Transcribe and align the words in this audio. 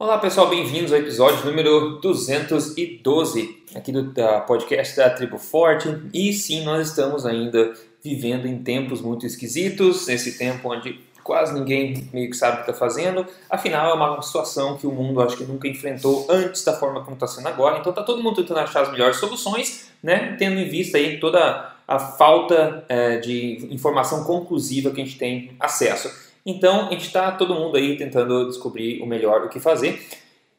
Olá 0.00 0.16
pessoal, 0.16 0.48
bem-vindos 0.48 0.92
ao 0.92 1.00
episódio 1.00 1.44
número 1.44 1.98
212 1.98 3.64
aqui 3.74 3.90
do 3.90 4.12
da 4.12 4.40
podcast 4.40 4.96
da 4.96 5.10
Tribo 5.10 5.38
Forte. 5.38 5.88
E 6.14 6.32
sim, 6.32 6.62
nós 6.62 6.90
estamos 6.90 7.26
ainda 7.26 7.74
vivendo 8.00 8.46
em 8.46 8.62
tempos 8.62 9.00
muito 9.00 9.26
esquisitos, 9.26 10.06
nesse 10.06 10.38
tempo 10.38 10.72
onde 10.72 11.00
quase 11.24 11.52
ninguém 11.52 12.08
meio 12.12 12.30
que 12.30 12.36
sabe 12.36 12.52
o 12.52 12.64
que 12.64 12.70
está 12.70 12.74
fazendo. 12.74 13.26
Afinal, 13.50 13.90
é 13.90 13.94
uma 13.94 14.22
situação 14.22 14.76
que 14.76 14.86
o 14.86 14.92
mundo 14.92 15.20
acho 15.20 15.36
que 15.36 15.42
nunca 15.42 15.66
enfrentou 15.66 16.28
antes 16.30 16.62
da 16.62 16.74
forma 16.74 17.02
como 17.02 17.14
está 17.14 17.26
sendo 17.26 17.48
agora. 17.48 17.80
Então, 17.80 17.90
está 17.90 18.04
todo 18.04 18.22
mundo 18.22 18.36
tentando 18.36 18.60
achar 18.60 18.82
as 18.82 18.92
melhores 18.92 19.16
soluções, 19.16 19.90
né? 20.00 20.36
Tendo 20.38 20.60
em 20.60 20.68
vista 20.68 20.96
aí 20.96 21.18
toda 21.18 21.74
a 21.88 21.98
falta 21.98 22.84
é, 22.88 23.16
de 23.16 23.66
informação 23.68 24.22
conclusiva 24.22 24.92
que 24.92 25.00
a 25.00 25.04
gente 25.04 25.18
tem 25.18 25.56
acesso. 25.58 26.27
Então, 26.48 26.86
a 26.86 26.92
gente 26.92 27.04
está 27.04 27.30
todo 27.30 27.54
mundo 27.54 27.76
aí 27.76 27.94
tentando 27.98 28.46
descobrir 28.46 29.02
o 29.02 29.06
melhor 29.06 29.44
o 29.44 29.50
que 29.50 29.60
fazer. 29.60 30.02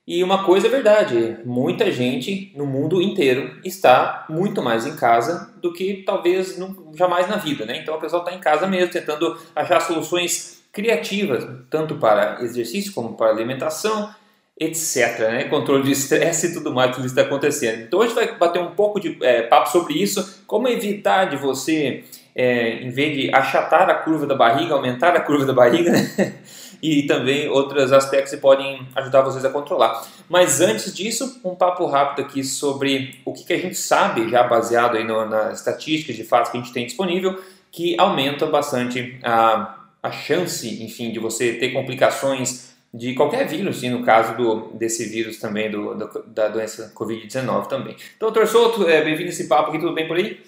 E 0.06 0.24
uma 0.24 0.44
coisa 0.44 0.68
é 0.68 0.70
verdade, 0.70 1.38
muita 1.44 1.92
gente 1.92 2.52
no 2.56 2.68
mundo 2.68 3.02
inteiro 3.02 3.60
está 3.66 4.26
muito 4.30 4.62
mais 4.62 4.86
em 4.86 4.96
casa 4.96 5.52
do 5.60 5.74
que 5.74 6.04
talvez 6.06 6.60
jamais 6.96 7.28
na 7.28 7.38
vida, 7.38 7.66
né? 7.66 7.78
Então 7.78 7.96
a 7.96 8.00
pessoa 8.00 8.22
está 8.22 8.36
em 8.36 8.40
casa 8.40 8.68
mesmo, 8.68 8.92
tentando 8.92 9.36
achar 9.56 9.80
soluções 9.80 10.64
criativas, 10.72 11.48
tanto 11.72 11.96
para 11.96 12.44
exercício 12.44 12.94
como 12.94 13.16
para 13.16 13.32
alimentação, 13.32 14.14
etc. 14.60 15.20
Né? 15.20 15.44
Controle 15.46 15.84
de 15.84 15.92
estresse 15.92 16.48
e 16.48 16.54
tudo 16.54 16.72
mais, 16.72 16.96
tudo 16.96 17.06
isso 17.06 17.16
está 17.16 17.28
acontecendo. 17.28 17.82
Então 17.82 18.00
hoje 18.00 18.14
vai 18.14 18.36
bater 18.36 18.62
um 18.62 18.72
pouco 18.72 19.00
de 19.00 19.18
é, 19.22 19.44
papo 19.44 19.70
sobre 19.70 19.94
isso, 19.96 20.44
como 20.46 20.68
evitar 20.68 21.26
de 21.26 21.36
você 21.36 22.04
é, 22.36 22.84
em 22.84 22.90
vez 22.90 23.16
de 23.16 23.34
achatar 23.34 23.90
a 23.90 23.96
curva 23.96 24.26
da 24.26 24.36
barriga, 24.36 24.74
aumentar 24.74 25.16
a 25.16 25.20
curva 25.20 25.46
da 25.46 25.54
barriga, 25.54 25.92
né? 25.92 26.36
e 26.82 27.04
também 27.04 27.50
outros 27.50 27.92
aspectos 27.92 28.34
que 28.34 28.40
podem 28.40 28.88
ajudar 28.96 29.22
vocês 29.22 29.44
a 29.44 29.50
controlar. 29.50 30.02
Mas 30.30 30.62
antes 30.62 30.94
disso, 30.94 31.42
um 31.44 31.56
papo 31.56 31.86
rápido 31.86 32.26
aqui 32.26 32.44
sobre 32.44 33.20
o 33.26 33.34
que, 33.34 33.44
que 33.44 33.54
a 33.54 33.60
gente 33.60 33.76
sabe, 33.76 34.30
já 34.30 34.44
baseado 34.44 34.96
aí 34.98 35.04
no, 35.04 35.26
nas 35.26 35.60
estatísticas 35.60 36.16
de 36.16 36.24
fatos 36.24 36.52
que 36.52 36.58
a 36.58 36.62
gente 36.62 36.74
tem 36.74 36.86
disponível, 36.86 37.42
que 37.72 38.00
aumenta 38.00 38.46
bastante 38.46 39.20
a, 39.24 39.76
a 40.02 40.12
chance, 40.12 40.84
enfim, 40.84 41.12
de 41.12 41.20
você 41.20 41.54
ter 41.54 41.70
complicações 41.70 42.70
de 42.92 43.14
qualquer 43.14 43.48
vírus, 43.48 43.84
e 43.84 43.90
no 43.90 44.04
caso 44.04 44.36
do, 44.36 44.72
desse 44.74 45.06
vírus 45.06 45.38
também, 45.38 45.70
do, 45.70 45.94
do 45.94 46.24
da 46.26 46.48
doença 46.48 46.92
Covid-19 46.96 47.68
também. 47.68 47.96
Então, 48.18 48.32
doutor 48.32 48.48
Souto, 48.48 48.90
é, 48.90 49.04
bem-vindo 49.04 49.30
a 49.30 49.32
esse 49.32 49.48
papo 49.48 49.70
aqui, 49.70 49.80
tudo 49.80 49.94
bem 49.94 50.08
por 50.08 50.18
aí? 50.18 50.40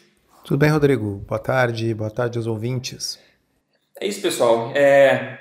Tudo 0.44 0.58
bem, 0.58 0.72
Rodrigo? 0.72 1.23
Boa 1.28 1.39
tarde, 1.39 1.94
boa 1.94 2.09
tarde 2.09 2.38
aos 2.38 2.47
ouvintes. 2.47 3.20
É 4.00 4.08
isso, 4.08 4.20
pessoal. 4.22 4.72
É, 4.73 5.38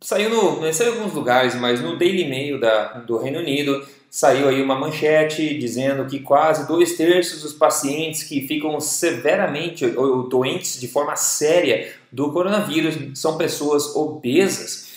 saiu, 0.00 0.28
no, 0.28 0.60
não 0.60 0.72
saiu 0.72 0.92
em 0.92 0.98
alguns 0.98 1.14
lugares, 1.14 1.54
mas 1.54 1.80
no 1.80 1.96
Daily 1.96 2.28
Mail 2.28 2.58
da, 2.58 2.94
do 2.98 3.16
Reino 3.16 3.38
Unido 3.38 3.86
saiu 4.10 4.48
aí 4.48 4.60
uma 4.60 4.74
manchete 4.74 5.56
dizendo 5.56 6.04
que 6.04 6.18
quase 6.18 6.66
dois 6.66 6.96
terços 6.96 7.42
dos 7.42 7.52
pacientes 7.52 8.24
que 8.24 8.40
ficam 8.40 8.80
severamente 8.80 9.86
ou 9.96 10.28
doentes 10.28 10.80
de 10.80 10.88
forma 10.88 11.14
séria 11.14 11.92
do 12.10 12.32
coronavírus 12.32 12.96
são 13.14 13.38
pessoas 13.38 13.94
obesas. 13.94 14.90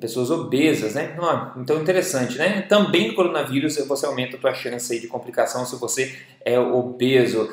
Pessoas 0.00 0.30
obesas, 0.30 0.94
né? 0.94 1.16
Então, 1.56 1.82
interessante, 1.82 2.38
né? 2.38 2.62
Também 2.62 3.08
no 3.08 3.14
coronavírus 3.14 3.76
você 3.88 4.06
aumenta 4.06 4.36
a 4.36 4.40
tua 4.40 4.54
chance 4.54 5.00
de 5.00 5.08
complicação 5.08 5.66
se 5.66 5.74
você 5.74 6.16
é 6.44 6.60
obeso. 6.60 7.50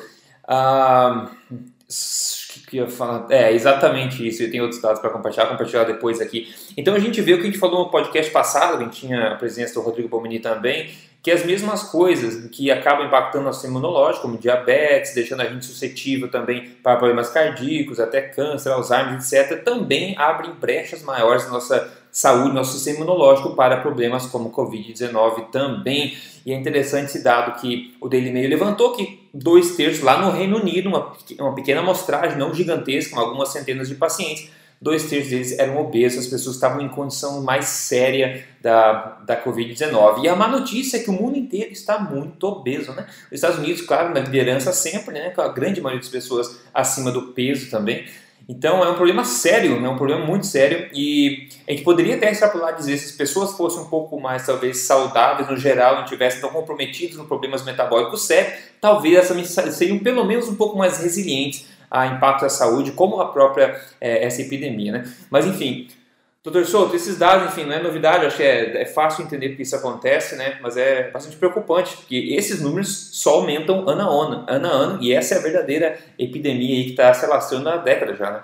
Ah, 0.48 1.30
que 2.68 2.76
ia 2.76 2.86
falar? 2.86 3.26
É, 3.30 3.52
exatamente 3.52 4.26
isso. 4.26 4.42
Eu 4.42 4.50
tenho 4.50 4.62
outros 4.62 4.80
dados 4.80 5.00
para 5.00 5.10
compartilhar, 5.10 5.46
compartilhar 5.46 5.84
depois 5.84 6.20
aqui. 6.20 6.54
Então 6.76 6.94
a 6.94 6.98
gente 6.98 7.20
vê 7.20 7.32
o 7.32 7.36
que 7.36 7.42
a 7.42 7.46
gente 7.46 7.58
falou 7.58 7.84
no 7.84 7.90
podcast 7.90 8.30
passado, 8.30 8.82
gente 8.82 9.00
tinha 9.00 9.32
a 9.32 9.34
presença 9.36 9.74
do 9.74 9.80
Rodrigo 9.80 10.08
Bomini 10.08 10.38
também, 10.38 10.90
que 11.22 11.30
as 11.30 11.44
mesmas 11.44 11.82
coisas 11.84 12.48
que 12.50 12.70
acabam 12.70 13.06
impactando 13.06 13.44
nosso 13.44 13.66
imunológico, 13.66 14.22
como 14.22 14.38
diabetes, 14.38 15.14
deixando 15.14 15.40
a 15.40 15.46
gente 15.46 15.64
suscetível 15.64 16.30
também 16.30 16.68
para 16.82 16.96
problemas 16.96 17.28
cardíacos, 17.30 17.98
até 17.98 18.20
câncer, 18.20 18.70
Alzheimer, 18.70 19.14
etc., 19.14 19.62
também 19.64 20.14
abrem 20.16 20.52
brechas 20.52 21.02
maiores 21.02 21.44
na 21.46 21.52
nossa 21.52 21.92
saúde, 22.10 22.54
nosso 22.54 22.72
sistema 22.72 22.98
imunológico 22.98 23.54
para 23.54 23.78
problemas 23.78 24.26
como 24.26 24.50
Covid-19 24.50 25.50
também. 25.50 26.16
E 26.46 26.52
é 26.52 26.56
interessante 26.56 27.06
esse 27.06 27.22
dado 27.22 27.60
que 27.60 27.94
o 28.00 28.08
Daily 28.08 28.32
Mail 28.32 28.48
levantou, 28.48 28.92
que 28.92 29.27
dois 29.38 29.76
terços 29.76 30.02
lá 30.02 30.20
no 30.20 30.30
Reino 30.30 30.58
Unido, 30.58 30.88
uma, 30.88 31.12
uma 31.38 31.54
pequena 31.54 31.80
amostragem, 31.80 32.38
não 32.38 32.52
gigantesca, 32.52 33.14
com 33.14 33.20
algumas 33.20 33.50
centenas 33.50 33.88
de 33.88 33.94
pacientes, 33.94 34.50
dois 34.80 35.04
terços 35.08 35.30
deles 35.30 35.58
eram 35.58 35.78
obesos, 35.78 36.20
as 36.20 36.26
pessoas 36.26 36.56
estavam 36.56 36.80
em 36.80 36.88
condição 36.88 37.42
mais 37.42 37.66
séria 37.66 38.44
da, 38.60 39.18
da 39.24 39.42
Covid-19. 39.42 40.24
E 40.24 40.28
a 40.28 40.36
má 40.36 40.48
notícia 40.48 40.96
é 40.96 41.00
que 41.00 41.10
o 41.10 41.12
mundo 41.12 41.36
inteiro 41.36 41.72
está 41.72 41.98
muito 41.98 42.44
obeso, 42.44 42.92
né? 42.92 43.06
Os 43.26 43.32
Estados 43.32 43.58
Unidos, 43.58 43.82
claro, 43.82 44.12
na 44.12 44.20
liderança 44.20 44.72
sempre, 44.72 45.14
né? 45.14 45.30
Com 45.30 45.42
a 45.42 45.48
grande 45.48 45.80
maioria 45.80 46.00
das 46.00 46.10
pessoas 46.10 46.60
acima 46.72 47.10
do 47.10 47.32
peso 47.32 47.70
também. 47.70 48.06
Então 48.48 48.82
é 48.82 48.88
um 48.88 48.94
problema 48.94 49.26
sério, 49.26 49.84
é 49.84 49.88
um 49.88 49.96
problema 49.96 50.24
muito 50.24 50.46
sério 50.46 50.88
e 50.94 51.48
a 51.66 51.70
gente 51.70 51.84
poderia 51.84 52.16
até 52.16 52.30
extrapolar 52.30 52.74
dizer 52.74 52.96
se 52.96 53.10
as 53.10 53.12
pessoas 53.12 53.52
fossem 53.52 53.82
um 53.82 53.84
pouco 53.90 54.18
mais 54.18 54.46
talvez 54.46 54.86
saudáveis 54.86 55.50
no 55.50 55.56
geral, 55.56 55.96
não 55.96 56.06
tivessem 56.06 56.40
tão 56.40 56.48
comprometidos 56.48 57.18
nos 57.18 57.26
problemas 57.26 57.62
metabólicos 57.62 58.26
sérios, 58.26 58.54
talvez 58.80 59.16
essas 59.16 59.74
seriam 59.74 59.98
pelo 59.98 60.24
menos 60.24 60.48
um 60.48 60.54
pouco 60.54 60.78
mais 60.78 60.98
resilientes 60.98 61.66
a 61.90 62.06
impacto 62.06 62.42
da 62.42 62.48
saúde, 62.48 62.92
como 62.92 63.20
a 63.20 63.30
própria 63.30 63.78
é, 64.00 64.24
essa 64.24 64.40
epidemia, 64.40 64.92
né? 64.92 65.12
Mas 65.30 65.46
enfim, 65.46 65.88
Doutor 66.44 66.64
Souto, 66.64 66.94
esses 66.94 67.18
dados, 67.18 67.48
enfim, 67.48 67.64
não 67.64 67.74
é 67.74 67.82
novidade, 67.82 68.24
acho 68.24 68.36
que 68.36 68.42
é, 68.44 68.82
é, 68.82 68.86
fácil 68.86 69.24
entender 69.24 69.56
que 69.56 69.62
isso 69.62 69.74
acontece, 69.74 70.36
né? 70.36 70.58
Mas 70.62 70.76
é 70.76 71.10
bastante 71.10 71.36
preocupante, 71.36 71.96
porque 71.96 72.16
esses 72.36 72.60
números 72.60 73.10
só 73.12 73.34
aumentam 73.34 73.88
ano 73.88 74.02
a 74.02 74.04
ano, 74.04 74.46
ano 74.48 74.66
a 74.66 74.70
ano 74.70 75.02
e 75.02 75.12
essa 75.12 75.34
é 75.34 75.38
a 75.38 75.42
verdadeira 75.42 75.98
epidemia 76.18 76.76
aí 76.76 76.84
que 76.84 76.90
está 76.90 77.12
se 77.12 77.24
alastrando 77.24 77.68
há 77.68 77.76
décadas 77.78 78.18
já, 78.18 78.30
né? 78.30 78.42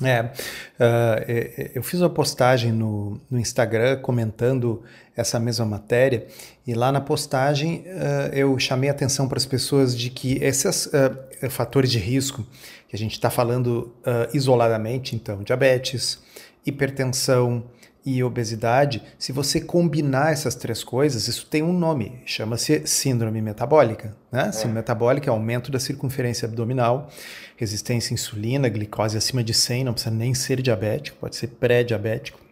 É, 0.00 0.20
uh, 0.22 1.72
eu 1.74 1.82
fiz 1.82 2.00
uma 2.00 2.08
postagem 2.08 2.70
no, 2.70 3.20
no, 3.28 3.36
Instagram 3.36 3.96
comentando 3.96 4.84
essa 5.16 5.40
mesma 5.40 5.66
matéria 5.66 6.24
e 6.64 6.72
lá 6.72 6.92
na 6.92 7.00
postagem 7.00 7.84
uh, 7.88 8.32
eu 8.32 8.56
chamei 8.60 8.88
a 8.88 8.92
atenção 8.92 9.26
para 9.26 9.38
as 9.38 9.44
pessoas 9.44 9.98
de 9.98 10.08
que 10.08 10.38
esses 10.40 10.86
uh, 10.86 11.50
fatores 11.50 11.90
de 11.90 11.98
risco 11.98 12.46
que 12.88 12.94
a 12.94 12.98
gente 12.98 13.12
está 13.12 13.28
falando 13.28 13.92
isoladamente, 14.32 15.14
então 15.14 15.42
diabetes, 15.42 16.18
hipertensão 16.64 17.64
e 18.04 18.22
obesidade, 18.22 19.02
se 19.18 19.32
você 19.32 19.60
combinar 19.60 20.32
essas 20.32 20.54
três 20.54 20.82
coisas, 20.82 21.28
isso 21.28 21.46
tem 21.46 21.62
um 21.62 21.72
nome, 21.72 22.20
chama-se 22.24 22.86
síndrome 22.86 23.42
metabólica. 23.42 24.16
Né? 24.32 24.48
É. 24.48 24.52
Síndrome 24.52 24.76
metabólica 24.76 25.28
é 25.28 25.30
aumento 25.30 25.70
da 25.70 25.78
circunferência 25.78 26.46
abdominal, 26.46 27.10
resistência 27.56 28.12
à 28.12 28.14
insulina, 28.14 28.68
glicose 28.68 29.16
acima 29.16 29.44
de 29.44 29.52
100, 29.52 29.84
não 29.84 29.92
precisa 29.92 30.14
nem 30.14 30.32
ser 30.32 30.62
diabético, 30.62 31.18
pode 31.18 31.36
ser 31.36 31.48
pré-diabético 31.48 32.47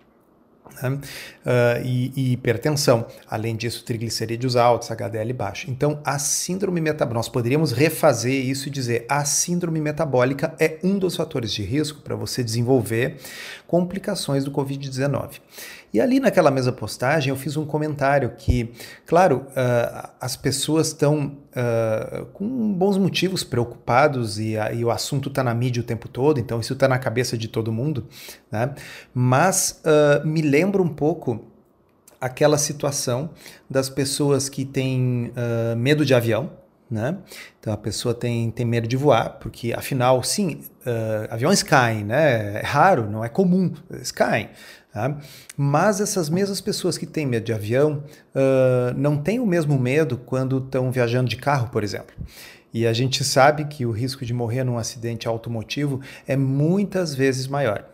né? 0.83 0.91
uh, 0.91 1.85
e, 1.85 2.13
e, 2.17 2.33
hipertensão. 2.33 3.07
Além 3.29 3.57
disso, 3.57 3.85
triglicerídeos 3.85 4.57
altos, 4.57 4.91
HDL 4.91 5.33
baixo. 5.33 5.71
Então, 5.71 6.01
a 6.05 6.19
síndrome 6.19 6.81
metabólica, 6.81 7.15
nós 7.15 7.29
poderíamos 7.29 7.73
refazer 7.73 8.35
isso 8.35 8.69
e 8.69 8.71
dizer 8.71 9.07
a 9.09 9.25
síndrome 9.25 9.81
metabólica 9.81 10.55
é 10.59 10.79
um 10.83 10.99
dos 10.99 11.17
fatores 11.17 11.53
de 11.53 11.63
risco 11.63 12.01
para 12.01 12.15
você 12.15 12.43
desenvolver 12.43 13.17
complicações 13.67 14.45
do 14.45 14.51
Covid-19. 14.51 15.41
E 15.97 16.01
ali 16.01 16.21
naquela 16.21 16.51
mesma 16.51 16.73
postagem 16.73 17.31
eu 17.31 17.37
fiz 17.37 17.57
um 17.57 17.65
comentário 17.65 18.35
que, 18.37 18.71
claro, 19.07 19.47
uh, 19.49 20.11
as 20.21 20.37
pessoas 20.37 20.89
estão 20.89 21.39
uh, 21.53 22.27
com 22.35 22.75
bons 22.75 22.99
motivos 22.99 23.43
preocupados 23.43 24.39
e, 24.39 24.57
e 24.75 24.85
o 24.85 24.91
assunto 24.91 25.31
está 25.31 25.43
na 25.43 25.55
mídia 25.55 25.83
o 25.83 25.87
tempo 25.87 26.07
todo, 26.07 26.39
então 26.39 26.61
isso 26.61 26.75
está 26.75 26.87
na 26.87 26.99
cabeça 26.99 27.39
de 27.39 27.49
todo 27.49 27.73
mundo, 27.73 28.07
né? 28.53 28.75
mas 29.15 29.81
uh, 29.87 30.27
me 30.27 30.43
lembra 30.43 30.83
um 30.83 30.89
pouco 30.91 31.43
aquela 32.21 32.59
situação 32.59 33.31
das 33.69 33.89
pessoas 33.89 34.51
que 34.51 34.67
têm 34.67 35.33
medo 35.77 36.05
de 36.05 36.13
avião, 36.13 36.51
né? 36.91 37.19
Então 37.59 37.73
a 37.73 37.77
pessoa 37.77 38.15
tem, 38.15 38.51
tem 38.51 38.65
medo 38.65 38.87
de 38.87 38.97
voar, 38.97 39.39
porque 39.41 39.73
afinal, 39.73 40.23
sim, 40.23 40.61
uh, 40.87 41.33
aviões 41.33 41.63
caem, 41.63 42.05
né? 42.05 42.61
É 42.61 42.63
raro, 42.65 43.11
não 43.11 43.25
é 43.25 43.29
comum, 43.29 43.73
eles 43.91 44.13
caem. 44.13 44.49
Tá? 44.97 45.15
Mas 45.59 46.01
essas 46.01 46.31
mesmas 46.31 46.59
pessoas 46.59 46.97
que 46.97 47.05
têm 47.05 47.27
medo 47.27 47.45
de 47.45 47.53
avião 47.53 48.03
uh, 48.35 48.97
não 48.97 49.19
têm 49.19 49.39
o 49.39 49.45
mesmo 49.45 49.79
medo 49.79 50.17
quando 50.17 50.57
estão 50.57 50.91
viajando 50.91 51.29
de 51.29 51.37
carro, 51.37 51.69
por 51.69 51.85
exemplo. 51.85 52.17
E 52.73 52.87
a 52.87 52.95
gente 52.95 53.23
sabe 53.23 53.67
que 53.67 53.85
o 53.85 53.91
risco 53.91 54.25
de 54.25 54.33
morrer 54.33 54.65
num 54.65 54.79
acidente 54.79 55.29
automotivo 55.29 56.01
é 56.27 56.35
muitas 56.35 57.15
vezes 57.15 57.47
maior. 57.47 57.85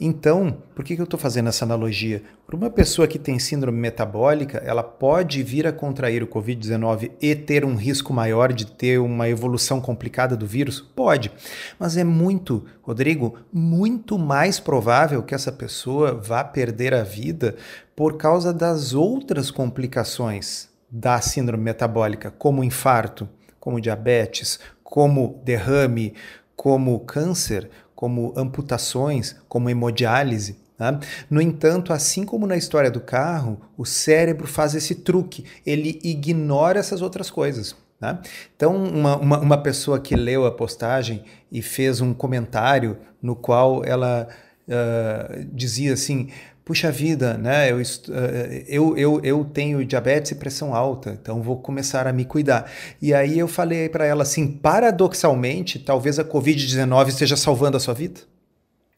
Então, 0.00 0.58
por 0.74 0.84
que, 0.84 0.94
que 0.94 1.00
eu 1.00 1.04
estou 1.04 1.18
fazendo 1.18 1.48
essa 1.48 1.64
analogia? 1.64 2.22
Para 2.46 2.56
uma 2.56 2.70
pessoa 2.70 3.08
que 3.08 3.18
tem 3.18 3.38
síndrome 3.38 3.78
metabólica, 3.78 4.58
ela 4.58 4.82
pode 4.82 5.42
vir 5.42 5.66
a 5.66 5.72
contrair 5.72 6.22
o 6.22 6.26
Covid-19 6.26 7.12
e 7.20 7.34
ter 7.34 7.64
um 7.64 7.74
risco 7.74 8.12
maior 8.12 8.52
de 8.52 8.66
ter 8.66 8.98
uma 8.98 9.28
evolução 9.28 9.80
complicada 9.80 10.36
do 10.36 10.46
vírus? 10.46 10.80
Pode. 10.80 11.30
Mas 11.78 11.96
é 11.96 12.04
muito, 12.04 12.64
Rodrigo, 12.82 13.38
muito 13.52 14.18
mais 14.18 14.60
provável 14.60 15.22
que 15.22 15.34
essa 15.34 15.52
pessoa 15.52 16.14
vá 16.14 16.42
perder 16.44 16.94
a 16.94 17.02
vida 17.02 17.56
por 17.94 18.16
causa 18.16 18.52
das 18.52 18.94
outras 18.94 19.50
complicações 19.50 20.68
da 20.90 21.20
síndrome 21.20 21.64
metabólica, 21.64 22.30
como 22.30 22.62
infarto, 22.62 23.28
como 23.58 23.80
diabetes, 23.80 24.58
como 24.82 25.40
derrame, 25.42 26.14
como 26.54 27.00
câncer, 27.00 27.70
como 28.02 28.34
amputações, 28.36 29.36
como 29.48 29.70
hemodiálise. 29.70 30.56
Tá? 30.76 30.98
No 31.30 31.40
entanto, 31.40 31.92
assim 31.92 32.24
como 32.24 32.48
na 32.48 32.56
história 32.56 32.90
do 32.90 33.00
carro, 33.00 33.60
o 33.78 33.84
cérebro 33.86 34.48
faz 34.48 34.74
esse 34.74 34.96
truque, 34.96 35.44
ele 35.64 36.00
ignora 36.02 36.80
essas 36.80 37.00
outras 37.00 37.30
coisas. 37.30 37.76
Tá? 38.00 38.20
Então, 38.56 38.74
uma, 38.74 39.16
uma, 39.16 39.38
uma, 39.38 39.62
pessoa 39.62 40.00
que 40.00 40.16
leu 40.16 40.44
a 40.44 40.50
postagem 40.50 41.22
e 41.52 41.62
fez 41.62 42.00
um 42.00 42.12
comentário 42.12 42.98
no 43.22 43.36
qual 43.36 43.84
ela 43.84 44.26
uh, 44.66 45.44
dizia 45.52 45.92
assim: 45.92 46.28
puxa 46.64 46.90
vida, 46.90 47.36
né? 47.36 47.70
Eu, 47.70 47.80
eh, 47.80 48.64
eu, 48.68 48.96
eu, 48.96 49.20
eu 49.22 49.44
tenho 49.44 49.84
diabetes 49.84 50.32
e 50.32 50.34
pressão 50.34 50.74
alta, 50.74 51.18
então 51.20 51.42
vou 51.42 51.56
começar 51.56 52.06
a 52.06 52.12
me 52.12 52.24
cuidar. 52.24 52.70
E 53.00 53.12
aí 53.12 53.38
eu 53.38 53.48
falei 53.48 53.88
para 53.88 54.06
ela 54.06 54.22
assim, 54.22 54.46
paradoxalmente, 54.46 55.78
talvez 55.78 56.18
a 56.18 56.24
Covid-19 56.24 57.08
esteja 57.08 57.36
salvando 57.36 57.76
a 57.76 57.80
sua 57.80 57.94
vida. 57.94 58.20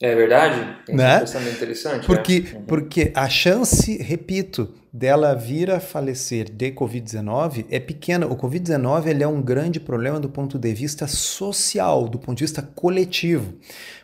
É 0.00 0.14
verdade? 0.14 0.76
Tem 0.84 0.96
né? 0.96 1.20
pensamento 1.20 1.54
interessante. 1.54 2.06
Porque, 2.06 2.44
é. 2.52 2.58
porque 2.66 3.12
a 3.14 3.28
chance, 3.28 3.96
repito, 4.02 4.74
dela 4.92 5.34
vir 5.34 5.70
a 5.70 5.80
falecer 5.80 6.50
de 6.50 6.72
Covid-19 6.72 7.64
é 7.70 7.80
pequena. 7.80 8.26
O 8.26 8.36
Covid-19 8.36 9.06
ele 9.06 9.22
é 9.22 9.28
um 9.28 9.40
grande 9.40 9.80
problema 9.80 10.20
do 10.20 10.28
ponto 10.28 10.58
de 10.58 10.74
vista 10.74 11.06
social, 11.06 12.08
do 12.08 12.18
ponto 12.18 12.36
de 12.38 12.44
vista 12.44 12.60
coletivo, 12.60 13.54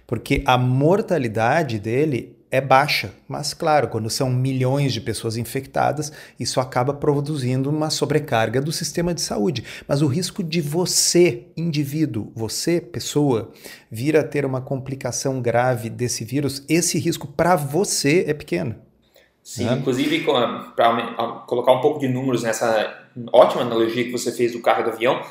porque 0.06 0.42
a 0.46 0.56
mortalidade 0.56 1.78
dele 1.78 2.39
é 2.50 2.60
baixa, 2.60 3.14
mas 3.28 3.54
claro, 3.54 3.88
quando 3.88 4.10
são 4.10 4.28
milhões 4.28 4.92
de 4.92 5.00
pessoas 5.00 5.36
infectadas, 5.36 6.12
isso 6.38 6.58
acaba 6.58 6.92
produzindo 6.92 7.70
uma 7.70 7.90
sobrecarga 7.90 8.60
do 8.60 8.72
sistema 8.72 9.14
de 9.14 9.20
saúde. 9.20 9.64
Mas 9.86 10.02
o 10.02 10.08
risco 10.08 10.42
de 10.42 10.60
você, 10.60 11.46
indivíduo, 11.56 12.32
você, 12.34 12.80
pessoa, 12.80 13.52
vir 13.90 14.16
a 14.16 14.24
ter 14.24 14.44
uma 14.44 14.60
complicação 14.60 15.40
grave 15.40 15.88
desse 15.88 16.24
vírus, 16.24 16.64
esse 16.68 16.98
risco 16.98 17.28
para 17.28 17.54
você 17.54 18.24
é 18.26 18.34
pequeno. 18.34 18.74
Sim, 19.42 19.66
né? 19.66 19.74
inclusive 19.74 20.24
para 20.76 21.44
colocar 21.46 21.72
um 21.72 21.80
pouco 21.80 22.00
de 22.00 22.08
números 22.08 22.42
nessa 22.42 23.08
ótima 23.32 23.62
analogia 23.62 24.04
que 24.04 24.12
você 24.12 24.32
fez 24.32 24.52
do 24.52 24.60
carro 24.60 24.80
e 24.80 24.84
do 24.84 24.90
avião, 24.90 25.22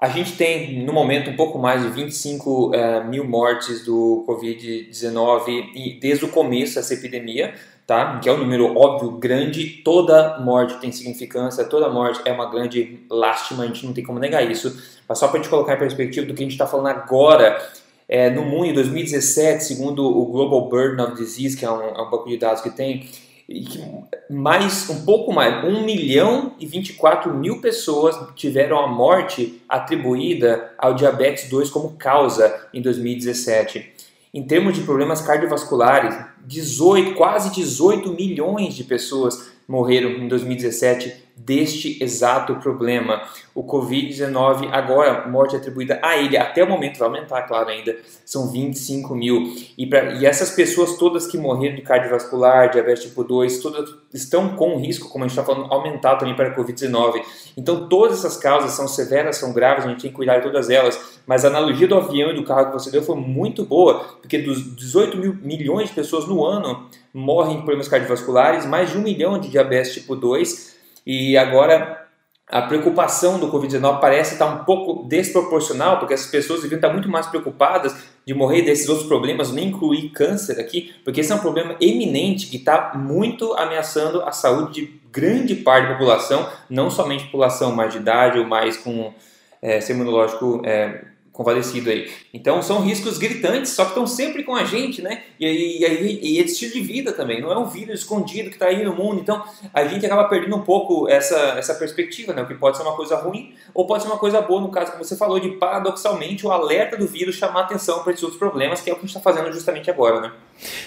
a 0.00 0.08
gente 0.08 0.36
tem, 0.36 0.84
no 0.84 0.92
momento, 0.92 1.28
um 1.28 1.34
pouco 1.34 1.58
mais 1.58 1.82
de 1.82 1.88
25 1.88 2.68
uh, 2.68 2.74
eh, 2.74 3.04
mil 3.04 3.24
mortes 3.24 3.84
do 3.84 4.24
Covid-19 4.28 5.98
desde 6.00 6.24
o 6.24 6.28
começo 6.28 6.76
dessa 6.76 6.94
epidemia, 6.94 7.52
tá? 7.84 8.20
que 8.20 8.28
é 8.28 8.32
um 8.32 8.36
número 8.36 8.78
óbvio 8.78 9.10
grande. 9.10 9.82
Toda 9.82 10.38
morte 10.38 10.78
tem 10.80 10.92
significância, 10.92 11.64
toda 11.64 11.88
morte 11.88 12.20
é 12.24 12.30
uma 12.30 12.48
grande 12.48 13.00
lástima, 13.10 13.64
a 13.64 13.66
gente 13.66 13.84
não 13.84 13.92
tem 13.92 14.04
como 14.04 14.20
negar 14.20 14.48
isso. 14.48 14.80
Mas 15.08 15.18
só 15.18 15.26
para 15.26 15.40
a 15.40 15.42
gente 15.42 15.50
colocar 15.50 15.74
em 15.74 15.78
perspectiva 15.78 16.24
do 16.24 16.32
que 16.32 16.42
a 16.42 16.44
gente 16.44 16.52
está 16.52 16.66
falando 16.66 16.86
agora, 16.86 17.60
é, 18.08 18.30
no 18.30 18.42
mundo 18.42 18.66
em 18.66 18.74
2017, 18.74 19.64
segundo 19.64 20.06
o 20.06 20.26
Global 20.26 20.68
Burden 20.68 21.04
of 21.06 21.16
Disease, 21.16 21.56
que 21.56 21.64
é 21.64 21.70
um, 21.70 21.82
é 21.82 22.02
um 22.02 22.08
banco 22.08 22.28
de 22.28 22.36
dados 22.36 22.62
que 22.62 22.70
tem, 22.70 23.08
e 23.48 23.62
que 23.62 23.82
mais 24.28 24.90
um 24.90 25.04
pouco 25.04 25.32
mais, 25.32 25.64
1 25.64 25.84
milhão 25.84 26.54
e 26.58 26.66
24 26.66 27.32
mil 27.32 27.60
pessoas 27.62 28.14
tiveram 28.36 28.78
a 28.78 28.86
morte 28.86 29.62
atribuída 29.66 30.70
ao 30.76 30.92
diabetes 30.92 31.48
2 31.48 31.70
como 31.70 31.96
causa 31.96 32.68
em 32.74 32.82
2017. 32.82 33.90
Em 34.34 34.42
termos 34.42 34.74
de 34.74 34.82
problemas 34.82 35.22
cardiovasculares, 35.22 36.14
18, 36.44 37.14
quase 37.14 37.50
18 37.54 38.12
milhões 38.12 38.74
de 38.74 38.84
pessoas 38.84 39.50
morreram 39.66 40.10
em 40.10 40.28
2017 40.28 41.27
deste 41.38 42.02
exato 42.02 42.56
problema. 42.56 43.22
O 43.54 43.64
Covid-19, 43.64 44.68
agora, 44.72 45.26
morte 45.28 45.56
atribuída 45.56 45.98
a 46.02 46.16
ele, 46.16 46.36
até 46.36 46.62
o 46.62 46.68
momento 46.68 46.98
vai 46.98 47.08
aumentar, 47.08 47.42
claro, 47.42 47.68
ainda, 47.68 47.96
são 48.24 48.50
25 48.50 49.14
mil. 49.14 49.54
E, 49.76 49.86
pra, 49.86 50.14
e 50.14 50.26
essas 50.26 50.50
pessoas 50.50 50.96
todas 50.96 51.26
que 51.26 51.38
morreram 51.38 51.76
de 51.76 51.82
cardiovascular, 51.82 52.70
diabetes 52.70 53.04
tipo 53.04 53.24
2, 53.24 53.58
todas 53.60 53.94
estão 54.12 54.50
com 54.50 54.76
risco, 54.76 55.08
como 55.08 55.24
a 55.24 55.28
gente 55.28 55.38
está 55.38 55.44
falando, 55.44 55.72
aumentar 55.72 56.16
também 56.16 56.34
para 56.34 56.48
a 56.48 56.56
Covid-19. 56.56 57.22
Então, 57.56 57.88
todas 57.88 58.18
essas 58.18 58.36
causas 58.36 58.72
são 58.72 58.88
severas, 58.88 59.36
são 59.36 59.52
graves, 59.52 59.84
a 59.84 59.88
gente 59.88 60.02
tem 60.02 60.10
que 60.10 60.16
cuidar 60.16 60.38
de 60.38 60.44
todas 60.44 60.70
elas. 60.70 61.20
Mas 61.26 61.44
a 61.44 61.48
analogia 61.48 61.86
do 61.86 61.96
avião 61.96 62.30
e 62.30 62.34
do 62.34 62.44
carro 62.44 62.66
que 62.66 62.72
você 62.72 62.90
deu 62.90 63.02
foi 63.02 63.16
muito 63.16 63.64
boa, 63.64 64.00
porque 64.20 64.38
dos 64.38 64.74
18 64.76 65.16
mil 65.16 65.38
milhões 65.42 65.88
de 65.88 65.94
pessoas 65.94 66.26
no 66.26 66.44
ano 66.44 66.88
morrem 67.12 67.56
de 67.56 67.62
problemas 67.62 67.88
cardiovasculares, 67.88 68.64
mais 68.64 68.90
de 68.90 68.98
um 68.98 69.02
milhão 69.02 69.38
de 69.38 69.48
diabetes 69.48 69.94
tipo 69.94 70.16
2 70.16 70.77
e 71.08 71.38
agora 71.38 72.06
a 72.46 72.60
preocupação 72.60 73.38
do 73.38 73.50
Covid-19 73.50 73.98
parece 73.98 74.34
estar 74.34 74.46
um 74.46 74.64
pouco 74.64 75.08
desproporcional, 75.08 75.98
porque 75.98 76.12
as 76.12 76.26
pessoas 76.26 76.60
deviam 76.60 76.76
estar 76.76 76.90
muito 76.92 77.08
mais 77.08 77.26
preocupadas 77.26 77.94
de 78.26 78.34
morrer 78.34 78.60
desses 78.60 78.90
outros 78.90 79.08
problemas, 79.08 79.50
nem 79.50 79.68
incluir 79.68 80.10
câncer 80.10 80.60
aqui, 80.60 80.94
porque 81.04 81.22
esse 81.22 81.32
é 81.32 81.34
um 81.34 81.38
problema 81.40 81.76
eminente 81.80 82.46
que 82.46 82.58
está 82.58 82.92
muito 82.94 83.54
ameaçando 83.54 84.20
a 84.22 84.32
saúde 84.32 84.82
de 84.82 85.00
grande 85.10 85.54
parte 85.54 85.88
da 85.88 85.94
população, 85.94 86.46
não 86.68 86.90
somente 86.90 87.24
população 87.24 87.74
mais 87.74 87.92
de 87.92 88.00
idade 88.00 88.38
ou 88.38 88.46
mais 88.46 88.76
com 88.76 89.14
é, 89.62 89.80
sistema 89.80 90.02
imunológico 90.02 90.60
é, 90.62 91.04
convalescido 91.38 91.88
aí. 91.88 92.10
Então 92.34 92.60
são 92.60 92.80
riscos 92.80 93.16
gritantes, 93.16 93.70
só 93.70 93.84
que 93.84 93.90
estão 93.90 94.08
sempre 94.08 94.42
com 94.42 94.56
a 94.56 94.64
gente, 94.64 95.00
né? 95.00 95.22
E, 95.38 95.46
e, 95.46 95.84
e, 95.84 96.34
e 96.34 96.40
é 96.40 96.42
estilo 96.42 96.72
de 96.72 96.80
vida 96.80 97.12
também, 97.12 97.40
não 97.40 97.52
é 97.52 97.56
um 97.56 97.66
vírus 97.66 98.00
escondido 98.00 98.48
que 98.50 98.56
está 98.56 98.66
aí 98.66 98.84
no 98.84 98.92
mundo. 98.92 99.20
Então 99.20 99.44
a 99.72 99.84
gente 99.84 100.04
acaba 100.04 100.24
perdendo 100.24 100.56
um 100.56 100.62
pouco 100.62 101.08
essa, 101.08 101.36
essa 101.56 101.76
perspectiva, 101.76 102.32
né? 102.32 102.42
O 102.42 102.46
que 102.48 102.54
pode 102.54 102.76
ser 102.76 102.82
uma 102.82 102.96
coisa 102.96 103.14
ruim 103.14 103.54
ou 103.72 103.86
pode 103.86 104.02
ser 104.02 104.08
uma 104.08 104.18
coisa 104.18 104.40
boa, 104.40 104.60
no 104.60 104.72
caso 104.72 104.90
que 104.90 104.98
você 104.98 105.16
falou, 105.16 105.38
de 105.38 105.50
paradoxalmente 105.50 106.44
o 106.44 106.50
alerta 106.50 106.96
do 106.96 107.06
vírus 107.06 107.36
chamar 107.36 107.60
atenção 107.60 108.02
para 108.02 108.12
esses 108.12 108.24
outros 108.24 108.40
problemas, 108.40 108.80
que 108.80 108.90
é 108.90 108.92
o 108.92 108.96
que 108.96 109.04
a 109.04 109.06
gente 109.06 109.16
está 109.16 109.20
fazendo 109.20 109.52
justamente 109.52 109.88
agora, 109.88 110.20
né? 110.20 110.32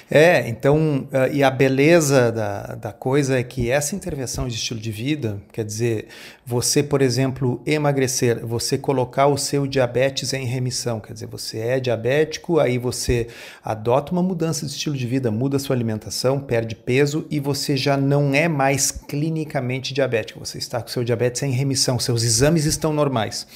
É, 0.09 0.47
então, 0.49 1.07
uh, 1.11 1.33
e 1.33 1.43
a 1.43 1.49
beleza 1.49 2.31
da, 2.31 2.75
da 2.75 2.91
coisa 2.91 3.39
é 3.39 3.43
que 3.43 3.71
essa 3.71 3.95
intervenção 3.95 4.47
de 4.47 4.55
estilo 4.55 4.79
de 4.79 4.91
vida, 4.91 5.41
quer 5.51 5.63
dizer, 5.63 6.07
você, 6.45 6.83
por 6.83 7.01
exemplo, 7.01 7.61
emagrecer, 7.65 8.45
você 8.45 8.77
colocar 8.77 9.27
o 9.27 9.37
seu 9.37 9.65
diabetes 9.65 10.33
em 10.33 10.45
remissão, 10.45 10.99
quer 10.99 11.13
dizer, 11.13 11.27
você 11.27 11.59
é 11.59 11.79
diabético, 11.79 12.59
aí 12.59 12.77
você 12.77 13.27
adota 13.63 14.11
uma 14.11 14.23
mudança 14.23 14.65
de 14.65 14.71
estilo 14.73 14.97
de 14.97 15.07
vida, 15.07 15.31
muda 15.31 15.59
sua 15.59 15.75
alimentação, 15.75 16.39
perde 16.39 16.75
peso 16.75 17.25
e 17.29 17.39
você 17.39 17.77
já 17.77 17.95
não 17.95 18.35
é 18.35 18.47
mais 18.49 18.91
clinicamente 18.91 19.93
diabético, 19.93 20.39
você 20.39 20.57
está 20.57 20.81
com 20.81 20.89
seu 20.89 21.03
diabetes 21.03 21.43
em 21.43 21.51
remissão, 21.51 21.97
seus 21.97 22.23
exames 22.23 22.65
estão 22.65 22.91
normais. 22.91 23.47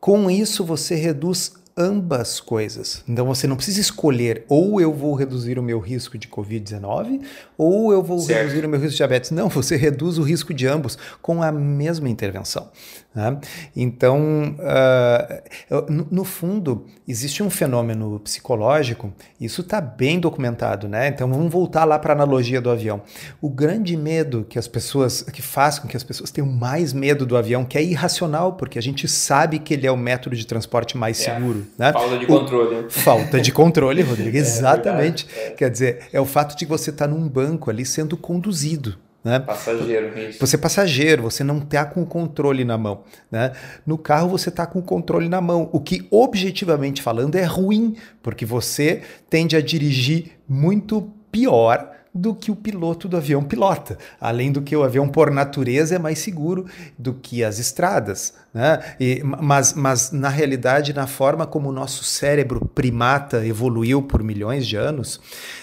Com 0.00 0.30
isso, 0.30 0.64
você 0.64 0.94
reduz 0.94 1.52
ambas 1.76 2.40
coisas. 2.40 3.04
Então 3.06 3.26
você 3.26 3.46
não 3.46 3.54
precisa 3.54 3.80
escolher 3.80 4.44
ou 4.48 4.80
eu 4.80 4.94
vou 4.94 5.14
reduzir 5.14 5.58
o 5.58 5.62
meu 5.62 5.78
risco 5.78 6.16
de 6.16 6.26
Covid-19 6.26 7.20
ou 7.58 7.92
eu 7.92 8.02
vou 8.02 8.18
certo. 8.20 8.46
reduzir 8.46 8.64
o 8.64 8.68
meu 8.68 8.80
risco 8.80 8.92
de 8.92 8.96
diabetes. 8.96 9.30
Não, 9.30 9.50
você 9.50 9.76
reduz 9.76 10.16
o 10.16 10.22
risco 10.22 10.54
de 10.54 10.66
ambos 10.66 10.96
com 11.20 11.42
a 11.42 11.52
mesma 11.52 12.08
intervenção. 12.08 12.70
Né? 13.16 13.38
Então, 13.74 14.54
uh, 14.58 15.90
no, 15.90 16.06
no, 16.10 16.22
fundo, 16.22 16.84
existe 17.08 17.42
um 17.42 17.48
fenômeno 17.48 18.20
psicológico, 18.20 19.10
isso 19.40 19.62
está 19.62 19.80
bem 19.80 20.20
documentado, 20.20 20.86
né? 20.86 21.08
Então 21.08 21.26
vamos 21.26 21.50
voltar 21.50 21.86
lá 21.86 21.98
para 21.98 22.12
a 22.12 22.14
analogia 22.14 22.60
do 22.60 22.68
avião. 22.68 23.00
O 23.40 23.48
grande 23.48 23.96
medo 23.96 24.44
que 24.46 24.58
as 24.58 24.68
pessoas, 24.68 25.22
que 25.22 25.40
faz 25.40 25.78
com 25.78 25.88
que 25.88 25.96
as 25.96 26.04
pessoas 26.04 26.30
tenham 26.30 26.46
mais 26.46 26.92
medo 26.92 27.24
do 27.24 27.38
avião, 27.38 27.64
que 27.64 27.78
é 27.78 27.82
irracional, 27.82 28.52
porque 28.52 28.78
a 28.78 28.82
gente 28.82 29.08
sabe 29.08 29.60
que 29.60 29.72
ele 29.72 29.86
é 29.86 29.90
o 29.90 29.96
método 29.96 30.36
de 30.36 30.46
transporte 30.46 30.94
mais 30.98 31.18
é, 31.22 31.34
seguro. 31.34 31.66
Né? 31.78 31.94
Falta 31.94 32.18
de 32.18 32.26
controle. 32.26 32.84
O, 32.84 32.90
falta 32.90 33.40
de 33.40 33.50
controle, 33.50 34.02
Rodrigo, 34.02 34.36
é 34.36 34.40
exatamente. 34.40 35.26
É, 35.34 35.50
Quer 35.52 35.70
dizer, 35.70 36.08
é 36.12 36.20
o 36.20 36.26
fato 36.26 36.54
de 36.54 36.66
você 36.66 36.90
estar 36.90 37.08
tá 37.08 37.14
num 37.14 37.26
banco 37.26 37.70
ali 37.70 37.86
sendo 37.86 38.14
conduzido. 38.14 39.05
Né? 39.26 39.40
Passageiro, 39.40 40.16
isso. 40.16 40.38
Você 40.38 40.54
é 40.54 40.58
passageiro, 40.58 41.24
você 41.24 41.42
não 41.42 41.58
está 41.58 41.84
com 41.84 42.00
o 42.00 42.06
controle 42.06 42.64
na 42.64 42.78
mão. 42.78 43.02
Né? 43.28 43.50
No 43.84 43.98
carro 43.98 44.28
você 44.28 44.50
está 44.50 44.64
com 44.64 44.78
o 44.78 44.82
controle 44.82 45.28
na 45.28 45.40
mão, 45.40 45.68
o 45.72 45.80
que 45.80 46.06
objetivamente 46.12 47.02
falando 47.02 47.34
é 47.34 47.42
ruim, 47.42 47.96
porque 48.22 48.46
você 48.46 49.02
tende 49.28 49.56
a 49.56 49.60
dirigir 49.60 50.38
muito 50.48 51.12
pior 51.32 51.90
do 52.14 52.36
que 52.36 52.52
o 52.52 52.56
piloto 52.56 53.08
do 53.08 53.16
avião 53.16 53.42
pilota. 53.42 53.98
Além 54.20 54.52
do 54.52 54.62
que 54.62 54.76
o 54.76 54.84
avião, 54.84 55.08
por 55.08 55.32
natureza, 55.32 55.96
é 55.96 55.98
mais 55.98 56.20
seguro 56.20 56.64
do 56.96 57.12
que 57.12 57.42
as 57.42 57.58
estradas. 57.58 58.32
Né? 58.54 58.78
E, 59.00 59.22
mas, 59.24 59.74
mas, 59.74 60.12
na 60.12 60.28
realidade, 60.28 60.92
na 60.92 61.08
forma 61.08 61.48
como 61.48 61.68
o 61.68 61.72
nosso 61.72 62.04
cérebro 62.04 62.64
primata 62.72 63.44
evoluiu 63.44 64.02
por 64.02 64.22
milhões 64.22 64.64
de 64.64 64.76
anos, 64.76 65.16
uh, 65.16 65.20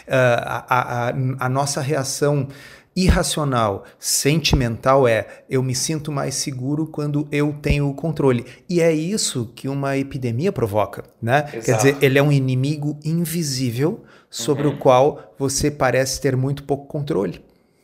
a, 0.10 1.08
a, 1.08 1.14
a 1.46 1.50
nossa 1.50 1.80
reação 1.80 2.50
irracional, 2.96 3.84
sentimental 4.00 5.08
é 5.08 5.28
eu 5.50 5.64
me 5.64 5.74
sinto 5.74 6.12
mais 6.12 6.36
seguro 6.36 6.88
quando 6.88 7.28
eu 7.32 7.56
tenho 7.62 7.90
o 7.90 7.94
controle. 7.94 8.46
E 8.70 8.82
é 8.82 8.92
isso 8.92 9.52
que 9.56 9.68
uma 9.68 9.98
epidemia 9.98 10.52
provoca, 10.52 11.04
né? 11.22 11.50
Exato. 11.54 11.66
Quer 11.66 11.76
dizer, 11.78 11.98
ele 12.02 12.20
é 12.20 12.24
um 12.24 12.32
inimigo 12.32 12.98
invisível 13.04 14.04
sobre 14.30 14.68
uhum. 14.68 14.74
o 14.74 14.78
qual 14.78 15.34
você 15.38 15.70
parece 15.70 16.22
ter 16.22 16.36
muito 16.36 16.64
pouco 16.64 16.88
controle. 16.88 17.44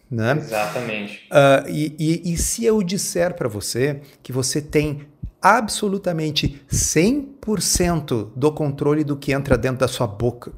Né? 0.10 0.38
Exatamente. 0.38 1.28
Uh, 1.32 1.70
e, 1.70 1.96
e, 2.00 2.34
e 2.34 2.38
se 2.38 2.66
eu 2.66 2.82
disser 2.82 3.36
para 3.36 3.48
você 3.48 4.02
que 4.24 4.32
você 4.32 4.60
tem 4.60 5.08
absolutamente 5.40 6.62
100% 6.72 8.30
do 8.36 8.52
controle 8.52 9.04
do 9.04 9.16
que 9.16 9.32
entra 9.32 9.58
dentro 9.58 9.80
da 9.80 9.88
sua 9.88 10.08
boca? 10.08 10.52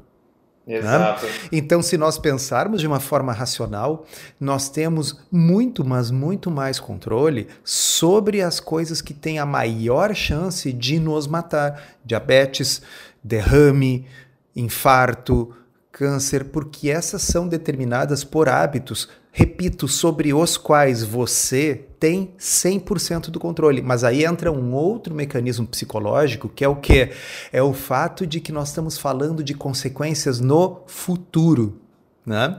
Exato. 0.66 1.26
Né? 1.26 1.32
Então, 1.50 1.82
se 1.82 1.96
nós 1.98 2.18
pensarmos 2.18 2.80
de 2.80 2.86
uma 2.86 3.00
forma 3.00 3.32
racional, 3.32 4.06
nós 4.38 4.68
temos 4.68 5.18
muito, 5.30 5.84
mas 5.84 6.10
muito 6.10 6.50
mais 6.50 6.78
controle 6.78 7.48
sobre 7.64 8.40
as 8.42 8.60
coisas 8.60 9.02
que 9.02 9.12
têm 9.12 9.38
a 9.38 9.46
maior 9.46 10.14
chance 10.14 10.72
de 10.72 11.00
nos 11.00 11.26
matar: 11.26 11.82
diabetes, 12.04 12.80
derrame, 13.22 14.06
infarto, 14.54 15.54
câncer, 15.90 16.44
porque 16.44 16.90
essas 16.90 17.22
são 17.22 17.48
determinadas 17.48 18.22
por 18.22 18.48
hábitos 18.48 19.08
repito, 19.32 19.88
sobre 19.88 20.34
os 20.34 20.56
quais 20.58 21.02
você 21.02 21.86
tem 22.02 22.34
100% 22.36 23.30
do 23.30 23.38
controle. 23.38 23.80
Mas 23.80 24.02
aí 24.02 24.24
entra 24.24 24.50
um 24.50 24.74
outro 24.74 25.14
mecanismo 25.14 25.64
psicológico, 25.64 26.48
que 26.48 26.64
é 26.64 26.68
o 26.68 26.74
que? 26.74 27.12
É 27.52 27.62
o 27.62 27.72
fato 27.72 28.26
de 28.26 28.40
que 28.40 28.50
nós 28.50 28.70
estamos 28.70 28.98
falando 28.98 29.44
de 29.44 29.54
consequências 29.54 30.40
no 30.40 30.82
futuro. 30.88 31.81
Né? 32.24 32.56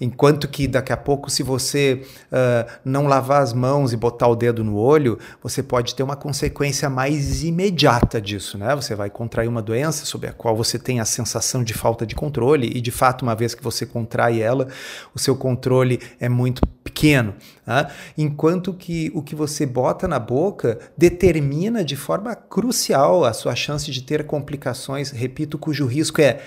Enquanto 0.00 0.48
que 0.48 0.66
daqui 0.66 0.92
a 0.92 0.96
pouco, 0.96 1.30
se 1.30 1.44
você 1.44 2.02
uh, 2.32 2.70
não 2.84 3.06
lavar 3.06 3.42
as 3.42 3.52
mãos 3.52 3.92
e 3.92 3.96
botar 3.96 4.26
o 4.26 4.34
dedo 4.34 4.64
no 4.64 4.76
olho, 4.76 5.20
você 5.40 5.62
pode 5.62 5.94
ter 5.94 6.02
uma 6.02 6.16
consequência 6.16 6.90
mais 6.90 7.44
imediata 7.44 8.20
disso. 8.20 8.58
Né? 8.58 8.74
Você 8.74 8.96
vai 8.96 9.08
contrair 9.08 9.48
uma 9.48 9.62
doença 9.62 10.04
sobre 10.04 10.28
a 10.28 10.32
qual 10.32 10.56
você 10.56 10.80
tem 10.80 10.98
a 10.98 11.04
sensação 11.04 11.62
de 11.62 11.72
falta 11.72 12.04
de 12.04 12.16
controle, 12.16 12.66
e 12.74 12.80
de 12.80 12.90
fato, 12.90 13.22
uma 13.22 13.36
vez 13.36 13.54
que 13.54 13.62
você 13.62 13.86
contrai 13.86 14.42
ela, 14.42 14.66
o 15.14 15.18
seu 15.18 15.36
controle 15.36 16.00
é 16.18 16.28
muito 16.28 16.66
pequeno. 16.82 17.36
Né? 17.64 17.86
Enquanto 18.18 18.74
que 18.74 19.12
o 19.14 19.22
que 19.22 19.36
você 19.36 19.64
bota 19.64 20.08
na 20.08 20.18
boca 20.18 20.80
determina 20.98 21.84
de 21.84 21.94
forma 21.94 22.34
crucial 22.34 23.24
a 23.24 23.32
sua 23.32 23.54
chance 23.54 23.88
de 23.92 24.02
ter 24.02 24.26
complicações, 24.26 25.12
repito, 25.12 25.56
cujo 25.56 25.86
risco 25.86 26.20
é 26.20 26.40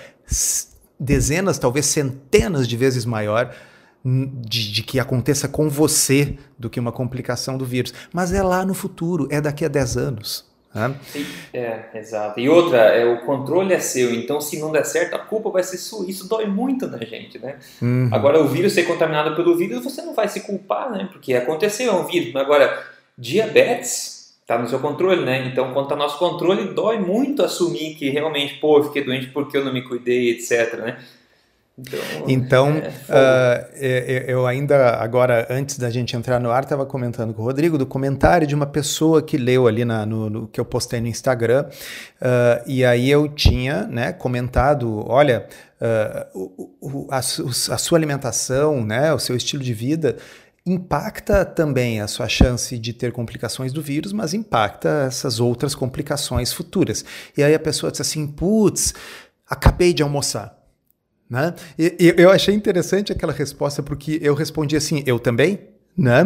dezenas, 0.98 1.58
talvez 1.58 1.86
centenas 1.86 2.66
de 2.66 2.76
vezes 2.76 3.04
maior 3.04 3.54
de, 4.04 4.72
de, 4.72 4.82
que 4.82 4.98
aconteça 4.98 5.48
com 5.48 5.68
você 5.68 6.36
do 6.58 6.70
que 6.70 6.80
uma 6.80 6.92
complicação 6.92 7.58
do 7.58 7.64
vírus. 7.64 7.92
Mas 8.12 8.32
é 8.32 8.42
lá 8.42 8.64
no 8.64 8.74
futuro, 8.74 9.28
é 9.30 9.40
daqui 9.40 9.64
a 9.64 9.68
10 9.68 9.96
anos. 9.96 10.48
Né? 10.74 10.94
É, 11.52 11.80
exato. 11.94 12.38
E 12.38 12.48
outra, 12.48 12.78
é, 12.78 13.04
o 13.04 13.24
controle 13.24 13.72
é 13.72 13.80
seu, 13.80 14.14
então 14.14 14.40
se 14.40 14.60
não 14.60 14.70
der 14.70 14.84
certo, 14.84 15.14
a 15.14 15.18
culpa 15.18 15.50
vai 15.50 15.62
ser 15.62 15.78
sua. 15.78 16.08
Isso 16.08 16.28
dói 16.28 16.46
muito 16.46 16.86
na 16.86 16.98
gente, 16.98 17.38
né? 17.38 17.56
Uhum. 17.80 18.10
Agora, 18.12 18.40
o 18.40 18.46
vírus 18.46 18.74
ser 18.74 18.84
contaminado 18.84 19.34
pelo 19.34 19.56
vírus, 19.56 19.82
você 19.82 20.02
não 20.02 20.14
vai 20.14 20.28
se 20.28 20.40
culpar, 20.40 20.90
né? 20.90 21.08
Porque 21.10 21.34
aconteceu, 21.34 21.90
é 21.90 21.94
um 21.94 22.04
vírus. 22.04 22.36
Agora, 22.36 22.84
diabetes, 23.16 24.17
está 24.48 24.58
no 24.58 24.66
seu 24.66 24.78
controle, 24.78 25.26
né? 25.26 25.46
Então, 25.46 25.74
quanto 25.74 25.92
ao 25.92 25.98
nosso 25.98 26.18
controle, 26.18 26.72
dói 26.72 26.98
muito 26.98 27.42
assumir 27.42 27.94
que 27.94 28.08
realmente, 28.08 28.54
pô, 28.54 28.82
fiquei 28.82 29.04
doente 29.04 29.26
porque 29.26 29.58
eu 29.58 29.62
não 29.62 29.70
me 29.70 29.82
cuidei, 29.82 30.30
etc, 30.30 30.78
né? 30.78 30.96
Então, 31.76 32.00
então 32.26 32.82
é, 33.78 34.24
uh, 34.26 34.30
eu 34.30 34.46
ainda, 34.46 34.96
agora, 34.96 35.46
antes 35.48 35.78
da 35.78 35.90
gente 35.90 36.16
entrar 36.16 36.40
no 36.40 36.50
ar, 36.50 36.64
estava 36.64 36.84
comentando 36.86 37.32
com 37.34 37.42
o 37.42 37.44
Rodrigo 37.44 37.76
do 37.78 37.86
comentário 37.86 38.46
de 38.46 38.54
uma 38.54 38.66
pessoa 38.66 39.22
que 39.22 39.36
leu 39.36 39.68
ali 39.68 39.84
na, 39.84 40.04
no, 40.04 40.28
no 40.28 40.48
que 40.48 40.58
eu 40.58 40.64
postei 40.64 41.00
no 41.00 41.06
Instagram, 41.06 41.66
uh, 41.66 42.64
e 42.66 42.84
aí 42.84 43.08
eu 43.08 43.28
tinha 43.28 43.86
né, 43.86 44.12
comentado: 44.12 45.04
olha, 45.06 45.46
uh, 45.80 46.26
o, 46.34 46.70
o, 46.80 47.06
a, 47.10 47.18
a, 47.18 47.22
sua 47.22 47.98
alimentação, 47.98 48.82
né, 48.82 49.12
o 49.12 49.18
seu 49.18 49.36
estilo 49.36 49.62
de 49.62 49.74
vida 49.74 50.16
impacta 50.70 51.44
também 51.44 52.00
a 52.00 52.06
sua 52.06 52.28
chance 52.28 52.78
de 52.78 52.92
ter 52.92 53.12
complicações 53.12 53.72
do 53.72 53.82
vírus, 53.82 54.12
mas 54.12 54.34
impacta 54.34 55.04
essas 55.06 55.40
outras 55.40 55.74
complicações 55.74 56.52
futuras. 56.52 57.04
E 57.36 57.42
aí 57.42 57.54
a 57.54 57.58
pessoa 57.58 57.90
diz 57.90 58.00
assim: 58.00 58.26
putz, 58.26 58.94
acabei 59.48 59.92
de 59.92 60.02
almoçar. 60.02 60.56
Né? 61.28 61.54
E, 61.78 62.14
eu 62.16 62.30
achei 62.30 62.54
interessante 62.54 63.12
aquela 63.12 63.32
resposta 63.32 63.82
porque 63.82 64.18
eu 64.22 64.34
respondi 64.34 64.76
assim: 64.76 65.02
eu 65.06 65.18
também. 65.18 65.60
Né? 65.96 66.22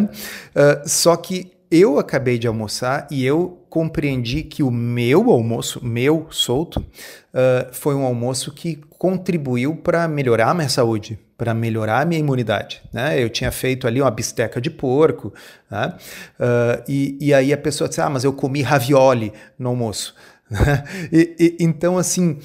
Uh, 0.55 0.87
só 0.87 1.15
que 1.15 1.51
eu 1.71 1.97
acabei 1.97 2.37
de 2.37 2.47
almoçar 2.47 3.07
e 3.09 3.25
eu 3.25 3.65
compreendi 3.67 4.43
que 4.43 4.61
o 4.61 4.69
meu 4.69 5.31
almoço, 5.31 5.83
meu 5.83 6.27
solto, 6.29 6.79
uh, 6.79 7.73
foi 7.73 7.95
um 7.95 8.03
almoço 8.03 8.51
que 8.51 8.75
contribuiu 8.99 9.75
para 9.75 10.07
melhorar 10.07 10.51
a 10.51 10.53
minha 10.53 10.69
saúde, 10.69 11.17
para 11.43 11.53
melhorar 11.53 11.99
a 11.99 12.05
minha 12.05 12.21
imunidade. 12.21 12.81
Né? 12.93 13.21
Eu 13.21 13.29
tinha 13.29 13.51
feito 13.51 13.85
ali 13.85 14.01
uma 14.01 14.09
bisteca 14.09 14.61
de 14.61 14.69
porco, 14.69 15.33
né? 15.69 15.93
uh, 16.39 16.81
e, 16.87 17.17
e 17.19 17.33
aí 17.33 17.51
a 17.51 17.57
pessoa 17.57 17.89
disse: 17.89 17.99
Ah, 17.99 18.09
mas 18.09 18.23
eu 18.23 18.31
comi 18.31 18.61
ravioli 18.61 19.33
no 19.59 19.67
almoço. 19.67 20.15
e, 21.11 21.35
e, 21.37 21.57
então, 21.59 21.97
assim, 21.97 22.39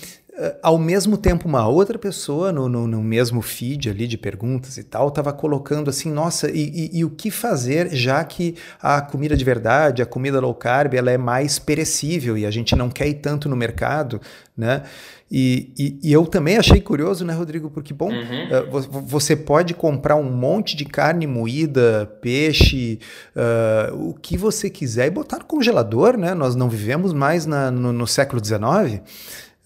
ao 0.62 0.78
mesmo 0.78 1.16
tempo, 1.16 1.48
uma 1.48 1.66
outra 1.66 1.98
pessoa 1.98 2.52
no, 2.52 2.68
no, 2.68 2.86
no, 2.86 3.02
mesmo 3.02 3.42
feed 3.42 3.90
ali 3.90 4.06
de 4.06 4.16
perguntas 4.16 4.76
e 4.76 4.84
tal 4.84 5.08
estava 5.08 5.32
colocando 5.32 5.90
assim: 5.90 6.12
nossa, 6.12 6.50
e, 6.50 6.90
e, 6.92 6.98
e, 6.98 7.04
o 7.04 7.10
que 7.10 7.30
fazer 7.30 7.90
já 7.90 8.22
que 8.22 8.54
a 8.80 9.00
comida 9.00 9.36
de 9.36 9.44
verdade, 9.44 10.00
a 10.00 10.06
comida 10.06 10.40
low 10.40 10.54
carb, 10.54 10.94
ela 10.94 11.10
é 11.10 11.18
mais 11.18 11.58
perecível 11.58 12.38
e 12.38 12.46
a 12.46 12.50
gente 12.50 12.76
não 12.76 12.88
quer 12.88 13.08
ir 13.08 13.14
tanto 13.14 13.48
no 13.48 13.56
mercado, 13.56 14.20
né? 14.56 14.82
E, 15.30 15.72
e, 15.78 15.98
e 16.02 16.12
eu 16.12 16.24
também 16.26 16.56
achei 16.56 16.80
curioso, 16.80 17.24
né, 17.24 17.34
Rodrigo? 17.34 17.70
Porque, 17.70 17.92
bom, 17.92 18.10
uhum. 18.10 18.68
uh, 18.70 18.80
você 19.02 19.36
pode 19.36 19.74
comprar 19.74 20.16
um 20.16 20.30
monte 20.30 20.74
de 20.74 20.86
carne 20.86 21.26
moída, 21.26 22.10
peixe, 22.22 22.98
uh, 23.36 24.08
o 24.08 24.14
que 24.14 24.38
você 24.38 24.70
quiser 24.70 25.06
e 25.06 25.10
botar 25.10 25.38
no 25.38 25.44
congelador, 25.44 26.16
né? 26.16 26.32
Nós 26.32 26.54
não 26.54 26.68
vivemos 26.68 27.12
mais 27.12 27.44
na, 27.44 27.70
no, 27.70 27.92
no 27.92 28.06
século 28.06 28.42
XIX. 28.42 29.02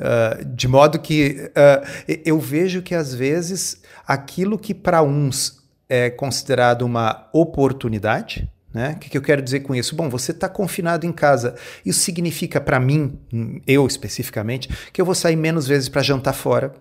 Uh, 0.03 0.45
de 0.45 0.67
modo 0.67 0.99
que 0.99 1.49
uh, 1.51 2.21
eu 2.25 2.41
vejo 2.41 2.83
que 2.83 2.93
às 2.93 3.15
vezes 3.15 3.81
aquilo 4.05 4.59
que 4.59 4.75
para 4.75 5.01
uns 5.01 5.63
é 5.89 6.11
considerado 6.11 6.83
uma 6.83 7.29
oportunidade, 7.33 8.51
né? 8.75 8.95
O 8.97 8.99
que, 8.99 9.11
que 9.11 9.17
eu 9.17 9.23
quero 9.23 9.41
dizer 9.41 9.61
com 9.61 9.75
isso? 9.75 9.95
Bom, 9.95 10.09
você 10.09 10.33
está 10.33 10.49
confinado 10.49 11.07
em 11.07 11.13
casa. 11.13 11.55
Isso 11.85 12.01
significa 12.01 12.61
para 12.61 12.81
mim, 12.81 13.21
eu 13.67 13.87
especificamente, 13.87 14.69
que 14.93 15.01
eu 15.01 15.05
vou 15.05 15.15
sair 15.15 15.37
menos 15.37 15.69
vezes 15.69 15.89
para 15.89 16.03
jantar 16.03 16.33
fora 16.33 16.73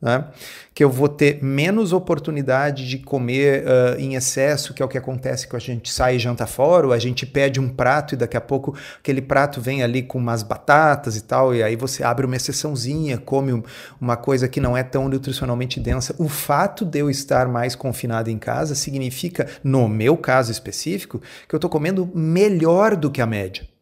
né? 0.00 0.26
que 0.74 0.84
eu 0.84 0.90
vou 0.90 1.08
ter 1.08 1.42
menos 1.42 1.92
oportunidade 1.92 2.86
de 2.86 2.98
comer 2.98 3.64
uh, 3.64 3.98
em 3.98 4.14
excesso, 4.14 4.74
que 4.74 4.82
é 4.82 4.84
o 4.84 4.88
que 4.88 4.98
acontece 4.98 5.48
quando 5.48 5.62
a 5.62 5.64
gente 5.64 5.90
sai 5.90 6.16
e 6.16 6.18
janta 6.18 6.46
fora, 6.46 6.86
ou 6.86 6.92
a 6.92 6.98
gente 6.98 7.24
pede 7.24 7.58
um 7.58 7.68
prato 7.68 8.14
e 8.14 8.16
daqui 8.16 8.36
a 8.36 8.40
pouco 8.40 8.76
aquele 8.98 9.22
prato 9.22 9.60
vem 9.60 9.82
ali 9.82 10.02
com 10.02 10.18
umas 10.18 10.42
batatas 10.42 11.16
e 11.16 11.22
tal, 11.22 11.54
e 11.54 11.62
aí 11.62 11.76
você 11.76 12.04
abre 12.04 12.26
uma 12.26 12.36
exceçãozinha, 12.36 13.16
come 13.16 13.62
uma 14.00 14.16
coisa 14.16 14.48
que 14.48 14.60
não 14.60 14.76
é 14.76 14.82
tão 14.82 15.08
nutricionalmente 15.08 15.80
densa. 15.80 16.14
O 16.18 16.28
fato 16.28 16.84
de 16.84 16.98
eu 16.98 17.08
estar 17.08 17.48
mais 17.48 17.74
confinado 17.74 18.30
em 18.30 18.38
casa 18.38 18.74
significa, 18.74 19.46
no 19.64 19.88
meu 19.88 20.16
caso 20.16 20.52
específico, 20.52 21.22
que 21.48 21.54
eu 21.54 21.58
estou 21.58 21.70
comendo 21.70 22.10
melhor 22.14 22.96
do 22.96 23.10
que 23.10 23.22
a 23.22 23.26
média 23.26 23.75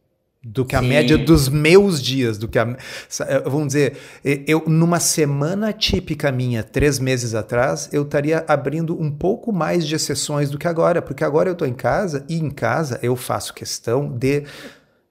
do 0.44 0.64
que 0.64 0.76
a 0.76 0.80
Sim. 0.80 0.88
média 0.88 1.16
dos 1.16 1.48
meus 1.48 2.02
dias, 2.02 2.36
do 2.36 2.46
que 2.46 2.58
a, 2.58 2.76
eh, 3.20 3.42
vamos 3.46 3.68
dizer, 3.68 3.96
eu 4.46 4.62
numa 4.66 5.00
semana 5.00 5.72
típica 5.72 6.30
minha, 6.30 6.62
três 6.62 6.98
meses 6.98 7.34
atrás, 7.34 7.88
eu 7.92 8.02
estaria 8.02 8.44
abrindo 8.46 9.00
um 9.00 9.10
pouco 9.10 9.52
mais 9.52 9.86
de 9.86 9.94
exceções 9.94 10.50
do 10.50 10.58
que 10.58 10.68
agora, 10.68 11.00
porque 11.00 11.24
agora 11.24 11.48
eu 11.48 11.54
estou 11.54 11.66
em 11.66 11.72
casa 11.72 12.24
e 12.28 12.36
em 12.36 12.50
casa 12.50 12.98
eu 13.02 13.16
faço 13.16 13.54
questão 13.54 14.10
de 14.10 14.44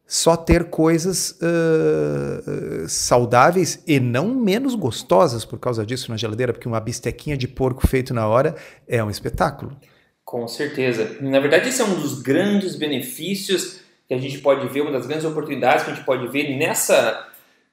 só 0.05 0.35
ter 0.35 0.65
coisas 0.65 1.31
uh, 1.41 2.87
saudáveis 2.87 3.81
e 3.87 3.99
não 3.99 4.27
menos 4.35 4.75
gostosas 4.75 5.43
por 5.43 5.57
causa 5.57 5.83
disso 5.83 6.11
na 6.11 6.17
geladeira, 6.17 6.53
porque 6.53 6.67
uma 6.67 6.79
bistequinha 6.79 7.35
de 7.35 7.47
porco 7.47 7.87
feito 7.87 8.13
na 8.13 8.27
hora 8.27 8.55
é 8.87 9.03
um 9.03 9.09
espetáculo. 9.09 9.75
Com 10.23 10.47
certeza. 10.47 11.17
Na 11.21 11.39
verdade, 11.39 11.69
esse 11.69 11.81
é 11.81 11.85
um 11.85 11.99
dos 11.99 12.21
grandes 12.21 12.75
benefícios 12.75 13.82
que 14.19 14.25
a 14.25 14.29
gente 14.29 14.41
pode 14.41 14.67
ver, 14.67 14.81
uma 14.81 14.91
das 14.91 15.05
grandes 15.05 15.25
oportunidades 15.25 15.83
que 15.83 15.91
a 15.91 15.93
gente 15.93 16.05
pode 16.05 16.27
ver 16.27 16.55
nessa 16.57 17.27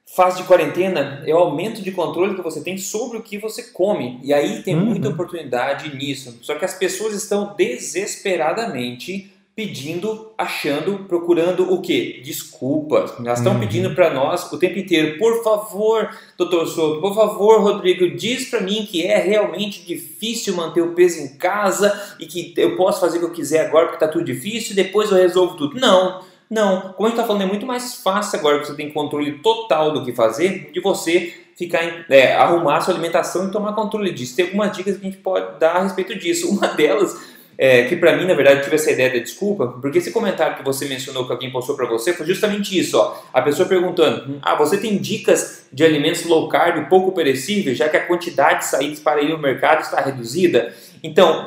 fase 0.05 0.37
de 0.37 0.43
quarentena 0.43 1.23
é 1.25 1.33
o 1.33 1.37
aumento 1.37 1.81
de 1.81 1.91
controle 1.91 2.35
que 2.35 2.41
você 2.41 2.61
tem 2.61 2.77
sobre 2.77 3.17
o 3.17 3.21
que 3.21 3.37
você 3.37 3.63
come. 3.63 4.19
E 4.23 4.33
aí 4.33 4.61
tem 4.61 4.75
uhum. 4.75 4.85
muita 4.85 5.09
oportunidade 5.09 5.95
nisso. 5.95 6.37
Só 6.41 6.55
que 6.55 6.65
as 6.65 6.73
pessoas 6.73 7.13
estão 7.13 7.53
desesperadamente 7.55 9.31
pedindo, 9.55 10.31
achando, 10.37 11.05
procurando 11.07 11.73
o 11.73 11.81
quê? 11.81 12.21
Desculpas. 12.23 13.13
Elas 13.19 13.39
estão 13.39 13.53
uhum. 13.53 13.59
pedindo 13.59 13.93
para 13.93 14.13
nós 14.13 14.51
o 14.51 14.57
tempo 14.57 14.79
inteiro, 14.79 15.17
por 15.17 15.43
favor, 15.43 16.09
doutor 16.37 16.65
Souto, 16.67 17.01
por 17.01 17.13
favor, 17.13 17.61
Rodrigo, 17.61 18.15
diz 18.15 18.49
para 18.49 18.61
mim 18.61 18.87
que 18.89 19.05
é 19.05 19.17
realmente 19.17 19.85
difícil 19.85 20.55
manter 20.55 20.81
o 20.81 20.93
peso 20.93 21.19
em 21.19 21.37
casa 21.37 22.15
e 22.19 22.25
que 22.25 22.53
eu 22.57 22.75
posso 22.75 23.01
fazer 23.01 23.17
o 23.17 23.21
que 23.21 23.25
eu 23.27 23.33
quiser 23.33 23.67
agora 23.67 23.87
porque 23.87 24.03
está 24.03 24.07
tudo 24.07 24.25
difícil 24.25 24.71
e 24.71 24.75
depois 24.75 25.11
eu 25.11 25.17
resolvo 25.17 25.55
tudo. 25.55 25.79
Não, 25.79 26.21
não. 26.51 26.93
Como 26.93 27.07
a 27.07 27.09
gente 27.09 27.17
está 27.17 27.25
falando, 27.25 27.43
é 27.43 27.45
muito 27.45 27.65
mais 27.65 27.95
fácil 27.95 28.37
agora 28.37 28.59
que 28.59 28.67
você 28.67 28.75
tem 28.75 28.91
controle 28.91 29.39
total 29.39 29.93
do 29.93 30.03
que 30.03 30.11
fazer, 30.11 30.69
de 30.73 30.81
você 30.81 31.33
ficar 31.57 32.05
é, 32.09 32.35
arrumar 32.35 32.77
a 32.77 32.81
sua 32.81 32.93
alimentação 32.93 33.47
e 33.47 33.51
tomar 33.51 33.71
controle 33.71 34.11
disso. 34.11 34.35
Tem 34.35 34.45
algumas 34.45 34.75
dicas 34.75 34.97
que 34.97 35.07
a 35.07 35.09
gente 35.09 35.21
pode 35.21 35.57
dar 35.59 35.77
a 35.77 35.83
respeito 35.83 36.13
disso. 36.19 36.49
Uma 36.51 36.67
delas 36.67 37.17
é, 37.57 37.85
que 37.85 37.95
para 37.95 38.17
mim, 38.17 38.25
na 38.25 38.33
verdade, 38.33 38.63
tive 38.63 38.75
essa 38.75 38.91
ideia 38.91 39.13
da 39.13 39.19
desculpa, 39.19 39.67
porque 39.81 39.99
esse 39.99 40.11
comentário 40.11 40.57
que 40.57 40.63
você 40.63 40.85
mencionou 40.85 41.25
que 41.25 41.31
alguém 41.31 41.51
postou 41.51 41.75
para 41.77 41.87
você 41.87 42.11
foi 42.11 42.25
justamente 42.25 42.77
isso, 42.77 42.97
ó. 42.97 43.15
A 43.31 43.41
pessoa 43.41 43.69
perguntando: 43.69 44.39
"Ah, 44.41 44.55
você 44.55 44.77
tem 44.77 44.97
dicas 44.97 45.67
de 45.71 45.85
alimentos 45.85 46.25
low 46.25 46.49
carb 46.49 46.89
pouco 46.89 47.13
perecíveis, 47.13 47.77
já 47.77 47.87
que 47.87 47.95
a 47.95 48.05
quantidade 48.05 48.59
de 48.59 48.65
saídas 48.65 48.99
para 48.99 49.21
ir 49.21 49.29
no 49.29 49.37
mercado 49.37 49.83
está 49.83 50.01
reduzida?" 50.01 50.73
Então, 51.01 51.45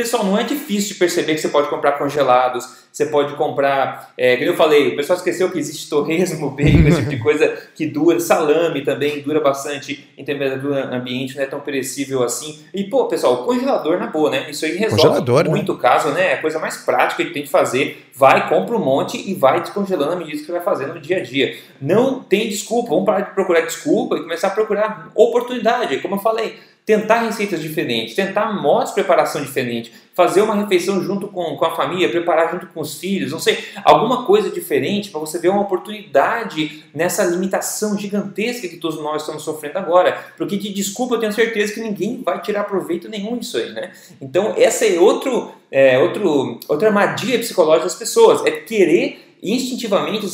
Pessoal, 0.00 0.24
não 0.24 0.38
é 0.38 0.44
difícil 0.44 0.94
de 0.94 0.98
perceber 0.98 1.34
que 1.34 1.42
você 1.42 1.50
pode 1.50 1.68
comprar 1.68 1.92
congelados, 1.92 2.66
você 2.90 3.04
pode 3.04 3.34
comprar, 3.34 4.14
é, 4.16 4.34
como 4.38 4.48
eu 4.48 4.56
falei, 4.56 4.88
o 4.88 4.96
pessoal 4.96 5.18
esqueceu 5.18 5.50
que 5.50 5.58
existe 5.58 5.90
torresmo, 5.90 6.52
bacon, 6.56 6.88
esse 6.88 7.00
tipo 7.00 7.10
de 7.10 7.18
coisa 7.18 7.48
que 7.74 7.86
dura, 7.86 8.18
salame 8.18 8.82
também 8.82 9.20
dura 9.20 9.40
bastante 9.40 10.08
em 10.16 10.24
temperatura 10.24 10.86
ambiente, 10.96 11.36
não 11.36 11.42
é 11.42 11.46
tão 11.46 11.60
perecível 11.60 12.22
assim. 12.22 12.60
E, 12.72 12.84
pô, 12.84 13.08
pessoal, 13.08 13.44
congelador 13.44 13.98
na 13.98 14.06
boa, 14.06 14.30
né? 14.30 14.50
Isso 14.50 14.64
aí 14.64 14.74
resolve 14.74 15.20
né? 15.20 15.50
muito 15.50 15.74
né? 15.74 15.78
caso, 15.82 16.08
né? 16.12 16.30
É 16.30 16.34
a 16.36 16.40
coisa 16.40 16.58
mais 16.58 16.78
prática 16.78 17.22
que 17.22 17.30
tem 17.30 17.42
que 17.42 17.50
fazer. 17.50 18.06
Vai, 18.14 18.48
compra 18.48 18.76
um 18.76 18.84
monte 18.84 19.18
e 19.30 19.34
vai 19.34 19.60
descongelando 19.60 20.12
à 20.12 20.16
medida 20.16 20.42
que 20.42 20.50
vai 20.50 20.62
fazendo 20.62 20.94
no 20.94 21.00
dia 21.00 21.18
a 21.18 21.22
dia. 21.22 21.58
Não 21.78 22.20
tem 22.20 22.48
desculpa, 22.48 22.88
vamos 22.88 23.04
parar 23.04 23.20
de 23.20 23.34
procurar 23.34 23.60
desculpa 23.60 24.16
e 24.16 24.22
começar 24.22 24.48
a 24.48 24.50
procurar 24.50 25.10
oportunidade, 25.14 25.98
como 25.98 26.14
eu 26.14 26.20
falei 26.20 26.58
tentar 26.90 27.20
receitas 27.20 27.62
diferentes, 27.62 28.16
tentar 28.16 28.52
modos 28.52 28.88
de 28.88 28.94
preparação 28.94 29.40
diferentes, 29.40 29.92
fazer 30.12 30.42
uma 30.42 30.56
refeição 30.56 31.00
junto 31.00 31.28
com, 31.28 31.56
com 31.56 31.64
a 31.64 31.76
família, 31.76 32.08
preparar 32.08 32.50
junto 32.50 32.66
com 32.66 32.80
os 32.80 32.98
filhos, 32.98 33.30
não 33.30 33.38
sei, 33.38 33.56
alguma 33.84 34.26
coisa 34.26 34.50
diferente 34.50 35.08
para 35.08 35.20
você 35.20 35.38
ver 35.38 35.50
uma 35.50 35.60
oportunidade 35.60 36.84
nessa 36.92 37.22
limitação 37.22 37.96
gigantesca 37.96 38.66
que 38.66 38.76
todos 38.76 39.00
nós 39.00 39.22
estamos 39.22 39.44
sofrendo 39.44 39.78
agora. 39.78 40.18
Porque 40.36 40.56
de 40.56 40.72
desculpa 40.72 41.14
eu 41.14 41.20
tenho 41.20 41.32
certeza 41.32 41.74
que 41.74 41.80
ninguém 41.80 42.22
vai 42.24 42.42
tirar 42.42 42.64
proveito 42.64 43.08
nenhum 43.08 43.38
disso 43.38 43.56
aí, 43.56 43.70
né? 43.70 43.92
Então 44.20 44.52
essa 44.56 44.84
é 44.84 44.98
outro, 44.98 45.52
é, 45.70 45.96
outro, 46.00 46.58
outra 46.66 46.88
armadilha 46.88 47.38
psicológica 47.38 47.84
das 47.84 47.94
pessoas, 47.94 48.44
é 48.44 48.50
querer 48.50 49.30
instintivamente, 49.42 50.28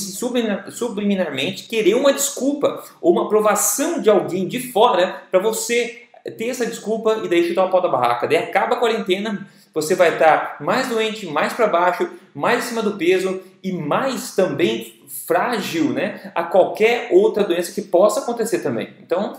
subliminarmente, 0.73 1.65
querer 1.65 1.95
uma 1.95 2.13
desculpa 2.13 2.83
ou 3.01 3.13
uma 3.13 3.27
aprovação 3.27 4.01
de 4.01 4.11
alguém 4.11 4.49
de 4.49 4.73
fora 4.73 5.23
para 5.31 5.39
você 5.39 6.06
ter 6.33 6.49
essa 6.49 6.67
desculpa 6.67 7.21
e 7.25 7.29
daí 7.29 7.47
chutar 7.49 7.67
o 7.67 7.71
pau 7.71 7.81
da 7.81 7.89
barraca. 7.89 8.27
Daí 8.27 8.39
acaba 8.39 8.77
a 8.77 8.79
quarentena, 8.79 9.47
você 9.73 9.95
vai 9.95 10.15
estar 10.15 10.57
mais 10.61 10.89
doente, 10.89 11.27
mais 11.27 11.53
para 11.53 11.67
baixo, 11.67 12.09
mais 12.35 12.65
acima 12.65 12.83
do 12.83 12.97
peso 12.97 13.41
e 13.63 13.73
mais 13.73 14.35
também 14.35 14.95
frágil 15.27 15.93
né, 15.93 16.33
a 16.35 16.45
qualquer 16.45 17.09
outra 17.11 17.45
doença 17.45 17.73
que 17.73 17.83
possa 17.83 18.21
acontecer 18.21 18.61
também. 18.61 18.95
Então, 19.01 19.37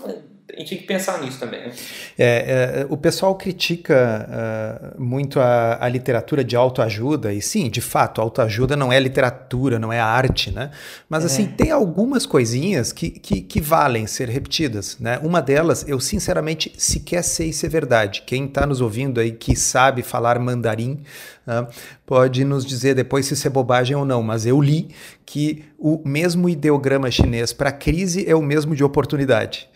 a 0.54 0.60
gente 0.60 0.70
tem 0.70 0.78
que 0.78 0.84
pensar 0.84 1.20
nisso 1.20 1.38
também. 1.38 1.60
Né? 1.60 1.72
É, 2.18 2.80
é, 2.80 2.86
o 2.88 2.96
pessoal 2.96 3.34
critica 3.34 4.94
uh, 4.96 5.02
muito 5.02 5.40
a, 5.40 5.84
a, 5.84 5.88
literatura 5.88 6.42
de 6.42 6.56
autoajuda, 6.56 7.32
e 7.32 7.42
sim, 7.42 7.68
de 7.68 7.80
fato, 7.80 8.20
autoajuda 8.20 8.74
não 8.74 8.92
é 8.92 8.98
literatura, 8.98 9.78
não 9.78 9.92
é 9.92 10.00
arte, 10.00 10.50
né? 10.50 10.70
Mas 11.08 11.24
assim, 11.24 11.44
é. 11.44 11.46
tem 11.46 11.70
algumas 11.70 12.24
coisinhas 12.24 12.92
que, 12.92 13.10
que, 13.10 13.42
que, 13.42 13.60
valem 13.60 14.06
ser 14.06 14.28
repetidas, 14.28 14.96
né? 14.98 15.20
Uma 15.22 15.42
delas, 15.42 15.84
eu 15.86 16.00
sinceramente 16.00 16.72
sequer 16.78 17.22
sei 17.22 17.52
se 17.52 17.66
é 17.66 17.68
verdade. 17.68 18.22
Quem 18.26 18.46
está 18.46 18.66
nos 18.66 18.80
ouvindo 18.80 19.20
aí 19.20 19.32
que 19.32 19.54
sabe 19.54 20.02
falar 20.02 20.38
mandarim, 20.38 21.02
uh, 21.46 21.66
pode 22.06 22.44
nos 22.44 22.64
dizer 22.64 22.94
depois 22.94 23.26
se 23.26 23.34
isso 23.34 23.46
é 23.46 23.50
bobagem 23.50 23.96
ou 23.96 24.04
não, 24.04 24.22
mas 24.22 24.46
eu 24.46 24.60
li 24.60 24.88
que 25.26 25.64
o 25.78 26.00
mesmo 26.04 26.48
ideograma 26.48 27.10
chinês 27.10 27.52
para 27.52 27.70
crise 27.70 28.28
é 28.28 28.34
o 28.34 28.42
mesmo 28.42 28.74
de 28.74 28.82
oportunidade. 28.82 29.68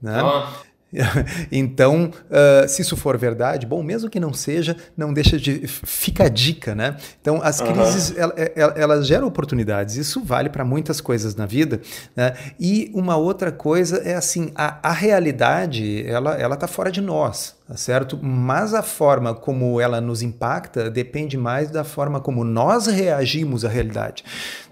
Né? 0.00 0.22
Oh. 0.22 0.70
Então, 1.52 2.10
uh, 2.30 2.68
se 2.68 2.82
isso 2.82 2.96
for 2.96 3.16
verdade, 3.16 3.66
bom, 3.66 3.82
mesmo 3.82 4.10
que 4.10 4.18
não 4.18 4.32
seja, 4.32 4.76
não 4.96 5.12
deixa 5.12 5.38
de. 5.38 5.66
Fica 5.66 6.24
a 6.24 6.28
dica, 6.28 6.74
né? 6.74 6.96
Então, 7.20 7.40
as 7.42 7.60
crises, 7.60 8.16
elas, 8.16 8.34
elas 8.76 9.06
geram 9.06 9.26
oportunidades. 9.26 9.96
Isso 9.96 10.22
vale 10.22 10.48
para 10.48 10.64
muitas 10.64 11.00
coisas 11.00 11.34
na 11.34 11.46
vida. 11.46 11.80
Né? 12.16 12.34
E 12.58 12.90
uma 12.94 13.16
outra 13.16 13.52
coisa 13.52 13.98
é 13.98 14.14
assim: 14.14 14.52
a, 14.54 14.78
a 14.88 14.92
realidade, 14.92 16.04
ela, 16.06 16.34
ela 16.34 16.56
tá 16.56 16.66
fora 16.66 16.90
de 16.90 17.00
nós, 17.00 17.54
certo? 17.76 18.18
Mas 18.20 18.74
a 18.74 18.82
forma 18.82 19.34
como 19.34 19.80
ela 19.80 20.00
nos 20.00 20.22
impacta 20.22 20.90
depende 20.90 21.36
mais 21.36 21.70
da 21.70 21.84
forma 21.84 22.20
como 22.20 22.44
nós 22.44 22.86
reagimos 22.86 23.64
à 23.64 23.68
realidade. 23.68 24.24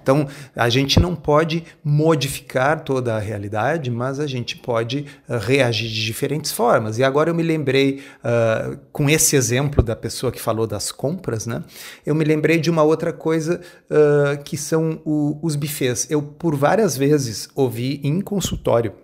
Então, 0.03 0.27
a 0.57 0.71
gente 0.71 0.99
não 0.99 1.15
pode 1.15 1.65
modificar 1.85 2.81
toda 2.81 3.15
a 3.15 3.19
realidade, 3.19 3.91
mas 3.91 4.19
a 4.19 4.27
gente 4.27 4.57
pode 4.57 5.05
uh, 5.29 5.37
reagir 5.37 5.87
de 5.87 6.03
diferentes 6.03 6.51
formas. 6.51 6.99
E 6.99 7.05
agora 7.05 7.29
eu 7.29 7.35
me 7.35 7.43
lembrei, 7.43 8.01
uh, 8.25 8.79
com 8.91 9.11
esse 9.11 9.37
exemplo 9.37 9.83
da 9.83 9.95
pessoa 9.95 10.33
que 10.33 10.41
falou 10.41 10.67
das 10.67 10.91
compras, 10.91 11.47
né? 11.47 11.63
Eu 12.07 12.15
me 12.15 12.25
lembrei 12.25 12.59
de 12.59 12.71
uma 12.71 12.83
outra 12.83 13.13
coisa 13.13 13.61
uh, 13.91 14.43
que 14.43 14.57
são 14.57 15.03
o, 15.05 15.39
os 15.43 15.55
bufês. 15.55 16.07
Eu, 16.09 16.23
por 16.23 16.57
várias 16.57 16.97
vezes, 16.97 17.51
ouvi 17.55 18.01
em 18.03 18.23
consultório 18.23 18.95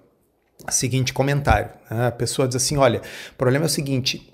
seguinte 0.72 1.12
comentário. 1.12 1.70
Né? 1.90 2.06
A 2.06 2.12
pessoa 2.12 2.46
diz 2.46 2.56
assim: 2.56 2.76
olha, 2.76 3.00
o 3.32 3.36
problema 3.36 3.64
é 3.64 3.66
o 3.66 3.70
seguinte 3.70 4.30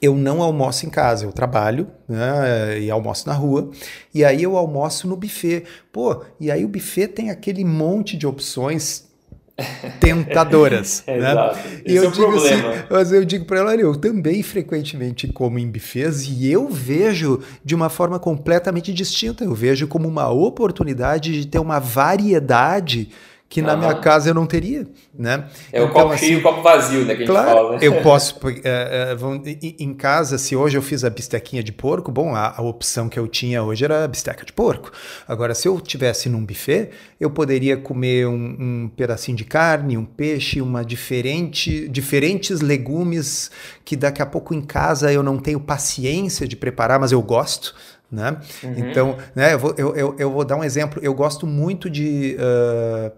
eu 0.00 0.16
não 0.16 0.42
almoço 0.42 0.86
em 0.86 0.90
casa, 0.90 1.24
eu 1.24 1.32
trabalho 1.32 1.86
né, 2.08 2.80
e 2.80 2.90
almoço 2.90 3.28
na 3.28 3.34
rua, 3.34 3.70
e 4.12 4.24
aí 4.24 4.42
eu 4.42 4.56
almoço 4.56 5.06
no 5.06 5.16
buffet. 5.16 5.64
Pô, 5.92 6.24
e 6.40 6.50
aí 6.50 6.64
o 6.64 6.68
buffet 6.68 7.08
tem 7.08 7.30
aquele 7.30 7.64
monte 7.64 8.16
de 8.16 8.26
opções 8.26 9.08
tentadoras. 10.00 11.04
né? 11.06 11.18
Exato. 11.18 11.58
E 11.86 11.94
eu 11.94 12.04
é 12.04 12.10
digo 12.10 12.34
assim, 12.34 12.48
problema. 12.48 12.70
assim, 12.70 12.84
mas 12.90 13.12
eu 13.12 13.24
digo 13.24 13.44
para 13.44 13.60
ela, 13.60 13.70
olha, 13.70 13.82
eu 13.82 13.96
também 13.96 14.42
frequentemente 14.42 15.28
como 15.28 15.58
em 15.58 15.70
buffets 15.70 16.26
e 16.26 16.50
eu 16.50 16.68
vejo 16.68 17.40
de 17.64 17.74
uma 17.74 17.88
forma 17.88 18.18
completamente 18.18 18.92
distinta. 18.92 19.44
Eu 19.44 19.54
vejo 19.54 19.86
como 19.86 20.08
uma 20.08 20.28
oportunidade 20.30 21.42
de 21.42 21.46
ter 21.46 21.58
uma 21.58 21.78
variedade 21.78 23.10
que 23.52 23.60
na 23.60 23.76
minha 23.76 23.94
casa 23.96 24.30
eu 24.30 24.34
não 24.34 24.46
teria, 24.46 24.86
né? 25.14 25.44
É 25.70 25.78
o 25.78 25.84
então, 25.84 25.92
copo 25.92 26.14
assim, 26.14 26.24
cheio 26.24 26.36
e 26.38 26.40
o 26.40 26.42
copo 26.42 26.62
vazio, 26.62 27.04
né? 27.04 27.14
Que 27.14 27.26
claro, 27.26 27.50
a 27.50 27.72
gente 27.72 27.80
fala. 27.80 27.84
eu 27.84 28.02
posso, 28.02 28.40
é, 28.64 29.14
é, 29.14 29.58
em 29.78 29.92
casa, 29.92 30.38
se 30.38 30.56
hoje 30.56 30.78
eu 30.78 30.80
fiz 30.80 31.04
a 31.04 31.10
bistequinha 31.10 31.62
de 31.62 31.70
porco, 31.70 32.10
bom, 32.10 32.34
a, 32.34 32.54
a, 32.56 32.62
opção 32.62 33.10
que 33.10 33.18
eu 33.18 33.28
tinha 33.28 33.62
hoje 33.62 33.84
era 33.84 34.04
a 34.04 34.08
bisteca 34.08 34.46
de 34.46 34.54
porco. 34.54 34.90
Agora, 35.28 35.54
se 35.54 35.68
eu 35.68 35.78
tivesse 35.82 36.30
num 36.30 36.42
buffet, 36.42 36.92
eu 37.20 37.28
poderia 37.30 37.76
comer 37.76 38.26
um, 38.26 38.56
um 38.58 38.90
pedacinho 38.96 39.36
de 39.36 39.44
carne, 39.44 39.98
um 39.98 40.06
peixe, 40.06 40.62
uma 40.62 40.82
diferente, 40.82 41.86
diferentes 41.88 42.62
legumes 42.62 43.50
que 43.84 43.96
daqui 43.96 44.22
a 44.22 44.26
pouco 44.26 44.54
em 44.54 44.62
casa 44.62 45.12
eu 45.12 45.22
não 45.22 45.36
tenho 45.36 45.60
paciência 45.60 46.48
de 46.48 46.56
preparar, 46.56 46.98
mas 46.98 47.12
eu 47.12 47.20
gosto, 47.20 47.74
né? 48.12 48.36
Uhum. 48.62 48.74
Então, 48.76 49.16
né, 49.34 49.54
eu, 49.54 49.58
vou, 49.58 49.74
eu, 49.78 50.16
eu, 50.18 50.30
vou 50.30 50.44
dar 50.44 50.56
um 50.56 50.62
exemplo. 50.62 51.00
Eu 51.02 51.14
gosto 51.14 51.46
muito 51.46 51.88
de 51.88 52.36
uh, 52.38 53.08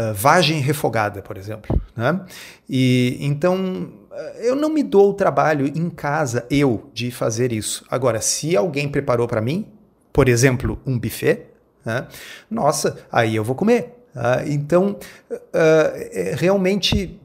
uh, 0.00 0.14
vagem 0.14 0.60
refogada, 0.60 1.20
por 1.20 1.36
exemplo. 1.36 1.78
Né? 1.96 2.20
E 2.68 3.18
então 3.20 3.92
eu 4.38 4.54
não 4.54 4.68
me 4.68 4.82
dou 4.82 5.10
o 5.10 5.14
trabalho 5.14 5.66
em 5.66 5.90
casa, 5.90 6.46
eu, 6.48 6.88
de 6.94 7.10
fazer 7.10 7.52
isso. 7.52 7.84
Agora, 7.90 8.20
se 8.20 8.56
alguém 8.56 8.88
preparou 8.88 9.26
para 9.26 9.40
mim, 9.40 9.66
por 10.12 10.28
exemplo, 10.28 10.80
um 10.86 10.96
buffet, 10.96 11.46
né? 11.84 12.06
nossa, 12.48 12.98
aí 13.10 13.34
eu 13.34 13.42
vou 13.42 13.56
comer. 13.56 13.92
Uh, 14.14 14.48
então, 14.48 14.96
uh, 15.32 16.36
realmente 16.36 17.20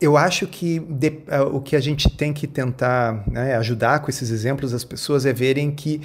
eu 0.00 0.16
acho 0.16 0.46
que 0.46 0.78
de, 0.78 1.08
uh, 1.08 1.54
o 1.54 1.60
que 1.60 1.76
a 1.76 1.80
gente 1.80 2.08
tem 2.08 2.32
que 2.32 2.46
tentar 2.46 3.22
né, 3.30 3.54
ajudar 3.56 4.00
com 4.00 4.10
esses 4.10 4.30
exemplos 4.30 4.72
as 4.72 4.84
pessoas 4.84 5.26
é 5.26 5.32
verem 5.32 5.70
que 5.70 6.00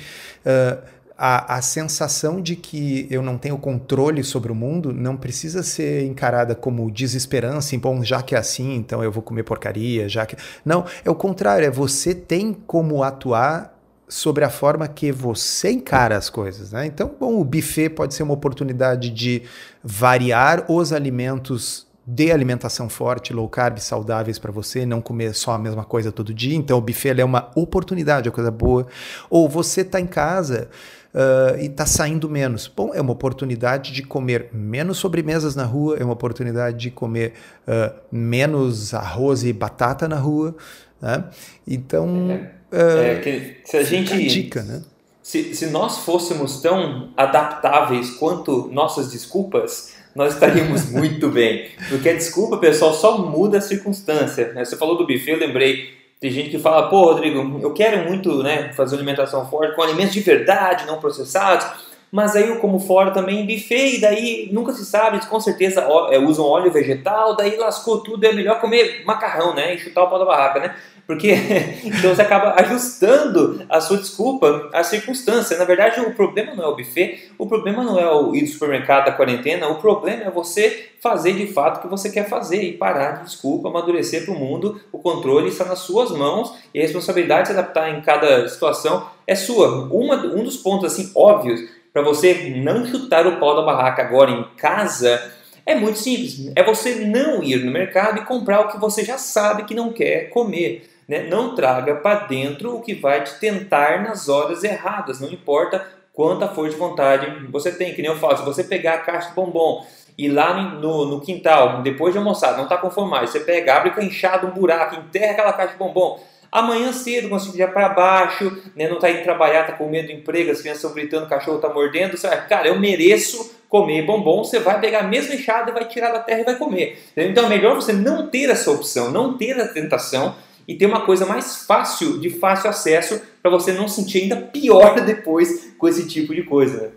uh, 0.45 0.95
a, 1.17 1.55
a, 1.55 1.62
sensação 1.62 2.41
de 2.41 2.58
que 2.58 3.08
eu 3.10 3.21
não 3.21 3.38
tenho 3.38 3.58
controle 3.58 4.21
sobre 4.21 4.51
o 4.51 4.55
mundo 4.55 4.91
não 4.91 5.15
precisa 5.15 5.63
ser 5.63 6.05
encarada 6.05 6.53
como 6.53 6.91
desesperança, 6.91 7.77
bom, 7.77 8.03
já 8.03 8.21
que 8.21 8.36
é 8.36 8.38
assim, 8.38 8.75
então 8.75 9.01
eu 9.01 9.10
vou 9.10 9.23
comer 9.23 9.43
porcaria, 9.43 10.10
já 10.10 10.25
que. 10.25 10.36
Não, 10.65 10.86
é 11.05 11.10
o 11.10 11.15
contrário, 11.15 11.65
é 11.65 11.71
você 11.71 12.13
tem 12.13 12.53
como 12.53 13.01
atuar 13.01 13.73
sobre 14.08 14.43
a 14.43 14.49
forma 14.49 14.88
que 14.88 15.12
você 15.12 15.71
encara 15.71 16.17
as 16.17 16.29
coisas. 16.29 16.71
Né? 16.71 16.86
Então, 16.86 17.15
bom, 17.19 17.39
o 17.39 17.43
buffet 17.43 17.89
pode 17.89 18.13
ser 18.13 18.23
uma 18.23 18.34
oportunidade 18.34 19.10
de 19.10 19.43
variar 19.84 20.69
os 20.69 20.91
alimentos 20.91 21.85
de 22.08 22.32
alimentação 22.32 22.88
forte, 22.88 23.34
low 23.34 23.50
carb, 23.50 23.80
saudáveis 23.80 24.38
para 24.38 24.52
você, 24.52 24.86
não 24.86 25.02
comer 25.02 25.34
só 25.34 25.54
a 25.54 25.58
mesma 25.58 25.84
coisa 25.84 26.12
todo 26.12 26.34
dia. 26.34 26.56
Então, 26.56 26.78
o 26.78 26.82
buffet 26.82 27.20
é 27.20 27.26
uma 27.26 27.50
oportunidade, 27.56 28.28
é 28.28 28.30
uma 28.30 28.36
coisa 28.36 28.52
boa. 28.52 28.86
Ou 29.30 29.50
você 29.50 29.82
está 29.82 30.00
em 30.00 30.06
casa 30.06 30.70
uh, 31.13 31.60
e 31.60 31.65
está 31.65 31.86
saindo 31.86 32.30
menos. 32.30 32.68
Bom, 32.68 32.91
é 32.94 33.02
uma 33.02 33.13
oportunidade 33.13 33.91
de 33.91 34.04
comer 34.04 34.50
menos 34.54 34.98
sobremesas 34.98 35.56
na 35.56 35.63
rua, 35.63 35.98
é 35.98 36.04
uma 36.04 36.13
oportunidade 36.13 36.78
de 36.78 36.91
comer 36.91 37.34
uh, 37.68 37.96
menos 38.12 38.94
arroz 38.94 39.44
e 39.44 39.52
batata 39.52 40.08
na 40.08 40.18
rua. 40.18 40.56
Né? 41.02 41.24
Então, 41.68 42.39
é, 42.72 43.13
é 43.13 43.20
que 43.20 43.58
se 43.65 43.78
a 43.78 43.84
gente 43.84 44.28
dica, 44.28 44.62
né? 44.62 44.84
Se, 45.24 45.56
se 45.56 45.65
nós 45.72 46.00
fôssemos 46.00 46.62
tão 46.62 47.10
adaptáveis 47.18 48.12
quanto 48.12 48.70
nossas 48.72 49.10
desculpas, 49.10 49.94
nós 50.15 50.34
estaríamos 50.34 50.89
muito 50.91 51.30
bem. 51.30 51.69
Porque 51.89 52.10
a 52.10 52.13
desculpa, 52.13 52.58
pessoal, 52.58 52.93
só 52.93 53.17
muda 53.17 53.58
a 53.58 53.62
circunstância. 53.62 54.54
Né? 54.54 54.63
Você 54.63 54.78
falou 54.78 54.97
do 54.97 55.06
buffet, 55.06 55.32
eu 55.32 55.39
lembrei. 55.39 55.93
Tem 56.19 56.32
gente 56.32 56.49
que 56.49 56.58
fala, 56.58 56.89
pô, 56.89 57.04
Rodrigo, 57.04 57.60
eu 57.62 57.73
quero 57.73 58.10
muito 58.10 58.41
né, 58.41 58.71
fazer 58.73 58.95
alimentação 58.95 59.47
forte 59.49 59.75
com 59.75 59.84
alimentos 59.84 60.13
de 60.13 60.21
verdade, 60.21 60.88
não 60.88 60.97
processados, 60.97 61.67
mas 62.10 62.36
aí 62.36 62.47
eu 62.47 62.60
como 62.60 62.80
fora 62.80 63.12
também 63.12 63.45
buffet, 63.45 63.97
e 63.97 64.01
daí 64.01 64.49
nunca 64.51 64.71
se 64.71 64.86
sabe, 64.86 65.23
com 65.28 65.39
certeza 65.41 65.82
é, 66.10 66.17
usam 66.17 66.45
óleo 66.45 66.71
vegetal, 66.71 67.36
daí 67.36 67.58
lascou 67.58 67.99
tudo, 67.99 68.25
é 68.25 68.32
melhor 68.32 68.62
comer 68.62 69.04
macarrão, 69.06 69.54
né, 69.54 69.75
e 69.75 69.78
chutar 69.78 70.04
o 70.04 70.10
pau 70.10 70.17
da 70.17 70.25
barraca, 70.25 70.62
né? 70.62 70.75
Porque 71.08 71.34
então 71.84 72.15
você 72.15 72.22
acaba 72.22 72.56
ajustando 72.60 73.63
a 73.70 73.80
sua 73.80 73.98
desculpa 73.98 74.70
à 74.74 74.84
circunstância. 74.84 75.58
Na 75.58 75.65
verdade, 75.65 76.00
o 76.02 76.13
problema 76.13 76.56
não 76.56 76.63
é 76.63 76.68
o 76.68 76.76
buffet, 76.76 77.32
o 77.38 77.46
problema 77.46 77.84
não 77.84 78.00
é 78.00 78.12
o 78.12 78.36
ir 78.36 78.41
do 78.41 78.50
supermercado 78.50 79.06
da 79.06 79.12
quarentena, 79.12 79.68
o 79.68 79.76
problema 79.76 80.24
é 80.24 80.32
você 80.32 80.89
fazer 81.00 81.34
de 81.34 81.48
fato 81.48 81.78
o 81.78 81.82
que 81.82 81.88
você 81.88 82.10
quer 82.10 82.28
fazer 82.28 82.62
e 82.63 82.74
parar 82.74 83.18
de 83.18 83.26
desculpa, 83.26 83.70
amadurecer 83.70 84.26
para 84.26 84.34
o 84.34 84.39
mundo. 84.39 84.82
O 84.91 84.98
controle 84.98 85.50
está 85.50 85.65
nas 85.65 85.80
suas 85.80 86.12
mãos 86.12 86.54
e 86.74 86.80
a 86.80 86.82
responsabilidade 86.82 87.44
de 87.44 87.48
se 87.50 87.54
adaptar 87.54 87.89
em 87.89 88.02
cada 88.02 88.48
situação 88.50 89.08
é 89.28 89.36
sua. 89.36 89.88
Uma, 89.91 90.15
um 90.15 90.44
dos 90.44 90.58
pontos 90.58 90.91
assim 90.91 91.12
óbvios 91.15 91.62
para 91.94 92.02
você 92.02 92.54
não 92.63 92.86
chutar 92.86 93.26
o 93.26 93.39
pau 93.39 93.56
da 93.56 93.62
barraca 93.62 94.02
agora 94.02 94.32
em 94.32 94.44
casa 94.58 95.32
é 95.65 95.74
muito 95.74 95.98
simples. 95.98 96.52
É 96.56 96.63
você 96.63 96.96
não 96.96 97.41
ir 97.41 97.63
no 97.63 97.72
mercado 97.72 98.20
e 98.20 98.26
comprar 98.26 98.62
o 98.62 98.68
que 98.68 98.80
você 98.80 99.04
já 99.04 99.18
sabe 99.18 99.63
que 99.63 99.74
não 99.74 99.91
quer 99.91 100.30
comer. 100.30 100.89
Né? 101.08 101.28
Não 101.30 101.56
traga 101.56 101.96
para 101.96 102.26
dentro 102.26 102.76
o 102.76 102.82
que 102.82 102.94
vai 102.94 103.24
te 103.24 103.39
tentar 103.39 104.04
nas 104.04 104.28
horas 104.28 104.63
erradas, 104.63 105.20
não 105.20 105.30
importa 105.30 105.86
quanta 106.13 106.48
força 106.48 106.72
de 106.72 106.80
vontade 106.80 107.48
você 107.52 107.72
tem. 107.72 107.94
Que 107.94 108.02
nem 108.02 108.12
eu 108.12 108.18
falo, 108.18 108.38
se 108.38 108.46
você 108.46 108.63
pegar 108.63 108.96
a 108.96 109.00
caixa 109.00 109.30
de 109.30 109.36
bombom 109.36 109.86
e 110.18 110.30
lá 110.30 110.54
no, 110.54 111.06
no 111.06 111.22
quintal, 111.22 111.82
depois 111.82 112.13
de 112.13 112.18
almoçar, 112.18 112.56
não 112.56 112.63
está 112.63 112.82
mais, 113.06 113.30
você 113.30 113.41
pega, 113.41 113.76
abre 113.76 114.06
enxada, 114.06 114.48
um 114.48 114.52
buraco, 114.52 114.96
enterra 114.96 115.34
aquela 115.34 115.54
caixa 115.54 115.74
de 115.74 115.80
bombom. 115.80 116.20
Amanhã 116.52 116.94
cedo, 116.94 117.28
quando 117.28 117.44
você 117.44 117.68
para 117.68 117.89
baixo, 117.89 118.63
né, 118.78 118.88
não 118.88 118.96
está 118.96 119.12
indo 119.12 119.24
trabalhar, 119.24 119.62
está 119.62 119.74
com 119.74 119.89
medo 119.89 120.08
do 120.08 120.13
emprego, 120.13 120.52
as 120.52 120.62
crianças 120.62 120.84
estão 120.84 120.96
gritando, 120.96 121.26
o 121.26 121.30
cachorro 121.30 121.58
está 121.58 121.68
mordendo, 121.68 122.15
você 122.15 122.30
vai, 122.30 122.48
cara, 122.48 122.70
eu 122.70 122.80
mereço 122.80 123.54
comer 123.68 124.04
bombom, 124.04 124.41
você 124.41 124.60
vai 124.60 124.80
pegar 124.80 125.00
a 125.00 125.04
mesma 125.04 125.36
enxada 125.36 125.74
vai 125.74 125.86
tirar 125.86 126.13
da 126.13 126.20
terra 126.20 126.39
e 126.39 126.44
vai 126.46 126.56
comer. 126.56 127.04
Então 127.18 127.46
é 127.46 127.50
melhor 127.50 127.76
você 127.76 127.91
não 127.91 128.28
ter 128.28 128.50
essa 128.50 128.72
opção, 128.72 129.12
não 129.12 129.38
ter 129.38 129.60
a 129.60 129.68
tentação 129.68 130.34
e 130.67 130.75
ter 130.75 130.86
uma 130.86 131.06
coisa 131.06 131.25
mais 131.25 131.65
fácil, 131.65 132.19
de 132.19 132.30
fácil 132.30 132.69
acesso, 132.69 133.21
para 133.41 133.51
você 133.51 133.71
não 133.71 133.88
sentir 133.88 134.23
ainda 134.23 134.38
pior 134.38 134.99
depois 135.06 135.73
com 135.78 135.88
esse 135.88 136.08
tipo 136.08 136.34
de 136.34 136.43
coisa. 136.43 136.91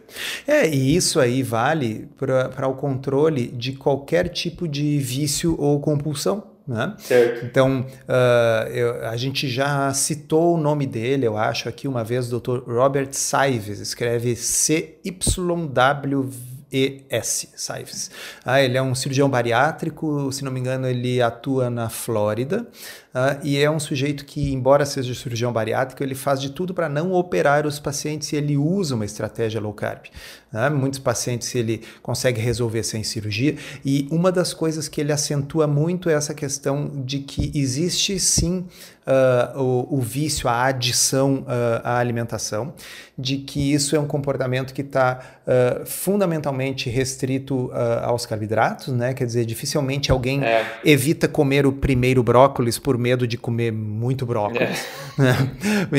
É, 0.46 0.68
e 0.68 0.96
isso 0.96 1.20
aí 1.20 1.42
vale 1.42 2.08
para 2.16 2.66
o 2.66 2.74
controle 2.74 3.48
de 3.48 3.72
qualquer 3.72 4.28
tipo 4.28 4.66
de 4.66 4.98
vício 4.98 5.54
ou 5.58 5.80
compulsão. 5.80 6.56
Né? 6.66 6.94
Certo. 6.98 7.46
Então, 7.46 7.80
uh, 7.80 8.68
eu, 8.68 9.06
a 9.08 9.16
gente 9.16 9.48
já 9.48 9.90
citou 9.94 10.54
o 10.54 10.58
nome 10.58 10.86
dele, 10.86 11.26
eu 11.26 11.34
acho, 11.38 11.66
aqui 11.66 11.88
uma 11.88 12.04
vez, 12.04 12.30
o 12.30 12.38
Dr. 12.38 12.58
Robert 12.66 13.08
Sives, 13.12 13.80
escreve 13.80 14.36
C-Y-W 14.36 14.98
ES, 16.70 17.48
Saives. 17.56 18.10
Ah, 18.44 18.60
ele 18.60 18.76
é 18.76 18.82
um 18.82 18.94
cirurgião 18.94 19.28
bariátrico, 19.28 20.30
se 20.30 20.44
não 20.44 20.52
me 20.52 20.60
engano, 20.60 20.86
ele 20.86 21.20
atua 21.22 21.70
na 21.70 21.88
Flórida. 21.88 22.66
Uh, 23.18 23.40
e 23.42 23.58
é 23.58 23.68
um 23.68 23.80
sujeito 23.80 24.24
que, 24.24 24.52
embora 24.52 24.86
seja 24.86 25.12
cirurgião 25.12 25.52
bariátrico, 25.52 26.02
ele 26.04 26.14
faz 26.14 26.40
de 26.40 26.50
tudo 26.50 26.72
para 26.72 26.88
não 26.88 27.12
operar 27.12 27.66
os 27.66 27.80
pacientes 27.80 28.32
e 28.32 28.36
ele 28.36 28.56
usa 28.56 28.94
uma 28.94 29.04
estratégia 29.04 29.60
low 29.60 29.72
carb. 29.72 30.04
Uh, 30.52 30.70
muitos 30.70 31.00
pacientes 31.00 31.52
ele 31.54 31.82
consegue 32.00 32.40
resolver 32.40 32.82
sem 32.84 33.02
cirurgia 33.02 33.56
e 33.84 34.06
uma 34.10 34.30
das 34.30 34.54
coisas 34.54 34.88
que 34.88 35.00
ele 35.00 35.12
acentua 35.12 35.66
muito 35.66 36.08
é 36.08 36.12
essa 36.12 36.32
questão 36.32 36.90
de 37.04 37.18
que 37.18 37.50
existe 37.54 38.20
sim 38.20 38.64
uh, 39.06 39.60
o, 39.60 39.98
o, 39.98 40.00
vício, 40.00 40.48
a 40.48 40.64
adição 40.64 41.44
à 41.82 41.98
alimentação, 41.98 42.72
de 43.18 43.38
que 43.38 43.72
isso 43.72 43.96
é 43.96 44.00
um 44.00 44.06
comportamento 44.06 44.72
que 44.72 44.82
está 44.82 45.20
fundamentalmente 45.86 46.90
restrito 46.90 47.70
aos 48.02 48.26
carboidratos, 48.26 48.88
né? 48.88 49.14
quer 49.14 49.24
dizer, 49.24 49.46
dificilmente 49.46 50.12
alguém 50.12 50.44
é. 50.44 50.64
evita 50.84 51.26
comer 51.26 51.66
o 51.66 51.72
primeiro 51.72 52.22
brócolis 52.22 52.78
por 52.78 52.98
medo 53.08 53.26
de 53.26 53.38
comer 53.38 53.72
muito 53.72 54.26
brócolis. 54.26 54.84
É. 55.18 55.22
Né? 55.22 55.34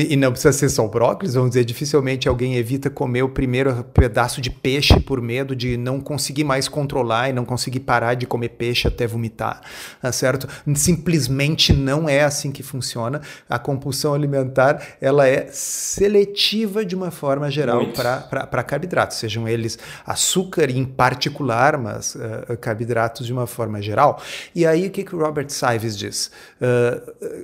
E 0.09 0.15
não 0.15 0.31
precisa 0.31 0.53
ser 0.53 0.69
só 0.69 0.85
o 0.85 0.87
brócolis, 0.87 1.33
vamos 1.33 1.49
dizer, 1.49 1.65
dificilmente 1.65 2.29
alguém 2.29 2.55
evita 2.55 2.89
comer 2.89 3.23
o 3.23 3.29
primeiro 3.29 3.83
pedaço 3.93 4.39
de 4.39 4.49
peixe 4.49 4.99
por 4.99 5.21
medo 5.21 5.55
de 5.55 5.75
não 5.75 5.99
conseguir 5.99 6.43
mais 6.43 6.67
controlar 6.67 7.29
e 7.29 7.33
não 7.33 7.43
conseguir 7.43 7.81
parar 7.81 8.13
de 8.13 8.27
comer 8.27 8.49
peixe 8.49 8.87
até 8.87 9.07
vomitar, 9.07 9.61
tá 10.01 10.11
certo? 10.11 10.47
Simplesmente 10.75 11.73
não 11.73 12.07
é 12.07 12.23
assim 12.23 12.51
que 12.51 12.61
funciona. 12.61 13.21
A 13.49 13.57
compulsão 13.57 14.13
alimentar, 14.13 14.81
ela 15.01 15.27
é 15.27 15.47
seletiva 15.51 16.85
de 16.85 16.95
uma 16.95 17.11
forma 17.11 17.49
geral 17.49 17.87
para 17.87 18.63
carboidratos, 18.63 19.17
sejam 19.17 19.47
eles 19.47 19.79
açúcar 20.05 20.69
em 20.69 20.85
particular, 20.85 21.77
mas 21.77 22.15
uh, 22.15 22.57
carboidratos 22.61 23.25
de 23.25 23.33
uma 23.33 23.47
forma 23.47 23.81
geral. 23.81 24.21
E 24.53 24.65
aí 24.65 24.87
o 24.87 24.91
que, 24.91 25.03
que 25.03 25.15
o 25.15 25.19
Robert 25.19 25.49
Sives 25.49 25.97
diz? 25.97 26.31
Uh, 26.61 26.88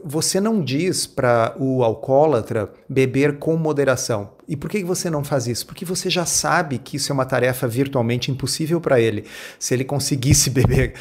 você 0.03 0.39
não 0.39 0.62
diz 0.62 1.05
para 1.05 1.55
o 1.60 1.84
alcoólatra 1.84 2.71
beber 2.88 3.38
com 3.38 3.55
moderação. 3.55 4.31
E 4.47 4.55
por 4.55 4.69
que 4.69 4.84
você 4.84 5.10
não 5.10 5.23
faz 5.23 5.47
isso? 5.47 5.65
Porque 5.65 5.84
você 5.84 6.10
já 6.10 6.25
sabe 6.25 6.77
que 6.77 6.97
isso 6.97 7.12
é 7.12 7.13
uma 7.13 7.25
tarefa 7.25 7.67
virtualmente 7.67 8.31
impossível 8.31 8.79
para 8.79 8.99
ele. 8.99 9.25
Se 9.60 9.73
ele 9.73 9.84
conseguisse 9.84 10.49
beber 10.51 10.93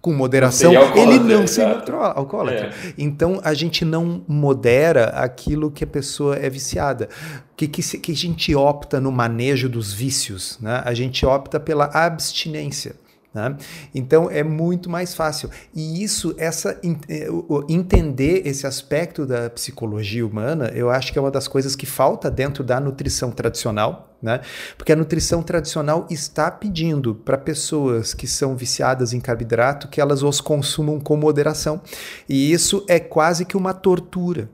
com 0.00 0.12
moderação, 0.12 0.72
ele 0.96 1.20
não 1.20 1.46
seria 1.46 1.80
alcoólatra. 2.14 2.66
É. 2.66 2.92
Então 2.98 3.40
a 3.44 3.54
gente 3.54 3.84
não 3.84 4.24
modera 4.26 5.06
aquilo 5.10 5.70
que 5.70 5.84
a 5.84 5.86
pessoa 5.86 6.36
é 6.36 6.50
viciada. 6.50 7.08
Que, 7.56 7.68
que, 7.68 7.82
que 7.98 8.10
a 8.10 8.16
gente 8.16 8.54
opta 8.54 9.00
no 9.00 9.12
manejo 9.12 9.68
dos 9.68 9.92
vícios? 9.92 10.58
Né? 10.60 10.82
A 10.84 10.92
gente 10.92 11.24
opta 11.24 11.60
pela 11.60 11.84
abstinência. 11.84 12.96
Né? 13.34 13.56
Então 13.94 14.30
é 14.30 14.42
muito 14.42 14.90
mais 14.90 15.14
fácil. 15.14 15.48
E 15.74 16.02
isso, 16.02 16.34
essa 16.36 16.78
é, 17.08 17.28
entender 17.68 18.46
esse 18.46 18.66
aspecto 18.66 19.24
da 19.24 19.48
psicologia 19.48 20.26
humana, 20.26 20.70
eu 20.74 20.90
acho 20.90 21.12
que 21.12 21.18
é 21.18 21.22
uma 21.22 21.30
das 21.30 21.48
coisas 21.48 21.74
que 21.74 21.86
falta 21.86 22.30
dentro 22.30 22.62
da 22.62 22.78
nutrição 22.78 23.30
tradicional. 23.30 24.10
Né? 24.20 24.40
Porque 24.78 24.92
a 24.92 24.96
nutrição 24.96 25.42
tradicional 25.42 26.06
está 26.08 26.48
pedindo 26.48 27.12
para 27.14 27.36
pessoas 27.36 28.14
que 28.14 28.28
são 28.28 28.56
viciadas 28.56 29.12
em 29.12 29.20
carboidrato 29.20 29.88
que 29.88 30.00
elas 30.00 30.22
os 30.22 30.40
consumam 30.40 31.00
com 31.00 31.16
moderação. 31.16 31.80
E 32.28 32.52
isso 32.52 32.84
é 32.88 33.00
quase 33.00 33.44
que 33.44 33.56
uma 33.56 33.74
tortura. 33.74 34.48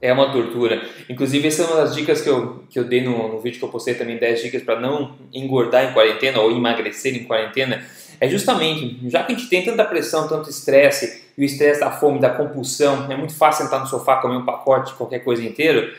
É 0.00 0.12
uma 0.12 0.30
tortura. 0.30 0.80
Inclusive, 1.08 1.48
essa 1.48 1.62
é 1.62 1.66
uma 1.66 1.76
das 1.76 1.94
dicas 1.94 2.20
que 2.20 2.28
eu, 2.28 2.62
que 2.70 2.78
eu 2.78 2.84
dei 2.84 3.02
no, 3.02 3.32
no 3.32 3.40
vídeo 3.40 3.58
que 3.58 3.64
eu 3.64 3.68
postei 3.68 3.94
também, 3.94 4.16
10 4.16 4.42
dicas 4.42 4.62
para 4.62 4.78
não 4.78 5.16
engordar 5.32 5.84
em 5.84 5.92
quarentena 5.92 6.40
ou 6.40 6.52
emagrecer 6.52 7.16
em 7.16 7.24
quarentena. 7.24 7.84
É 8.20 8.28
justamente, 8.28 8.98
já 9.08 9.24
que 9.24 9.32
a 9.32 9.36
gente 9.36 9.48
tem 9.48 9.64
tanta 9.64 9.84
pressão, 9.84 10.28
tanto 10.28 10.48
estresse, 10.48 11.24
e 11.36 11.42
o 11.42 11.44
estresse 11.44 11.80
da 11.80 11.90
fome, 11.90 12.20
da 12.20 12.30
compulsão, 12.30 13.10
é 13.10 13.16
muito 13.16 13.34
fácil 13.34 13.64
sentar 13.64 13.80
no 13.80 13.86
sofá 13.86 14.16
comer 14.16 14.36
um 14.36 14.44
pacote 14.44 14.94
qualquer 14.94 15.20
coisa 15.20 15.44
inteiro. 15.44 15.92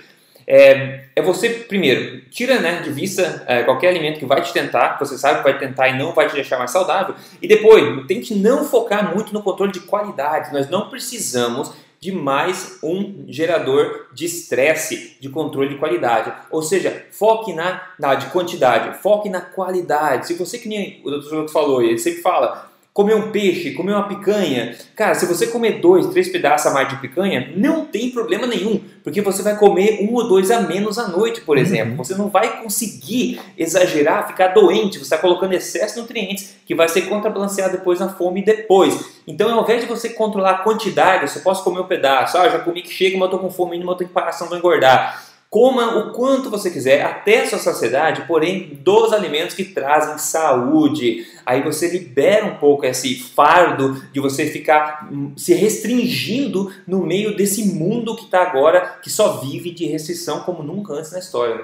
É, 0.45 1.05
é 1.15 1.21
você, 1.21 1.49
primeiro, 1.49 2.21
tira 2.29 2.59
né, 2.59 2.81
de 2.81 2.91
vista 2.91 3.43
é, 3.47 3.63
qualquer 3.63 3.89
alimento 3.89 4.17
que 4.17 4.25
vai 4.25 4.41
te 4.41 4.51
tentar, 4.51 4.97
que 4.97 5.05
você 5.05 5.17
sabe 5.17 5.37
que 5.37 5.43
vai 5.43 5.57
tentar 5.57 5.89
e 5.89 5.97
não 5.97 6.13
vai 6.13 6.27
te 6.27 6.33
deixar 6.33 6.57
mais 6.57 6.71
saudável. 6.71 7.15
E 7.41 7.47
depois, 7.47 8.05
tente 8.07 8.33
não 8.33 8.65
focar 8.65 9.13
muito 9.13 9.33
no 9.33 9.43
controle 9.43 9.71
de 9.71 9.81
qualidade. 9.81 10.51
Nós 10.51 10.69
não 10.69 10.89
precisamos 10.89 11.71
de 11.99 12.11
mais 12.11 12.79
um 12.81 13.25
gerador 13.27 14.07
de 14.13 14.25
estresse 14.25 15.17
de 15.19 15.29
controle 15.29 15.69
de 15.69 15.77
qualidade. 15.77 16.33
Ou 16.49 16.61
seja, 16.61 17.05
foque 17.11 17.53
na, 17.53 17.81
na 17.99 18.15
de 18.15 18.27
quantidade, 18.27 19.01
foque 19.01 19.29
na 19.29 19.41
qualidade. 19.41 20.27
Se 20.27 20.33
você 20.35 20.57
que 20.57 20.69
nem 20.69 21.01
o 21.03 21.11
Dr. 21.11 21.51
falou, 21.51 21.81
ele 21.81 21.97
sempre 21.97 22.21
fala, 22.21 22.68
comer 22.93 23.15
um 23.15 23.31
peixe, 23.31 23.71
comer 23.71 23.93
uma 23.93 24.07
picanha. 24.07 24.75
Cara, 24.95 25.13
se 25.13 25.25
você 25.25 25.47
comer 25.47 25.79
dois, 25.79 26.07
três 26.07 26.27
pedaços 26.29 26.67
a 26.67 26.73
mais 26.73 26.89
de 26.89 26.97
picanha, 26.97 27.53
não 27.55 27.85
tem 27.85 28.09
problema 28.09 28.45
nenhum, 28.45 28.81
porque 29.03 29.21
você 29.21 29.41
vai 29.41 29.57
comer 29.57 29.99
um 30.01 30.13
ou 30.13 30.27
dois 30.27 30.51
a 30.51 30.61
menos 30.61 30.97
à 30.97 31.07
noite, 31.07 31.41
por 31.41 31.57
exemplo. 31.57 31.91
Uhum. 31.91 31.97
Você 31.97 32.15
não 32.15 32.29
vai 32.29 32.61
conseguir 32.61 33.39
exagerar, 33.57 34.27
ficar 34.27 34.49
doente, 34.49 34.97
você 34.97 35.03
está 35.03 35.17
colocando 35.17 35.53
excesso 35.53 35.95
de 35.95 36.01
nutrientes 36.01 36.55
que 36.65 36.75
vai 36.75 36.89
ser 36.89 37.03
contrabalanceado 37.03 37.77
depois 37.77 37.99
na 37.99 38.09
fome 38.09 38.43
depois. 38.43 39.21
Então, 39.25 39.53
ao 39.53 39.63
invés 39.63 39.81
de 39.81 39.87
você 39.87 40.09
controlar 40.09 40.51
a 40.51 40.57
quantidade, 40.57 41.29
você 41.29 41.39
posso 41.39 41.63
comer 41.63 41.79
um 41.79 41.87
pedaço, 41.87 42.37
ah, 42.37 42.49
já 42.49 42.59
comi 42.59 42.81
que 42.81 42.91
chega, 42.91 43.17
mas 43.17 43.21
eu 43.29 43.35
estou 43.35 43.39
com 43.39 43.49
fome 43.49 43.71
mínima, 43.71 43.93
eu 43.93 43.97
que 43.97 44.05
parar, 44.05 44.31
senão 44.31 44.49
vou 44.49 44.57
engordar. 44.57 45.28
Coma 45.49 45.97
o 45.97 46.13
quanto 46.13 46.47
você 46.47 46.69
quiser, 46.69 47.01
até 47.01 47.43
sua 47.47 47.57
saciedade, 47.57 48.27
porém 48.27 48.79
dos 48.83 49.11
alimentos 49.11 49.55
que 49.55 49.63
trazem 49.63 50.19
saúde. 50.19 51.25
Aí 51.43 51.63
você 51.63 51.89
libera 51.89 52.45
um 52.45 52.57
pouco 52.57 52.85
esse 52.85 53.15
fardo 53.15 53.99
de 54.13 54.19
você 54.19 54.45
ficar 54.45 55.09
hum, 55.11 55.33
se 55.35 55.55
restringindo 55.55 56.71
no 56.85 57.03
meio 57.03 57.35
desse 57.35 57.65
mundo 57.73 58.15
que 58.15 58.25
está 58.25 58.43
agora, 58.43 58.99
que 59.01 59.09
só 59.09 59.37
vive 59.37 59.71
de 59.71 59.87
restrição 59.87 60.41
como 60.41 60.61
nunca 60.61 60.93
antes 60.93 61.11
na 61.11 61.17
história. 61.17 61.63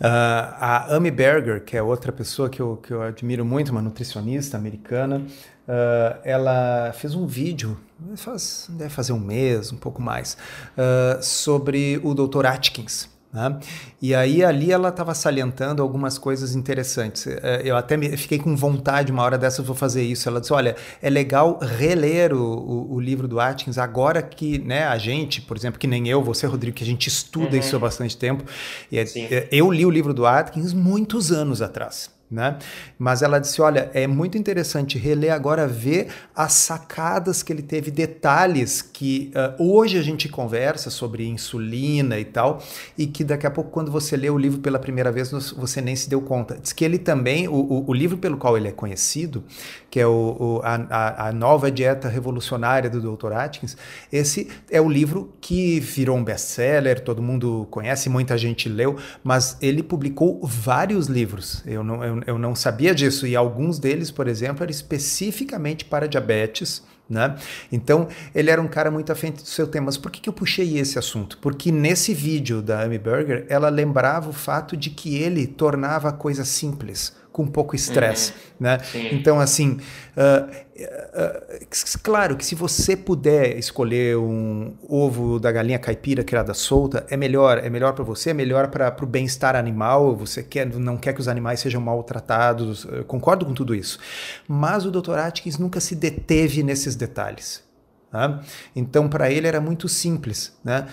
Uh, 0.00 0.54
a 0.58 0.96
Amy 0.96 1.10
Berger, 1.10 1.64
que 1.64 1.76
é 1.76 1.82
outra 1.82 2.12
pessoa 2.12 2.48
que 2.48 2.60
eu, 2.60 2.76
que 2.76 2.92
eu 2.92 3.02
admiro 3.02 3.44
muito, 3.44 3.70
uma 3.70 3.82
nutricionista 3.82 4.56
americana, 4.56 5.26
uh, 5.72 6.20
ela 6.22 6.92
fez 6.92 7.14
um 7.14 7.26
vídeo, 7.26 7.78
faz, 8.16 8.66
deve 8.70 8.90
fazer 8.90 9.12
um 9.12 9.20
mês, 9.20 9.72
um 9.72 9.76
pouco 9.76 10.02
mais, 10.02 10.36
uh, 10.76 11.22
sobre 11.22 11.98
o 12.04 12.14
Dr. 12.14 12.46
Atkins. 12.46 13.10
Né? 13.32 13.58
E 14.00 14.14
aí 14.14 14.44
ali 14.44 14.70
ela 14.70 14.90
estava 14.90 15.14
salientando 15.14 15.80
algumas 15.80 16.18
coisas 16.18 16.54
interessantes. 16.54 17.26
Eh, 17.26 17.62
eu 17.64 17.78
até 17.78 17.96
me, 17.96 18.14
fiquei 18.14 18.38
com 18.38 18.54
vontade, 18.54 19.10
uma 19.10 19.22
hora 19.22 19.38
dessa 19.38 19.62
eu 19.62 19.64
vou 19.64 19.74
fazer 19.74 20.02
isso. 20.02 20.28
Ela 20.28 20.38
disse, 20.38 20.52
olha, 20.52 20.76
é 21.00 21.08
legal 21.08 21.58
reler 21.58 22.34
o, 22.34 22.42
o, 22.42 22.94
o, 22.96 23.00
livro 23.00 23.26
do 23.26 23.40
Atkins 23.40 23.78
agora 23.78 24.20
que 24.20 24.58
né, 24.58 24.84
a 24.84 24.98
gente, 24.98 25.40
por 25.40 25.56
exemplo, 25.56 25.80
que 25.80 25.86
nem 25.86 26.08
eu, 26.08 26.22
você, 26.22 26.46
Rodrigo, 26.46 26.76
que 26.76 26.84
a 26.84 26.86
gente 26.86 27.06
estuda 27.06 27.52
uhum. 27.52 27.60
isso 27.60 27.74
há 27.74 27.78
bastante 27.78 28.18
tempo. 28.18 28.44
E, 28.90 28.98
é, 28.98 29.04
é, 29.16 29.48
eu 29.50 29.72
li 29.72 29.86
o 29.86 29.90
livro 29.90 30.12
do 30.12 30.26
Atkins 30.26 30.74
muitos 30.74 31.32
anos 31.32 31.62
atrás. 31.62 32.10
Né? 32.32 32.56
Mas 32.98 33.20
ela 33.20 33.38
disse: 33.38 33.60
olha, 33.60 33.90
é 33.92 34.06
muito 34.06 34.38
interessante 34.38 34.96
reler 34.96 35.34
agora, 35.34 35.68
ver 35.68 36.08
as 36.34 36.54
sacadas 36.54 37.42
que 37.42 37.52
ele 37.52 37.62
teve, 37.62 37.90
detalhes 37.90 38.80
que 38.80 39.30
uh, 39.36 39.62
hoje 39.62 39.98
a 39.98 40.02
gente 40.02 40.30
conversa 40.30 40.88
sobre 40.88 41.28
insulina 41.28 42.18
e 42.18 42.24
tal, 42.24 42.62
e 42.96 43.06
que 43.06 43.22
daqui 43.22 43.46
a 43.46 43.50
pouco, 43.50 43.70
quando 43.70 43.92
você 43.92 44.16
lê 44.16 44.30
o 44.30 44.38
livro 44.38 44.60
pela 44.60 44.78
primeira 44.78 45.12
vez, 45.12 45.30
você 45.30 45.82
nem 45.82 45.94
se 45.94 46.08
deu 46.08 46.22
conta. 46.22 46.58
Diz 46.58 46.72
que 46.72 46.86
ele 46.86 46.98
também, 46.98 47.46
o, 47.48 47.52
o, 47.52 47.90
o 47.90 47.92
livro 47.92 48.16
pelo 48.16 48.38
qual 48.38 48.56
ele 48.56 48.68
é 48.68 48.72
conhecido, 48.72 49.44
que 49.90 50.00
é 50.00 50.06
o, 50.06 50.62
a, 50.64 51.28
a, 51.28 51.32
nova 51.32 51.70
dieta 51.70 52.08
revolucionária 52.08 52.88
do 52.88 53.14
Dr. 53.14 53.34
Atkins, 53.34 53.76
esse 54.10 54.48
é 54.70 54.80
o 54.80 54.88
livro 54.88 55.34
que 55.38 55.80
virou 55.80 56.16
um 56.16 56.24
best-seller, 56.24 57.00
todo 57.00 57.20
mundo 57.20 57.68
conhece, 57.70 58.08
muita 58.08 58.38
gente 58.38 58.70
leu, 58.70 58.96
mas 59.22 59.58
ele 59.60 59.82
publicou 59.82 60.40
vários 60.42 61.08
livros. 61.08 61.62
Eu 61.66 61.84
não, 61.84 62.02
eu, 62.02 62.21
eu 62.26 62.38
não 62.38 62.54
sabia 62.54 62.94
disso, 62.94 63.26
e 63.26 63.36
alguns 63.36 63.78
deles, 63.78 64.10
por 64.10 64.28
exemplo, 64.28 64.62
eram 64.62 64.70
especificamente 64.70 65.84
para 65.84 66.08
diabetes. 66.08 66.82
Né? 67.08 67.36
Então, 67.70 68.08
ele 68.34 68.50
era 68.50 68.62
um 68.62 68.68
cara 68.68 68.90
muito 68.90 69.12
à 69.12 69.14
frente 69.14 69.42
do 69.42 69.48
seu 69.48 69.66
tema. 69.66 69.86
Mas 69.86 69.98
por 69.98 70.10
que, 70.10 70.20
que 70.20 70.28
eu 70.28 70.32
puxei 70.32 70.78
esse 70.78 70.98
assunto? 70.98 71.36
Porque 71.38 71.70
nesse 71.70 72.14
vídeo 72.14 72.62
da 72.62 72.82
Amy 72.82 72.98
Berger, 72.98 73.44
ela 73.48 73.68
lembrava 73.68 74.30
o 74.30 74.32
fato 74.32 74.76
de 74.76 74.88
que 74.88 75.16
ele 75.16 75.46
tornava 75.46 76.08
a 76.08 76.12
coisa 76.12 76.44
simples 76.44 77.12
com 77.32 77.46
pouco 77.46 77.74
estresse, 77.74 78.32
uhum. 78.32 78.36
né? 78.60 78.78
Então, 79.10 79.40
assim, 79.40 79.78
uh, 80.16 80.50
uh, 80.50 81.66
claro 82.02 82.36
que 82.36 82.44
se 82.44 82.54
você 82.54 82.94
puder 82.94 83.56
escolher 83.58 84.18
um 84.18 84.74
ovo 84.86 85.40
da 85.40 85.50
galinha 85.50 85.78
caipira 85.78 86.22
criada 86.22 86.52
solta, 86.52 87.06
é 87.08 87.16
melhor, 87.16 87.58
é 87.58 87.70
melhor 87.70 87.94
para 87.94 88.04
você, 88.04 88.30
é 88.30 88.34
melhor 88.34 88.68
para 88.68 88.94
o 89.02 89.06
bem-estar 89.06 89.56
animal, 89.56 90.14
você 90.14 90.42
quer, 90.42 90.66
não 90.66 90.98
quer 90.98 91.14
que 91.14 91.20
os 91.20 91.28
animais 91.28 91.60
sejam 91.60 91.80
maltratados, 91.80 92.84
eu 92.84 93.04
concordo 93.04 93.46
com 93.46 93.54
tudo 93.54 93.74
isso. 93.74 93.98
Mas 94.46 94.84
o 94.84 94.90
Dr. 94.90 95.18
Atkins 95.18 95.56
nunca 95.56 95.80
se 95.80 95.94
deteve 95.94 96.62
nesses 96.62 96.94
detalhes. 96.94 97.64
Tá? 98.10 98.42
Então, 98.76 99.08
para 99.08 99.30
ele 99.30 99.46
era 99.46 99.58
muito 99.58 99.88
simples, 99.88 100.54
né? 100.62 100.86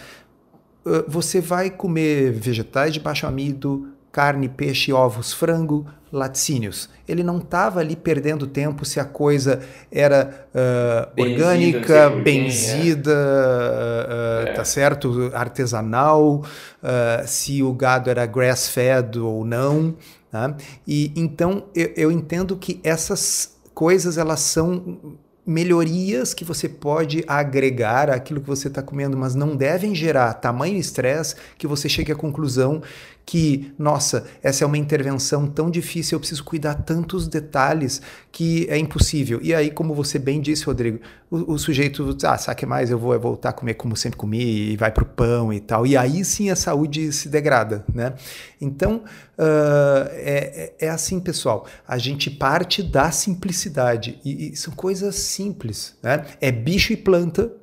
Você 1.09 1.41
vai 1.41 1.69
comer 1.69 2.31
vegetais 2.31 2.93
de 2.93 3.01
baixo 3.01 3.27
amido, 3.27 3.89
carne, 4.11 4.49
peixe, 4.49 4.91
ovos, 4.91 5.33
frango, 5.33 5.85
laticínios. 6.11 6.89
Ele 7.07 7.23
não 7.23 7.37
estava 7.37 7.79
ali 7.79 7.95
perdendo 7.95 8.47
tempo 8.47 8.85
se 8.85 8.99
a 8.99 9.05
coisa 9.05 9.61
era 9.91 10.47
uh, 10.53 11.21
orgânica, 11.21 12.09
benzida, 12.09 13.11
uh, 13.11 14.47
é. 14.47 14.53
tá 14.53 14.65
certo, 14.65 15.31
artesanal, 15.33 16.43
uh, 16.43 17.27
se 17.27 17.61
o 17.61 17.71
gado 17.73 18.09
era 18.09 18.25
grass-fed 18.25 19.19
ou 19.19 19.45
não. 19.45 19.95
Tá? 20.31 20.55
E 20.87 21.11
então 21.15 21.65
eu, 21.75 21.91
eu 21.95 22.11
entendo 22.11 22.55
que 22.55 22.79
essas 22.83 23.57
coisas 23.73 24.17
elas 24.17 24.39
são 24.41 25.17
melhorias 25.49 26.31
que 26.31 26.45
você 26.45 26.69
pode 26.69 27.23
agregar 27.27 28.11
àquilo 28.11 28.39
que 28.39 28.47
você 28.47 28.67
está 28.67 28.83
comendo, 28.83 29.17
mas 29.17 29.33
não 29.33 29.55
devem 29.55 29.95
gerar 29.95 30.31
tamanho 30.35 30.77
estresse 30.77 31.35
que 31.57 31.65
você 31.65 31.89
chegue 31.89 32.11
à 32.11 32.15
conclusão 32.15 32.83
que, 33.29 33.71
nossa, 33.77 34.25
essa 34.41 34.63
é 34.63 34.67
uma 34.67 34.75
intervenção 34.75 35.45
tão 35.45 35.69
difícil, 35.69 36.15
eu 36.15 36.19
preciso 36.19 36.43
cuidar 36.43 36.73
tantos 36.73 37.27
detalhes 37.27 38.01
que 38.31 38.65
é 38.67 38.75
impossível. 38.75 39.39
E 39.43 39.53
aí, 39.53 39.69
como 39.69 39.93
você 39.93 40.17
bem 40.17 40.41
disse, 40.41 40.65
Rodrigo, 40.65 40.99
o, 41.29 41.53
o 41.53 41.59
sujeito, 41.59 42.17
ah, 42.23 42.39
sabe 42.39 42.65
mais, 42.65 42.89
eu 42.89 42.97
vou 42.97 43.19
voltar 43.19 43.49
a 43.49 43.53
comer 43.53 43.75
como 43.75 43.95
sempre 43.95 44.17
comi 44.17 44.71
e 44.71 44.75
vai 44.75 44.91
para 44.91 45.03
o 45.03 45.05
pão 45.05 45.53
e 45.53 45.59
tal. 45.59 45.85
E 45.85 45.95
aí 45.95 46.25
sim 46.25 46.49
a 46.49 46.55
saúde 46.55 47.13
se 47.13 47.29
degrada, 47.29 47.85
né? 47.93 48.15
Então, 48.59 49.03
uh, 49.37 50.09
é, 50.13 50.73
é, 50.79 50.89
assim, 50.89 51.19
pessoal, 51.19 51.67
a 51.87 51.99
gente 51.99 52.31
parte 52.31 52.81
da 52.81 53.11
simplicidade 53.11 54.19
e, 54.25 54.53
e 54.53 54.55
são 54.55 54.73
coisas 54.73 55.13
simples, 55.13 55.95
né? 56.01 56.25
É 56.41 56.51
bicho 56.51 56.93
e 56.93 56.97
planta, 56.97 57.53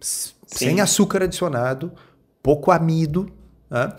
sim. 0.00 0.32
sem 0.46 0.80
açúcar 0.80 1.24
adicionado, 1.24 1.92
pouco 2.42 2.70
amido, 2.70 3.30
né? 3.72 3.92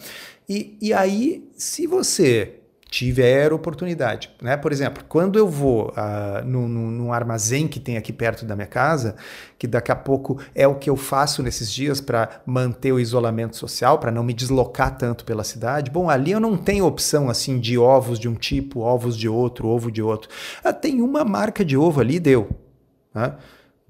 E, 0.48 0.78
e 0.80 0.94
aí, 0.94 1.50
se 1.58 1.88
você 1.88 2.60
tiver 2.94 3.52
oportunidade, 3.52 4.30
né? 4.40 4.56
Por 4.56 4.72
exemplo, 4.72 5.04
quando 5.10 5.40
eu 5.40 5.50
vou 5.50 5.88
uh, 5.88 6.46
num, 6.46 6.68
num, 6.68 7.12
armazém 7.12 7.68
que 7.68 7.80
tem 7.80 7.98
aqui 7.98 8.14
perto 8.14 8.46
da 8.46 8.56
minha 8.56 8.68
casa, 8.68 9.16
que 9.58 9.66
daqui 9.66 9.92
a 9.92 9.96
pouco 9.96 10.40
é 10.54 10.68
o 10.68 10.76
que 10.76 10.92
eu 10.92 10.96
faço 10.96 11.42
nesses 11.42 11.72
dias 11.72 12.00
para 12.00 12.44
manter 12.46 12.92
o 12.92 13.00
isolamento 13.00 13.58
social, 13.58 13.98
para 13.98 14.12
não 14.12 14.24
me 14.24 14.32
deslocar 14.32 14.96
tanto 14.96 15.26
pela 15.26 15.44
cidade, 15.44 15.90
bom, 15.90 16.08
ali 16.08 16.34
eu 16.34 16.40
não 16.40 16.56
tenho 16.56 16.86
opção 16.86 17.32
assim 17.32 17.60
de 17.60 17.80
ovos 17.80 18.20
de 18.20 18.30
um 18.30 18.36
tipo, 18.36 18.82
ovos 18.82 19.18
de 19.18 19.28
outro, 19.28 19.68
ovo 19.70 19.92
de 19.92 20.04
outro. 20.04 20.30
Ah, 20.64 20.72
tem 20.72 21.02
uma 21.02 21.26
marca 21.26 21.66
de 21.66 21.76
ovo 21.76 22.00
ali, 22.00 22.20
deu. 22.20 22.48
Né? 23.12 23.34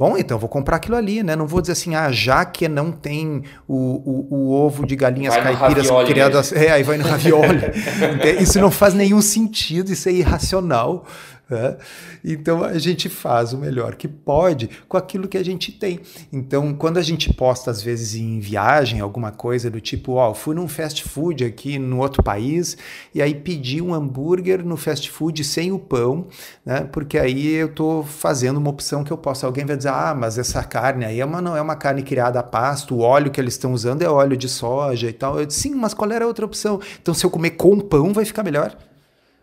Bom, 0.04 0.18
então 0.18 0.38
vou 0.38 0.50
comprar 0.50 0.76
aquilo 0.76 0.98
ali, 0.98 1.24
né? 1.24 1.34
Não 1.34 1.48
vou 1.48 1.62
dizer 1.62 1.72
assim, 1.72 1.96
ah, 1.96 2.12
já 2.12 2.44
que 2.44 2.68
não 2.68 2.92
tem 2.92 3.42
o, 3.66 3.78
o, 3.78 4.36
o 4.36 4.52
ovo 4.52 4.86
de 4.86 4.98
galinhas 4.98 5.34
vai 5.34 5.56
caipiras 5.56 5.90
criadas. 6.06 6.52
É, 6.52 6.72
aí 6.72 6.84
vai 6.84 6.98
no 6.98 7.06
ravioli. 7.06 7.62
isso 8.44 8.60
não 8.60 8.70
faz 8.70 8.94
nenhum 8.94 9.22
sentido, 9.22 9.94
isso 9.94 10.10
é 10.10 10.12
irracional. 10.12 11.06
Né? 11.50 11.78
Então 12.24 12.64
a 12.64 12.78
gente 12.80 13.10
faz 13.10 13.52
o 13.52 13.58
melhor 13.58 13.96
que 13.96 14.08
pode 14.08 14.70
com 14.88 14.96
aquilo 14.96 15.28
que 15.28 15.38
a 15.38 15.44
gente 15.44 15.72
tem. 15.72 16.00
Então, 16.32 16.74
quando 16.74 16.98
a 16.98 17.02
gente 17.02 17.34
posta, 17.34 17.70
às 17.70 17.82
vezes, 17.82 18.16
em 18.16 18.40
viagem, 18.40 19.02
alguma 19.02 19.32
coisa 19.32 19.70
do 19.70 19.82
tipo, 19.82 20.14
ó, 20.14 20.32
oh, 20.32 20.34
fui 20.34 20.56
num 20.56 20.68
fast 20.68 21.04
food 21.04 21.44
aqui 21.44 21.78
no 21.78 22.00
outro 22.00 22.24
país 22.24 22.78
e 23.14 23.22
aí 23.22 23.36
pedi 23.36 23.82
um 23.82 23.94
hambúrguer 23.94 24.64
no 24.66 24.78
fast 24.78 25.10
food 25.12 25.44
sem 25.44 25.72
o 25.72 25.80
pão, 25.80 26.28
né? 26.66 26.88
Porque 26.92 27.18
aí 27.18 27.48
eu 27.54 27.70
tô 27.70 28.04
fazendo 28.04 28.58
uma 28.58 28.70
opção 28.70 29.04
que 29.04 29.12
eu 29.12 29.18
posso. 29.18 29.46
Alguém 29.46 29.66
vai 29.66 29.76
dizer, 29.76 29.90
ah, 29.90 30.16
mas 30.18 30.38
essa 30.38 30.64
carne 30.64 31.06
aí 31.06 31.20
é 31.20 31.26
uma, 31.26 31.42
não 31.42 31.58
é 31.58 31.62
uma 31.62 31.76
carne 31.76 32.04
criada 32.04 32.40
a 32.40 32.44
pasto, 32.44 32.96
o 32.96 33.00
óleo 33.00 33.32
que 33.32 33.40
eles 33.40 33.54
estão 33.54 33.74
usando 33.74 34.02
é 34.02 34.10
óleo 34.10 34.38
de 34.38 34.48
soja 34.48 35.10
e 35.10 35.14
tal. 35.14 35.40
Eu 35.40 35.46
disse, 35.46 35.62
sim, 35.62 35.76
mas 35.76 35.94
qual 35.94 36.10
era 36.12 36.26
a 36.26 36.28
outra 36.28 36.46
opção? 36.46 36.80
Então, 37.02 37.14
se 37.14 37.26
eu 37.26 37.30
comer 37.30 37.52
com 37.52 37.80
pão, 37.80 38.14
vai 38.14 38.26
ficar 38.26 38.44
melhor. 38.44 38.76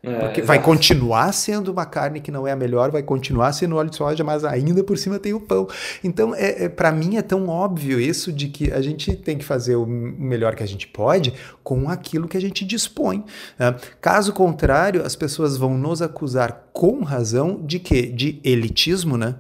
É, 0.03 0.19
Porque 0.19 0.41
vai 0.41 0.63
continuar 0.63 1.31
sendo 1.33 1.71
uma 1.71 1.85
carne 1.85 2.21
que 2.21 2.31
não 2.31 2.47
é 2.47 2.53
a 2.53 2.57
melhor, 2.57 2.91
vai 2.91 3.03
continuar 3.03 3.53
sendo 3.53 3.77
óleo 3.77 3.91
de 3.91 3.97
soja, 3.97 4.25
mas 4.25 4.45
ainda 4.45 4.83
por 4.83 4.97
cima 4.97 5.19
tem 5.19 5.35
o 5.35 5.41
pão. 5.41 5.69
Então, 6.03 6.35
é, 6.35 6.65
é 6.65 6.69
para 6.71 6.91
mim 6.91 7.17
é 7.17 7.23
tão 7.23 7.49
óbvio 7.49 8.01
isso 8.01 8.33
de 8.33 8.49
que 8.49 8.73
a 8.73 8.81
gente 8.81 9.15
tem 9.15 9.37
que 9.37 9.45
fazer 9.45 9.77
o 9.77 9.85
melhor 9.85 10.55
que 10.55 10.63
a 10.63 10.67
gente 10.67 10.87
pode 10.87 11.35
com 11.63 11.91
aquilo 11.91 12.29
que 12.29 12.37
a 12.37 12.41
gente 12.41 12.65
dispõe. 12.65 13.25
Né? 13.59 13.77
Caso 14.01 14.33
contrário, 14.33 15.05
as 15.05 15.15
pessoas 15.15 15.59
vão 15.59 15.77
nos 15.77 16.01
acusar 16.01 16.71
com 16.73 17.03
razão 17.03 17.61
de 17.63 17.79
quê? 17.79 18.03
De 18.03 18.41
elitismo, 18.43 19.19
né? 19.19 19.37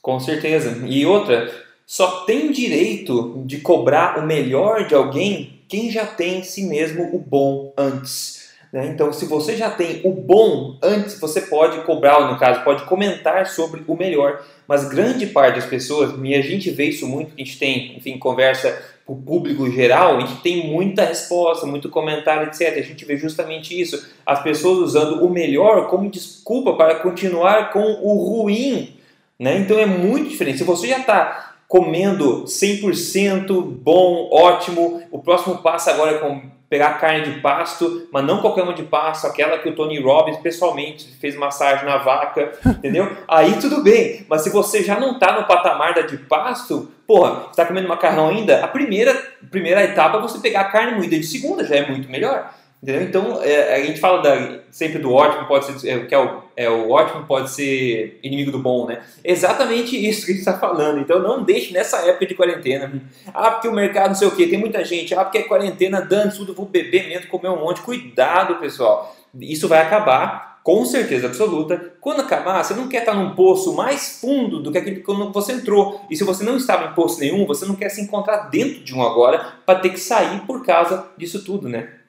Com 0.00 0.18
certeza. 0.18 0.86
E 0.86 1.04
outra, 1.04 1.52
só 1.86 2.24
tem 2.24 2.50
direito 2.50 3.42
de 3.44 3.58
cobrar 3.58 4.18
o 4.18 4.26
melhor 4.26 4.86
de 4.86 4.94
alguém 4.94 5.60
quem 5.68 5.90
já 5.90 6.04
tem 6.06 6.40
em 6.40 6.42
si 6.42 6.64
mesmo 6.64 7.14
o 7.14 7.18
bom 7.18 7.72
antes. 7.78 8.41
Né? 8.72 8.86
Então, 8.86 9.12
se 9.12 9.26
você 9.26 9.54
já 9.54 9.70
tem 9.70 10.00
o 10.02 10.12
bom, 10.12 10.78
antes 10.82 11.20
você 11.20 11.42
pode 11.42 11.84
cobrar, 11.84 12.32
no 12.32 12.38
caso, 12.38 12.64
pode 12.64 12.84
comentar 12.84 13.46
sobre 13.46 13.84
o 13.86 13.94
melhor. 13.94 14.42
Mas 14.66 14.88
grande 14.88 15.26
parte 15.26 15.56
das 15.56 15.66
pessoas, 15.66 16.14
e 16.22 16.34
a 16.34 16.40
gente 16.40 16.70
vê 16.70 16.86
isso 16.86 17.06
muito, 17.06 17.32
a 17.34 17.38
gente 17.38 17.58
tem, 17.58 17.96
enfim, 17.96 18.18
conversa 18.18 18.70
para 19.04 19.12
o 19.12 19.16
público 19.16 19.70
geral, 19.70 20.16
a 20.16 20.20
gente 20.20 20.40
tem 20.40 20.66
muita 20.68 21.04
resposta, 21.04 21.66
muito 21.66 21.90
comentário, 21.90 22.48
etc. 22.48 22.78
A 22.78 22.82
gente 22.82 23.04
vê 23.04 23.16
justamente 23.18 23.78
isso. 23.78 24.08
As 24.24 24.42
pessoas 24.42 24.78
usando 24.78 25.22
o 25.22 25.28
melhor 25.28 25.88
como 25.88 26.10
desculpa 26.10 26.72
para 26.74 26.94
continuar 26.94 27.72
com 27.72 27.82
o 28.00 28.14
ruim. 28.24 28.96
Né? 29.38 29.58
Então 29.58 29.78
é 29.78 29.86
muito 29.86 30.30
diferente. 30.30 30.58
Se 30.58 30.64
você 30.64 30.86
já 30.86 30.98
está 30.98 31.56
comendo 31.66 32.44
100% 32.44 33.60
bom, 33.62 34.28
ótimo, 34.30 35.02
o 35.10 35.18
próximo 35.18 35.58
passo 35.58 35.90
agora 35.90 36.12
é 36.12 36.18
com 36.18 36.42
pegar 36.72 36.98
carne 36.98 37.34
de 37.34 37.40
pasto, 37.40 38.08
mas 38.10 38.24
não 38.24 38.40
qualquer 38.40 38.62
uma 38.62 38.72
de 38.72 38.84
pasto, 38.84 39.26
aquela 39.26 39.58
que 39.58 39.68
o 39.68 39.74
Tony 39.74 40.00
Robbins 40.00 40.38
pessoalmente 40.38 41.06
fez 41.20 41.36
massagem 41.36 41.84
na 41.84 41.98
vaca, 41.98 42.50
entendeu? 42.64 43.14
Aí 43.28 43.60
tudo 43.60 43.82
bem, 43.82 44.24
mas 44.26 44.40
se 44.40 44.48
você 44.48 44.82
já 44.82 44.98
não 44.98 45.12
está 45.12 45.38
no 45.38 45.46
patamar 45.46 45.92
da 45.92 46.00
de 46.00 46.16
pasto, 46.16 46.90
porra, 47.06 47.48
está 47.50 47.66
comendo 47.66 47.86
macarrão 47.86 48.30
ainda, 48.30 48.64
a 48.64 48.68
primeira, 48.68 49.14
primeira 49.50 49.84
etapa 49.84 50.16
é 50.16 50.22
você 50.22 50.38
pegar 50.38 50.62
a 50.62 50.70
carne 50.70 50.96
moída 50.96 51.14
de 51.14 51.26
segunda, 51.26 51.62
já 51.62 51.76
é 51.76 51.86
muito 51.86 52.10
melhor. 52.10 52.50
Entendeu? 52.82 53.02
Então, 53.02 53.40
é, 53.44 53.76
a 53.76 53.84
gente 53.84 54.00
fala 54.00 54.20
da, 54.20 54.58
sempre 54.68 54.98
do 54.98 55.12
ótimo, 55.12 55.46
pode 55.46 55.66
ser, 55.66 55.88
é, 55.88 56.04
que 56.04 56.12
é 56.12 56.18
o, 56.18 56.42
é 56.56 56.68
o 56.68 56.90
ótimo 56.90 57.24
pode 57.26 57.48
ser 57.52 58.18
inimigo 58.24 58.50
do 58.50 58.58
bom, 58.58 58.86
né? 58.86 59.00
Exatamente 59.22 59.96
isso 59.96 60.26
que 60.26 60.32
a 60.32 60.34
gente 60.34 60.40
está 60.40 60.58
falando. 60.58 60.98
Então, 60.98 61.20
não 61.20 61.44
deixe 61.44 61.72
nessa 61.72 61.98
época 61.98 62.26
de 62.26 62.34
quarentena. 62.34 62.92
Ah, 63.32 63.52
porque 63.52 63.68
o 63.68 63.72
mercado 63.72 64.08
não 64.08 64.14
sei 64.16 64.26
o 64.26 64.34
quê, 64.34 64.48
tem 64.48 64.58
muita 64.58 64.84
gente. 64.84 65.14
Ah, 65.14 65.22
porque 65.22 65.38
é 65.38 65.42
quarentena, 65.42 66.00
dando 66.00 66.34
tudo, 66.34 66.54
vou 66.54 66.66
beber 66.66 67.08
mesmo, 67.08 67.28
comer 67.28 67.50
um 67.50 67.60
monte. 67.60 67.82
Cuidado, 67.82 68.56
pessoal. 68.56 69.14
Isso 69.40 69.68
vai 69.68 69.80
acabar, 69.80 70.58
com 70.64 70.84
certeza 70.84 71.28
absoluta. 71.28 71.94
Quando 72.00 72.22
acabar, 72.22 72.64
você 72.64 72.74
não 72.74 72.88
quer 72.88 73.02
estar 73.02 73.14
num 73.14 73.36
poço 73.36 73.76
mais 73.76 74.20
fundo 74.20 74.60
do 74.60 74.72
que 74.72 74.78
aquele 74.78 75.02
quando 75.02 75.32
você 75.32 75.52
entrou. 75.52 76.04
E 76.10 76.16
se 76.16 76.24
você 76.24 76.42
não 76.42 76.56
estava 76.56 76.90
em 76.90 76.94
poço 76.94 77.20
nenhum, 77.20 77.46
você 77.46 77.64
não 77.64 77.76
quer 77.76 77.90
se 77.90 78.00
encontrar 78.00 78.50
dentro 78.50 78.82
de 78.82 78.92
um 78.92 79.02
agora 79.02 79.52
para 79.64 79.78
ter 79.78 79.90
que 79.90 80.00
sair 80.00 80.40
por 80.48 80.66
causa 80.66 81.06
disso 81.16 81.44
tudo, 81.44 81.68
né? 81.68 82.01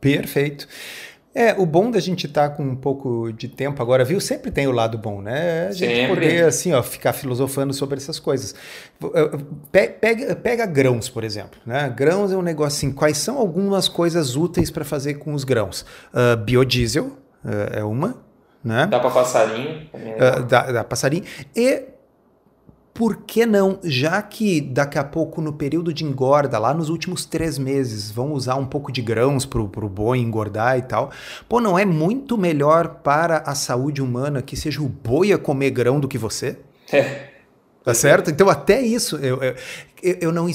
Perfeito. 0.00 0.66
É, 1.32 1.54
o 1.56 1.64
bom 1.64 1.92
da 1.92 2.00
gente 2.00 2.26
estar 2.26 2.48
tá 2.48 2.54
com 2.56 2.64
um 2.64 2.74
pouco 2.74 3.32
de 3.32 3.46
tempo 3.46 3.80
agora, 3.80 4.04
viu? 4.04 4.20
Sempre 4.20 4.50
tem 4.50 4.66
o 4.66 4.72
lado 4.72 4.98
bom, 4.98 5.22
né? 5.22 5.68
A 5.68 5.72
gente 5.72 5.94
Sempre. 5.94 6.14
poder, 6.14 6.44
assim, 6.44 6.72
ó, 6.72 6.82
ficar 6.82 7.12
filosofando 7.12 7.72
sobre 7.72 7.98
essas 7.98 8.18
coisas. 8.18 8.52
Pega, 9.70 10.34
pega 10.34 10.66
grãos, 10.66 11.08
por 11.08 11.22
exemplo, 11.22 11.60
né? 11.64 11.88
Grãos 11.96 12.32
é 12.32 12.36
um 12.36 12.42
negócio 12.42 12.76
assim, 12.78 12.92
quais 12.92 13.16
são 13.16 13.38
algumas 13.38 13.88
coisas 13.88 14.34
úteis 14.34 14.72
para 14.72 14.84
fazer 14.84 15.14
com 15.14 15.32
os 15.32 15.44
grãos? 15.44 15.82
Uh, 16.12 16.36
biodiesel 16.36 17.04
uh, 17.44 17.78
é 17.78 17.84
uma, 17.84 18.20
né? 18.64 18.88
Dá 18.90 18.98
para 18.98 19.10
passarinho. 19.10 19.88
Uh, 19.94 20.42
dá, 20.48 20.72
dá 20.72 20.82
passarinho. 20.82 21.22
E 21.54 21.84
por 22.92 23.18
que 23.18 23.46
não, 23.46 23.78
já 23.82 24.20
que 24.20 24.60
daqui 24.60 24.98
a 24.98 25.04
pouco 25.04 25.40
no 25.40 25.52
período 25.52 25.92
de 25.92 26.04
engorda, 26.04 26.58
lá 26.58 26.74
nos 26.74 26.88
últimos 26.88 27.24
três 27.24 27.58
meses, 27.58 28.10
vão 28.10 28.32
usar 28.32 28.56
um 28.56 28.66
pouco 28.66 28.92
de 28.92 29.00
grãos 29.00 29.46
para 29.46 29.60
o 29.60 29.88
boi 29.88 30.18
engordar 30.18 30.76
e 30.78 30.82
tal, 30.82 31.10
pô, 31.48 31.60
não 31.60 31.78
é 31.78 31.84
muito 31.84 32.36
melhor 32.36 33.00
para 33.02 33.38
a 33.46 33.54
saúde 33.54 34.02
humana 34.02 34.42
que 34.42 34.56
seja 34.56 34.82
o 34.82 34.88
boi 34.88 35.32
a 35.32 35.38
comer 35.38 35.70
grão 35.70 35.98
do 36.00 36.08
que 36.08 36.18
você? 36.18 36.58
É. 36.92 37.29
Tá 37.82 37.94
certo? 37.94 38.30
Então, 38.30 38.50
até 38.50 38.82
isso, 38.82 39.16
eu, 39.16 39.42
eu, 39.42 39.54
eu 40.20 40.32
não. 40.32 40.46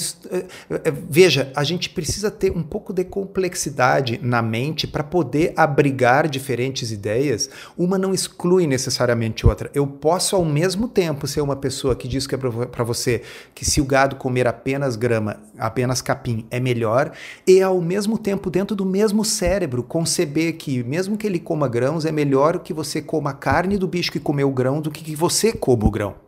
Veja, 1.09 1.51
a 1.55 1.63
gente 1.63 1.89
precisa 1.89 2.29
ter 2.29 2.51
um 2.51 2.61
pouco 2.61 2.93
de 2.93 3.03
complexidade 3.03 4.19
na 4.21 4.43
mente 4.43 4.85
para 4.85 5.03
poder 5.03 5.51
abrigar 5.57 6.27
diferentes 6.27 6.91
ideias. 6.91 7.49
Uma 7.75 7.97
não 7.97 8.13
exclui 8.13 8.67
necessariamente 8.67 9.45
outra. 9.47 9.71
Eu 9.73 9.87
posso, 9.87 10.35
ao 10.35 10.45
mesmo 10.45 10.87
tempo, 10.87 11.25
ser 11.25 11.41
uma 11.41 11.55
pessoa 11.55 11.95
que 11.95 12.07
diz 12.07 12.27
que 12.27 12.35
é 12.35 12.37
para 12.37 12.83
você 12.83 13.23
que 13.55 13.65
se 13.65 13.81
o 13.81 13.85
gado 13.85 14.17
comer 14.17 14.47
apenas 14.47 14.95
grama, 14.95 15.37
apenas 15.57 16.03
capim, 16.03 16.45
é 16.51 16.59
melhor, 16.59 17.11
e 17.47 17.59
ao 17.59 17.81
mesmo 17.81 18.19
tempo, 18.19 18.51
dentro 18.51 18.75
do 18.75 18.85
mesmo 18.85 19.25
cérebro, 19.25 19.81
conceber 19.81 20.57
que, 20.57 20.83
mesmo 20.83 21.17
que 21.17 21.25
ele 21.25 21.39
coma 21.39 21.67
grãos, 21.67 22.05
é 22.05 22.11
melhor 22.11 22.59
que 22.59 22.71
você 22.71 23.01
coma 23.01 23.31
a 23.31 23.33
carne 23.33 23.79
do 23.79 23.87
bicho 23.87 24.11
que 24.11 24.19
comeu 24.19 24.47
o 24.47 24.53
grão 24.53 24.79
do 24.79 24.91
que 24.91 25.03
que 25.03 25.15
você 25.15 25.51
coma 25.51 25.87
o 25.87 25.91
grão. 25.91 26.24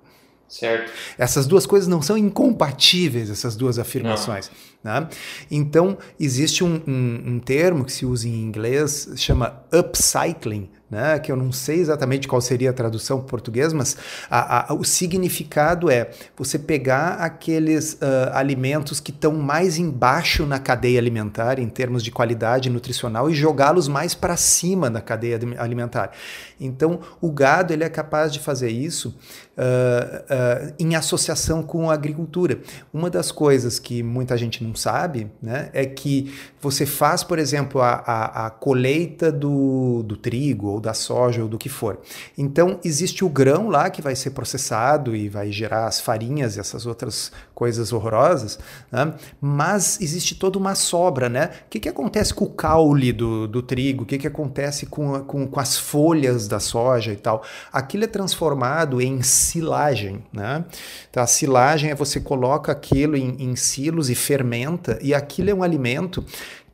Certo. 0.47 0.91
Essas 1.17 1.45
duas 1.45 1.65
coisas 1.65 1.87
não 1.87 2.01
são 2.01 2.17
incompatíveis, 2.17 3.29
essas 3.29 3.55
duas 3.55 3.77
afirmações. 3.77 4.49
Né? 4.83 5.07
Então, 5.51 5.97
existe 6.19 6.63
um, 6.63 6.81
um, 6.87 7.23
um, 7.33 7.39
termo 7.39 7.83
que 7.83 7.91
se 7.91 8.05
usa 8.05 8.27
em 8.27 8.41
inglês, 8.41 9.09
chama 9.17 9.61
upcycling, 9.71 10.69
né? 10.89 11.19
que 11.19 11.31
eu 11.31 11.35
não 11.35 11.51
sei 11.51 11.79
exatamente 11.79 12.27
qual 12.27 12.41
seria 12.41 12.69
a 12.69 12.73
tradução 12.73 13.19
para 13.19 13.27
português, 13.27 13.73
mas 13.73 13.97
a, 14.29 14.71
a, 14.71 14.73
o 14.73 14.83
significado 14.83 15.89
é 15.89 16.09
você 16.35 16.57
pegar 16.57 17.15
aqueles 17.15 17.93
uh, 17.93 18.31
alimentos 18.33 18.99
que 18.99 19.11
estão 19.11 19.33
mais 19.33 19.77
embaixo 19.77 20.45
na 20.45 20.59
cadeia 20.59 20.99
alimentar, 20.99 21.59
em 21.59 21.67
termos 21.67 22.03
de 22.03 22.11
qualidade 22.11 22.69
nutricional, 22.69 23.29
e 23.29 23.33
jogá-los 23.33 23.87
mais 23.87 24.15
para 24.15 24.37
cima 24.37 24.89
da 24.89 25.01
cadeia 25.01 25.39
alimentar. 25.57 26.11
Então, 26.59 26.99
o 27.21 27.31
gado 27.31 27.73
ele 27.73 27.83
é 27.83 27.89
capaz 27.89 28.33
de 28.33 28.39
fazer 28.39 28.69
isso 28.69 29.15
uh, 29.57 30.69
uh, 30.69 30.73
em 30.79 30.95
associação 30.95 31.61
com 31.61 31.89
a 31.89 31.93
agricultura. 31.93 32.59
Uma 32.93 33.09
das 33.09 33.31
coisas 33.31 33.77
que 33.79 34.01
muita 34.01 34.37
gente 34.37 34.63
não 34.63 34.75
sabe 34.75 35.29
né, 35.41 35.69
é 35.73 35.85
que 35.85 36.33
você 36.59 36.85
faz, 36.85 37.23
por 37.23 37.37
exemplo, 37.37 37.81
a, 37.81 38.47
a, 38.47 38.49
colheita 38.49 39.31
do, 39.31 40.03
do 40.03 40.17
trigo 40.17 40.76
ou 40.77 40.81
da 40.81 40.93
soja 40.93 41.41
ou 41.41 41.49
do 41.49 41.57
que 41.57 41.67
for. 41.67 41.99
Então, 42.37 42.79
existe 42.83 43.25
o 43.25 43.29
grão 43.29 43.67
lá 43.67 43.89
que 43.89 44.01
vai 44.01 44.15
ser 44.15 44.29
processado 44.31 45.15
e 45.15 45.27
vai 45.27 45.51
gerar 45.51 45.87
as 45.87 45.99
farinhas 45.99 46.55
e 46.55 46.59
essas 46.59 46.85
outras 46.85 47.31
coisas 47.53 47.91
horrorosas, 47.91 48.59
né? 48.91 49.13
mas 49.41 49.99
existe 49.99 50.35
toda 50.35 50.57
uma 50.57 50.75
sobra. 50.75 51.27
Né? 51.27 51.49
O 51.65 51.69
que, 51.69 51.79
que 51.79 51.89
acontece 51.89 52.33
com 52.33 52.45
o 52.45 52.49
caule 52.49 53.11
do, 53.11 53.47
do 53.47 53.61
trigo? 53.61 54.03
O 54.03 54.05
que, 54.05 54.17
que 54.17 54.27
acontece 54.27 54.85
com, 54.85 55.19
com, 55.23 55.47
com 55.47 55.59
as 55.59 55.77
folhas 55.77 56.47
da 56.47 56.59
soja 56.59 57.11
e 57.11 57.17
tal? 57.17 57.43
Aquilo 57.71 58.03
é 58.03 58.07
transformado 58.07 59.01
em 59.01 59.21
silagem. 59.21 60.23
Né? 60.31 60.63
Então, 61.09 61.23
a 61.23 61.27
silagem 61.27 61.89
é 61.89 61.95
você 61.95 62.19
coloca 62.19 62.71
aquilo 62.71 63.17
em, 63.17 63.35
em 63.39 63.55
silos 63.55 64.09
e 64.09 64.15
fermenta, 64.15 64.99
e 65.01 65.13
aquilo 65.13 65.49
é 65.49 65.53
um 65.53 65.63
alimento 65.63 66.23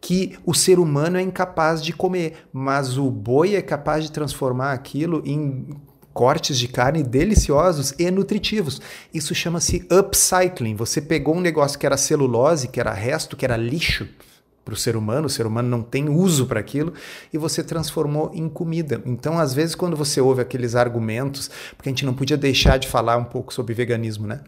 que 0.03 0.37
o 0.45 0.53
ser 0.53 0.79
humano 0.79 1.17
é 1.17 1.21
incapaz 1.21 1.81
de 1.81 1.93
comer, 1.93 2.45
mas 2.51 2.97
o 2.97 3.09
boi 3.09 3.55
é 3.55 3.61
capaz 3.61 4.03
de 4.03 4.11
transformar 4.11 4.73
aquilo 4.73 5.23
em 5.25 5.65
cortes 6.13 6.59
de 6.59 6.67
carne 6.67 7.01
deliciosos 7.01 7.93
e 7.97 8.11
nutritivos. 8.11 8.81
Isso 9.13 9.33
chama-se 9.33 9.87
upcycling. 9.89 10.75
Você 10.75 10.99
pegou 10.99 11.37
um 11.37 11.39
negócio 11.39 11.79
que 11.79 11.85
era 11.85 11.95
celulose, 11.95 12.67
que 12.67 12.81
era 12.81 12.91
resto, 12.91 13.37
que 13.37 13.45
era 13.45 13.55
lixo, 13.55 14.05
para 14.63 14.73
o 14.73 14.77
ser 14.77 14.95
humano, 14.95 15.27
o 15.27 15.29
ser 15.29 15.45
humano 15.45 15.67
não 15.67 15.81
tem 15.81 16.07
uso 16.07 16.45
para 16.45 16.59
aquilo, 16.59 16.93
e 17.33 17.37
você 17.37 17.61
transformou 17.63 18.31
em 18.33 18.47
comida. 18.47 19.01
Então, 19.05 19.37
às 19.37 19.53
vezes, 19.53 19.75
quando 19.75 19.95
você 19.97 20.21
ouve 20.21 20.41
aqueles 20.41 20.73
argumentos, 20.75 21.49
porque 21.75 21.89
a 21.89 21.91
gente 21.91 22.05
não 22.05 22.13
podia 22.13 22.37
deixar 22.37 22.77
de 22.77 22.87
falar 22.87 23.17
um 23.17 23.25
pouco 23.25 23.53
sobre 23.53 23.73
veganismo, 23.73 24.25
né? 24.25 24.39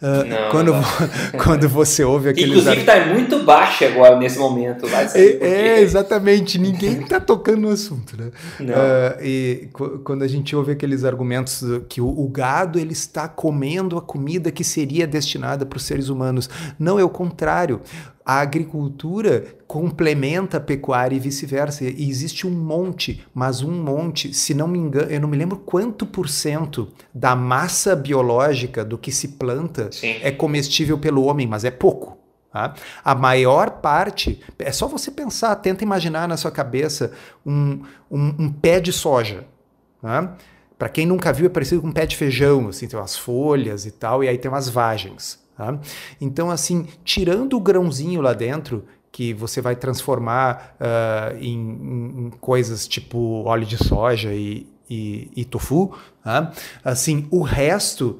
Uh, 0.00 0.24
não, 0.24 0.50
quando, 0.50 0.72
não. 0.72 0.82
quando 1.42 1.68
você 1.68 2.04
ouve 2.04 2.28
aqueles. 2.28 2.50
Inclusive, 2.50 2.80
está 2.80 3.06
muito 3.06 3.42
baixo 3.44 3.84
agora 3.84 4.16
nesse 4.18 4.38
momento. 4.38 4.86
É, 5.14 5.38
é, 5.40 5.80
exatamente. 5.80 6.58
Ninguém 6.58 7.00
está 7.02 7.18
tocando 7.18 7.62
no 7.62 7.70
assunto, 7.70 8.16
né? 8.16 8.30
Uh, 8.60 9.24
e 9.24 9.68
quando 10.04 10.22
a 10.22 10.28
gente 10.28 10.54
ouve 10.54 10.72
aqueles 10.72 11.02
argumentos 11.04 11.64
que 11.88 12.00
o, 12.00 12.08
o 12.08 12.28
gado 12.28 12.78
ele 12.78 12.92
está 12.92 13.26
comendo 13.26 13.96
a 13.96 14.02
comida 14.02 14.50
que 14.50 14.64
seria 14.64 15.06
destinada 15.06 15.64
para 15.64 15.76
os 15.78 15.84
seres 15.84 16.08
humanos. 16.08 16.50
Não, 16.78 16.98
é 16.98 17.04
o 17.04 17.08
contrário 17.08 17.80
a 18.24 18.40
agricultura 18.40 19.56
complementa 19.66 20.58
a 20.58 20.60
pecuária 20.60 21.16
e 21.16 21.18
vice-versa. 21.18 21.84
E 21.84 22.08
existe 22.08 22.46
um 22.46 22.50
monte, 22.50 23.24
mas 23.34 23.62
um 23.62 23.72
monte, 23.72 24.32
se 24.32 24.54
não 24.54 24.68
me 24.68 24.78
engano, 24.78 25.10
eu 25.10 25.20
não 25.20 25.28
me 25.28 25.36
lembro 25.36 25.58
quanto 25.58 26.06
por 26.06 26.28
cento 26.28 26.88
da 27.12 27.34
massa 27.34 27.96
biológica 27.96 28.84
do 28.84 28.96
que 28.96 29.10
se 29.10 29.28
planta 29.28 29.90
Sim. 29.90 30.18
é 30.22 30.30
comestível 30.30 30.98
pelo 30.98 31.24
homem, 31.24 31.46
mas 31.46 31.64
é 31.64 31.70
pouco. 31.70 32.18
Tá? 32.52 32.74
A 33.02 33.14
maior 33.14 33.70
parte, 33.80 34.40
é 34.58 34.70
só 34.70 34.86
você 34.86 35.10
pensar, 35.10 35.56
tenta 35.56 35.82
imaginar 35.82 36.28
na 36.28 36.36
sua 36.36 36.50
cabeça 36.50 37.12
um, 37.44 37.82
um, 38.10 38.34
um 38.38 38.52
pé 38.52 38.78
de 38.78 38.92
soja. 38.92 39.46
Tá? 40.02 40.36
Para 40.78 40.88
quem 40.88 41.06
nunca 41.06 41.32
viu, 41.32 41.46
é 41.46 41.48
parecido 41.48 41.80
com 41.80 41.88
um 41.88 41.92
pé 41.92 42.04
de 42.04 42.16
feijão, 42.16 42.68
assim, 42.68 42.86
tem 42.86 42.98
umas 42.98 43.16
folhas 43.16 43.86
e 43.86 43.90
tal, 43.90 44.22
e 44.22 44.28
aí 44.28 44.36
tem 44.36 44.50
umas 44.50 44.68
vagens. 44.68 45.41
Tá? 45.62 45.78
Então, 46.20 46.50
assim, 46.50 46.86
tirando 47.04 47.56
o 47.56 47.60
grãozinho 47.60 48.20
lá 48.20 48.32
dentro, 48.32 48.84
que 49.12 49.32
você 49.32 49.60
vai 49.60 49.76
transformar 49.76 50.74
uh, 50.80 51.36
em, 51.38 51.54
em, 52.26 52.32
coisas 52.40 52.88
tipo 52.88 53.44
óleo 53.44 53.64
de 53.64 53.76
soja 53.76 54.34
e, 54.34 54.66
e, 54.90 55.30
e 55.36 55.44
tofu, 55.44 55.92
tá? 56.24 56.50
assim, 56.82 57.28
o 57.30 57.42
resto 57.42 58.18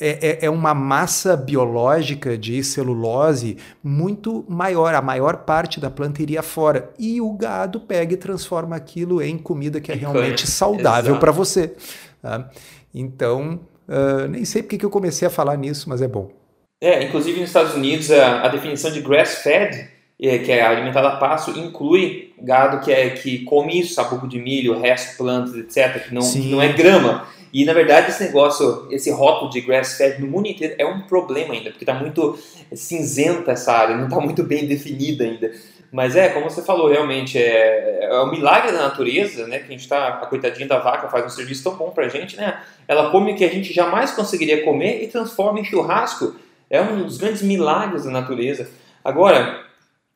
é, 0.00 0.30
é, 0.30 0.46
é, 0.46 0.50
uma 0.50 0.74
massa 0.74 1.36
biológica 1.36 2.36
de 2.36 2.64
celulose 2.64 3.58
muito 3.84 4.44
maior. 4.48 4.94
A 4.94 5.02
maior 5.02 5.44
parte 5.44 5.78
da 5.78 5.90
planta 5.90 6.22
iria 6.22 6.42
fora. 6.42 6.90
E 6.98 7.20
o 7.20 7.32
gado 7.34 7.78
pega 7.78 8.14
e 8.14 8.16
transforma 8.16 8.74
aquilo 8.74 9.22
em 9.22 9.38
comida 9.38 9.80
que 9.80 9.92
é 9.92 9.94
realmente 9.94 10.46
saudável 10.48 11.18
para 11.18 11.30
você. 11.30 11.76
Tá? 12.20 12.50
Então, 12.92 13.60
uh, 13.86 14.26
nem 14.26 14.44
sei 14.44 14.62
porque 14.62 14.78
que 14.78 14.86
eu 14.86 14.90
comecei 14.90 15.28
a 15.28 15.30
falar 15.30 15.56
nisso, 15.56 15.88
mas 15.88 16.00
é 16.00 16.08
bom. 16.08 16.39
É, 16.80 17.02
inclusive 17.02 17.40
nos 17.40 17.50
Estados 17.50 17.74
Unidos 17.74 18.10
a, 18.10 18.42
a 18.42 18.48
definição 18.48 18.90
de 18.90 19.00
grass-fed, 19.00 19.88
é, 20.22 20.38
que 20.38 20.50
é 20.52 20.62
alimentada 20.62 21.08
a 21.08 21.16
pasto, 21.16 21.58
inclui 21.58 22.32
gado 22.40 22.80
que, 22.84 22.92
é, 22.92 23.10
que 23.10 23.40
come 23.44 23.80
isso, 23.80 23.94
sabugo 23.94 24.26
de 24.26 24.38
milho, 24.38 24.78
resto, 24.78 25.16
plantas, 25.16 25.54
etc., 25.54 26.06
que 26.06 26.14
não, 26.14 26.22
que 26.22 26.38
não 26.48 26.60
é 26.60 26.72
grama. 26.72 27.26
E 27.52 27.64
na 27.64 27.72
verdade 27.72 28.10
esse 28.10 28.22
negócio, 28.24 28.86
esse 28.90 29.10
rótulo 29.10 29.50
de 29.50 29.60
grass-fed 29.60 30.20
no 30.20 30.28
mundo 30.28 30.46
inteiro 30.46 30.74
é 30.78 30.86
um 30.86 31.00
problema 31.00 31.52
ainda, 31.52 31.70
porque 31.70 31.84
está 31.84 31.94
muito 31.94 32.38
cinzenta 32.72 33.52
essa 33.52 33.72
área, 33.72 33.96
não 33.96 34.04
está 34.04 34.20
muito 34.20 34.42
bem 34.42 34.66
definida 34.66 35.24
ainda. 35.24 35.50
Mas 35.92 36.14
é, 36.14 36.28
como 36.28 36.48
você 36.48 36.62
falou, 36.62 36.88
realmente 36.88 37.36
é, 37.36 38.04
é 38.04 38.22
um 38.22 38.30
milagre 38.30 38.70
da 38.70 38.78
natureza, 38.78 39.46
né? 39.48 39.58
Que 39.58 39.64
a 39.64 39.70
gente 39.70 39.80
está, 39.80 40.08
a 40.08 40.26
coitadinha 40.26 40.68
da 40.68 40.78
vaca 40.78 41.08
faz 41.08 41.26
um 41.26 41.28
serviço 41.28 41.64
tão 41.64 41.74
bom 41.74 41.90
para 41.90 42.06
a 42.06 42.08
gente, 42.08 42.36
né? 42.36 42.60
Ela 42.86 43.10
come 43.10 43.32
o 43.32 43.34
que 43.36 43.44
a 43.44 43.48
gente 43.48 43.72
jamais 43.72 44.12
conseguiria 44.12 44.62
comer 44.62 45.02
e 45.02 45.08
transforma 45.08 45.58
em 45.58 45.64
churrasco. 45.64 46.36
É 46.70 46.80
um 46.80 47.04
dos 47.04 47.18
grandes 47.18 47.42
milagres 47.42 48.04
da 48.04 48.10
natureza. 48.10 48.70
Agora, 49.04 49.64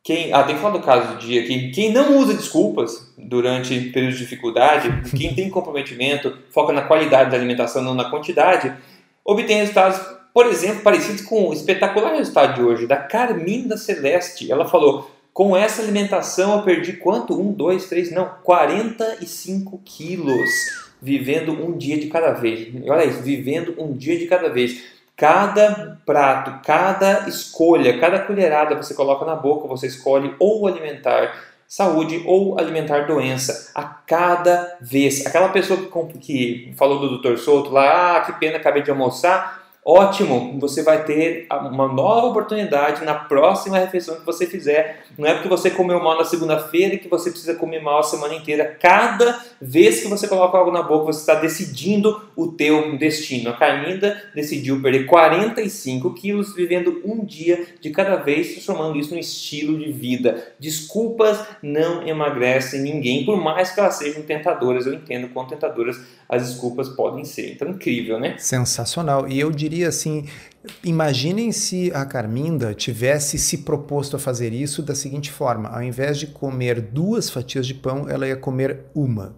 quem, 0.05 0.33
ah, 0.33 0.45
tem 0.45 0.55
que 0.55 0.61
falar 0.61 0.77
do 0.77 0.85
caso 0.85 1.15
do 1.15 1.19
dia 1.19 1.43
aqui. 1.43 1.71
Quem 1.71 1.91
não 1.91 2.19
usa 2.19 2.35
desculpas 2.35 3.13
durante 3.19 3.91
períodos 3.91 4.19
de 4.19 4.25
dificuldade, 4.25 5.11
quem 5.17 5.35
tem 5.35 5.51
comprometimento, 5.51 6.37
foca 6.51 6.73
na 6.73 6.83
qualidade 6.83 7.31
da 7.31 7.37
alimentação, 7.37 7.83
não 7.83 7.95
na 7.95 8.11
quantidade, 8.11 8.73
obtém 9.25 9.57
resultados, 9.57 9.99
por 10.33 10.47
exemplo, 10.47 10.83
parecidos 10.83 11.23
com 11.23 11.49
o 11.49 11.53
espetacular 11.53 12.15
resultado 12.15 12.55
de 12.55 12.63
hoje 12.63 12.87
da 12.87 12.99
Carminda 12.99 13.77
Celeste. 13.77 14.53
Ela 14.53 14.67
falou: 14.67 15.11
com 15.33 15.57
essa 15.57 15.83
alimentação 15.83 16.59
eu 16.59 16.63
perdi 16.63 16.93
quanto? 16.93 17.41
Um, 17.41 17.51
dois, 17.51 17.89
três, 17.89 18.13
não, 18.13 18.31
45 18.45 19.81
quilos. 19.85 20.51
Vivendo 21.03 21.53
um 21.53 21.77
dia 21.77 21.99
de 21.99 22.07
cada 22.07 22.33
vez. 22.33 22.69
Olha 22.87 23.05
isso, 23.05 23.21
vivendo 23.21 23.75
um 23.77 23.95
dia 23.95 24.19
de 24.19 24.27
cada 24.27 24.49
vez. 24.49 24.83
Cada 25.17 25.99
prato, 26.05 26.61
cada 26.65 27.29
escolha, 27.29 27.99
cada 28.01 28.19
colherada 28.21 28.75
você 28.75 28.95
coloca 28.95 29.25
na 29.25 29.37
boca, 29.37 29.69
você 29.69 29.87
escolhe 29.87 30.35
ou 30.41 30.67
alimentar 30.67 31.33
saúde 31.69 32.23
ou 32.27 32.59
alimentar 32.59 33.07
doença 33.07 33.73
a 33.75 33.83
cada 33.83 34.77
vez. 34.81 35.27
Aquela 35.27 35.49
pessoa 35.49 35.81
que, 35.81 36.19
que 36.19 36.75
falou 36.77 36.99
do 36.99 37.19
Dr. 37.19 37.37
Souto 37.37 37.71
lá, 37.71 38.17
ah, 38.17 38.21
que 38.21 38.33
pena, 38.35 38.59
acabei 38.59 38.83
de 38.83 38.91
almoçar 38.91 39.64
Ótimo, 39.87 40.59
você 40.59 40.83
vai 40.83 41.05
ter 41.05 41.47
uma 41.51 41.87
nova 41.87 42.29
oportunidade 42.29 43.05
na 43.05 43.13
próxima 43.15 43.77
refeição 43.77 44.17
que 44.17 44.25
você 44.25 44.47
fizer. 44.47 45.05
Não 45.19 45.29
é 45.29 45.35
porque 45.35 45.47
você 45.47 45.71
comeu 45.71 46.03
mal 46.03 46.17
na 46.17 46.25
segunda-feira 46.25 46.97
que 46.97 47.07
você 47.07 47.31
precisa 47.31 47.55
comer 47.55 47.83
mal 47.83 47.99
a 47.99 48.03
semana 48.03 48.33
inteira. 48.35 48.79
Cada 48.81 49.45
vez 49.61 50.01
que 50.01 50.09
você 50.09 50.27
coloca 50.27 50.57
algo 50.57 50.71
na 50.71 50.83
boca, 50.83 51.13
você 51.13 51.21
está 51.21 51.35
decidindo 51.35 52.19
o 52.35 52.47
teu 52.47 52.97
destino. 52.97 53.51
A 53.51 53.53
Carminda 53.53 54.23
decidiu 54.35 54.81
perder 54.81 55.05
45 55.05 56.15
quilos, 56.15 56.55
vivendo 56.55 57.03
um 57.05 57.23
dia 57.23 57.67
de 57.79 57.91
cada 57.91 58.17
vez, 58.17 58.53
transformando 58.53 58.99
isso 58.99 59.13
num 59.13 59.21
estilo 59.21 59.79
de 59.79 59.93
vida. 59.93 60.55
Desculpas 60.59 61.45
não 61.63 62.09
emagrecem 62.09 62.81
ninguém, 62.81 63.27
por 63.27 63.37
mais 63.37 63.71
que 63.71 63.81
elas 63.81 63.97
sejam 63.97 64.23
tentadoras. 64.23 64.87
Eu 64.87 64.95
entendo 64.95 65.29
quão 65.29 65.47
tentadoras 65.47 66.01
as 66.35 66.49
desculpas 66.49 66.89
podem 66.89 67.25
ser. 67.25 67.53
Então, 67.53 67.69
incrível, 67.69 68.19
né? 68.19 68.37
Sensacional. 68.39 69.29
E 69.29 69.39
eu 69.39 69.51
diria 69.51 69.89
assim: 69.89 70.27
imaginem 70.83 71.53
se 71.53 71.91
a 71.95 72.05
Carminda 72.05 72.75
tivesse 72.75 73.39
se 73.39 73.59
proposto 73.59 74.17
a 74.17 74.19
fazer 74.19 74.53
isso 74.53 74.83
da 74.83 74.95
seguinte 74.95 75.31
forma: 75.31 75.69
ao 75.69 75.83
invés 75.83 76.19
de 76.19 76.27
comer 76.27 76.81
duas 76.81 77.31
fatias 77.31 77.67
de 77.67 77.75
pão, 77.75 78.09
ela 78.09 78.27
ia 78.27 78.37
comer 78.37 78.81
uma. 78.95 79.35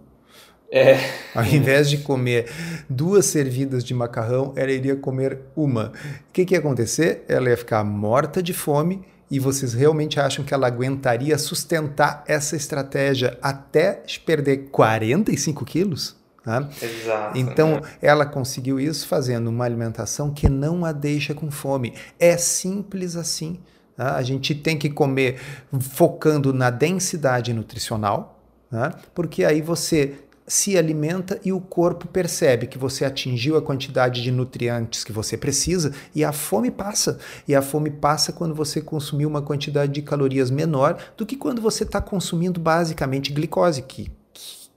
É. 0.69 0.97
Ao 1.33 1.45
invés 1.45 1.89
de 1.89 1.99
comer 1.99 2.49
duas 2.89 3.25
servidas 3.25 3.83
de 3.83 3.93
macarrão, 3.93 4.53
ela 4.55 4.71
iria 4.71 4.95
comer 4.95 5.39
uma. 5.55 5.93
O 6.29 6.33
que, 6.33 6.45
que 6.45 6.53
ia 6.53 6.59
acontecer? 6.59 7.23
Ela 7.27 7.49
ia 7.49 7.57
ficar 7.57 7.83
morta 7.83 8.43
de 8.43 8.53
fome 8.53 9.01
e 9.29 9.39
vocês 9.39 9.73
realmente 9.73 10.19
acham 10.19 10.43
que 10.43 10.53
ela 10.53 10.67
aguentaria 10.67 11.37
sustentar 11.37 12.23
essa 12.27 12.55
estratégia 12.55 13.37
até 13.41 14.03
perder 14.25 14.69
45 14.69 15.65
quilos? 15.65 16.15
Né? 16.47 16.65
Exato, 16.81 17.37
então, 17.37 17.71
né? 17.71 17.81
ela 18.01 18.25
conseguiu 18.25 18.79
isso 18.79 19.05
fazendo 19.05 19.49
uma 19.49 19.65
alimentação 19.65 20.31
que 20.31 20.47
não 20.47 20.85
a 20.85 20.93
deixa 20.93 21.33
com 21.33 21.51
fome. 21.51 21.93
É 22.17 22.37
simples 22.37 23.17
assim. 23.17 23.59
Né? 23.97 24.05
A 24.05 24.21
gente 24.21 24.55
tem 24.55 24.77
que 24.77 24.89
comer 24.89 25.41
focando 25.77 26.53
na 26.53 26.69
densidade 26.69 27.53
nutricional, 27.53 28.41
né? 28.71 28.93
porque 29.13 29.43
aí 29.43 29.61
você 29.61 30.19
se 30.47 30.77
alimenta 30.77 31.37
e 31.43 31.51
o 31.51 31.59
corpo 31.59 32.07
percebe 32.07 32.67
que 32.67 32.77
você 32.77 33.03
atingiu 33.03 33.57
a 33.57 33.61
quantidade 33.61 34.23
de 34.23 34.31
nutrientes 34.31 35.03
que 35.03 35.11
você 35.11 35.35
precisa 35.35 35.91
e 36.15 36.23
a 36.23 36.31
fome 36.31 36.71
passa. 36.71 37.19
E 37.45 37.53
a 37.53 37.61
fome 37.61 37.89
passa 37.89 38.31
quando 38.31 38.55
você 38.55 38.79
consumiu 38.79 39.27
uma 39.27 39.41
quantidade 39.41 39.91
de 39.91 40.01
calorias 40.01 40.49
menor 40.49 40.97
do 41.17 41.25
que 41.25 41.35
quando 41.35 41.61
você 41.61 41.83
está 41.83 41.99
consumindo 41.99 42.57
basicamente 42.57 43.33
glicose, 43.33 43.81
que 43.81 44.09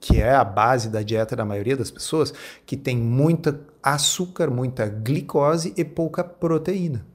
que 0.01 0.19
é 0.19 0.33
a 0.33 0.43
base 0.43 0.89
da 0.89 1.03
dieta 1.03 1.35
da 1.35 1.45
maioria 1.45 1.77
das 1.77 1.91
pessoas, 1.91 2.33
que 2.65 2.75
tem 2.75 2.97
muita 2.97 3.61
açúcar, 3.81 4.49
muita 4.49 4.87
glicose 4.87 5.73
e 5.77 5.85
pouca 5.85 6.23
proteína. 6.23 7.05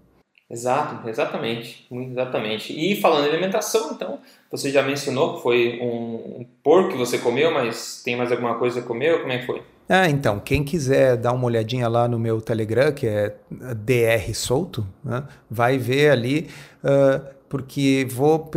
Exato, 0.48 1.08
exatamente, 1.08 1.84
exatamente. 1.90 2.72
E 2.72 3.00
falando 3.00 3.26
em 3.26 3.30
alimentação, 3.30 3.90
então, 3.92 4.20
você 4.48 4.70
já 4.70 4.80
mencionou 4.80 5.34
que 5.34 5.42
foi 5.42 5.80
um 5.82 6.46
porco 6.62 6.90
que 6.90 6.96
você 6.96 7.18
comeu, 7.18 7.50
mas 7.52 8.00
tem 8.04 8.14
mais 8.14 8.30
alguma 8.30 8.54
coisa 8.56 8.80
que 8.80 8.86
comeu? 8.86 9.20
Como 9.20 9.32
é 9.32 9.38
que 9.38 9.46
foi? 9.46 9.62
Ah, 9.88 10.08
então, 10.08 10.40
quem 10.40 10.64
quiser 10.64 11.16
dar 11.16 11.32
uma 11.32 11.46
olhadinha 11.46 11.88
lá 11.88 12.06
no 12.06 12.18
meu 12.18 12.40
Telegram, 12.40 12.92
que 12.92 13.06
é 13.06 13.36
DR 13.50 14.34
Solto, 14.34 14.86
né, 15.04 15.24
vai 15.50 15.78
ver 15.78 16.10
ali 16.10 16.48
uh, 16.82 17.35
porque 17.56 18.06
vou 18.10 18.50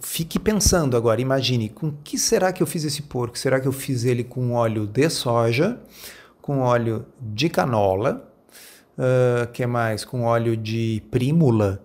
fique 0.00 0.38
pensando 0.38 0.96
agora, 0.96 1.20
imagine, 1.20 1.68
com 1.68 1.92
que 2.04 2.16
será 2.16 2.52
que 2.52 2.62
eu 2.62 2.66
fiz 2.66 2.84
esse 2.84 3.02
porco? 3.02 3.36
Será 3.36 3.58
que 3.58 3.66
eu 3.66 3.72
fiz 3.72 4.04
ele 4.04 4.22
com 4.22 4.52
óleo 4.52 4.86
de 4.86 5.10
soja, 5.10 5.80
com 6.40 6.60
óleo 6.60 7.04
de 7.20 7.48
canola, 7.48 8.32
uh, 8.96 9.50
que 9.52 9.66
mais? 9.66 10.04
Com 10.04 10.22
óleo 10.22 10.56
de 10.56 11.02
prímula? 11.10 11.82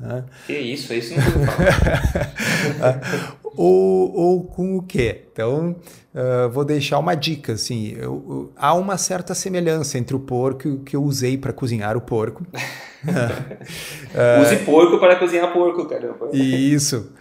Uh. 0.00 0.24
Que 0.46 0.56
isso, 0.56 0.94
isso 0.94 1.12
não 1.14 1.20
ou, 3.58 4.14
ou 4.14 4.44
com 4.44 4.76
o 4.76 4.82
quê? 4.82 5.24
Então, 5.32 5.76
uh, 6.14 6.48
vou 6.48 6.64
deixar 6.64 6.98
uma 6.98 7.14
dica, 7.14 7.54
assim, 7.54 7.92
eu, 7.96 8.24
eu, 8.28 8.52
há 8.56 8.72
uma 8.74 8.96
certa 8.96 9.34
semelhança 9.34 9.98
entre 9.98 10.14
o 10.14 10.20
porco 10.20 10.78
que 10.78 10.94
eu 10.94 11.02
usei 11.02 11.36
para 11.36 11.52
cozinhar 11.52 11.96
o 11.96 12.00
porco 12.00 12.46
Use 14.42 14.56
porco 14.64 14.98
para 14.98 15.16
cozinhar 15.16 15.52
porco, 15.52 15.86
caramba. 15.86 16.30
Isso. 16.32 17.12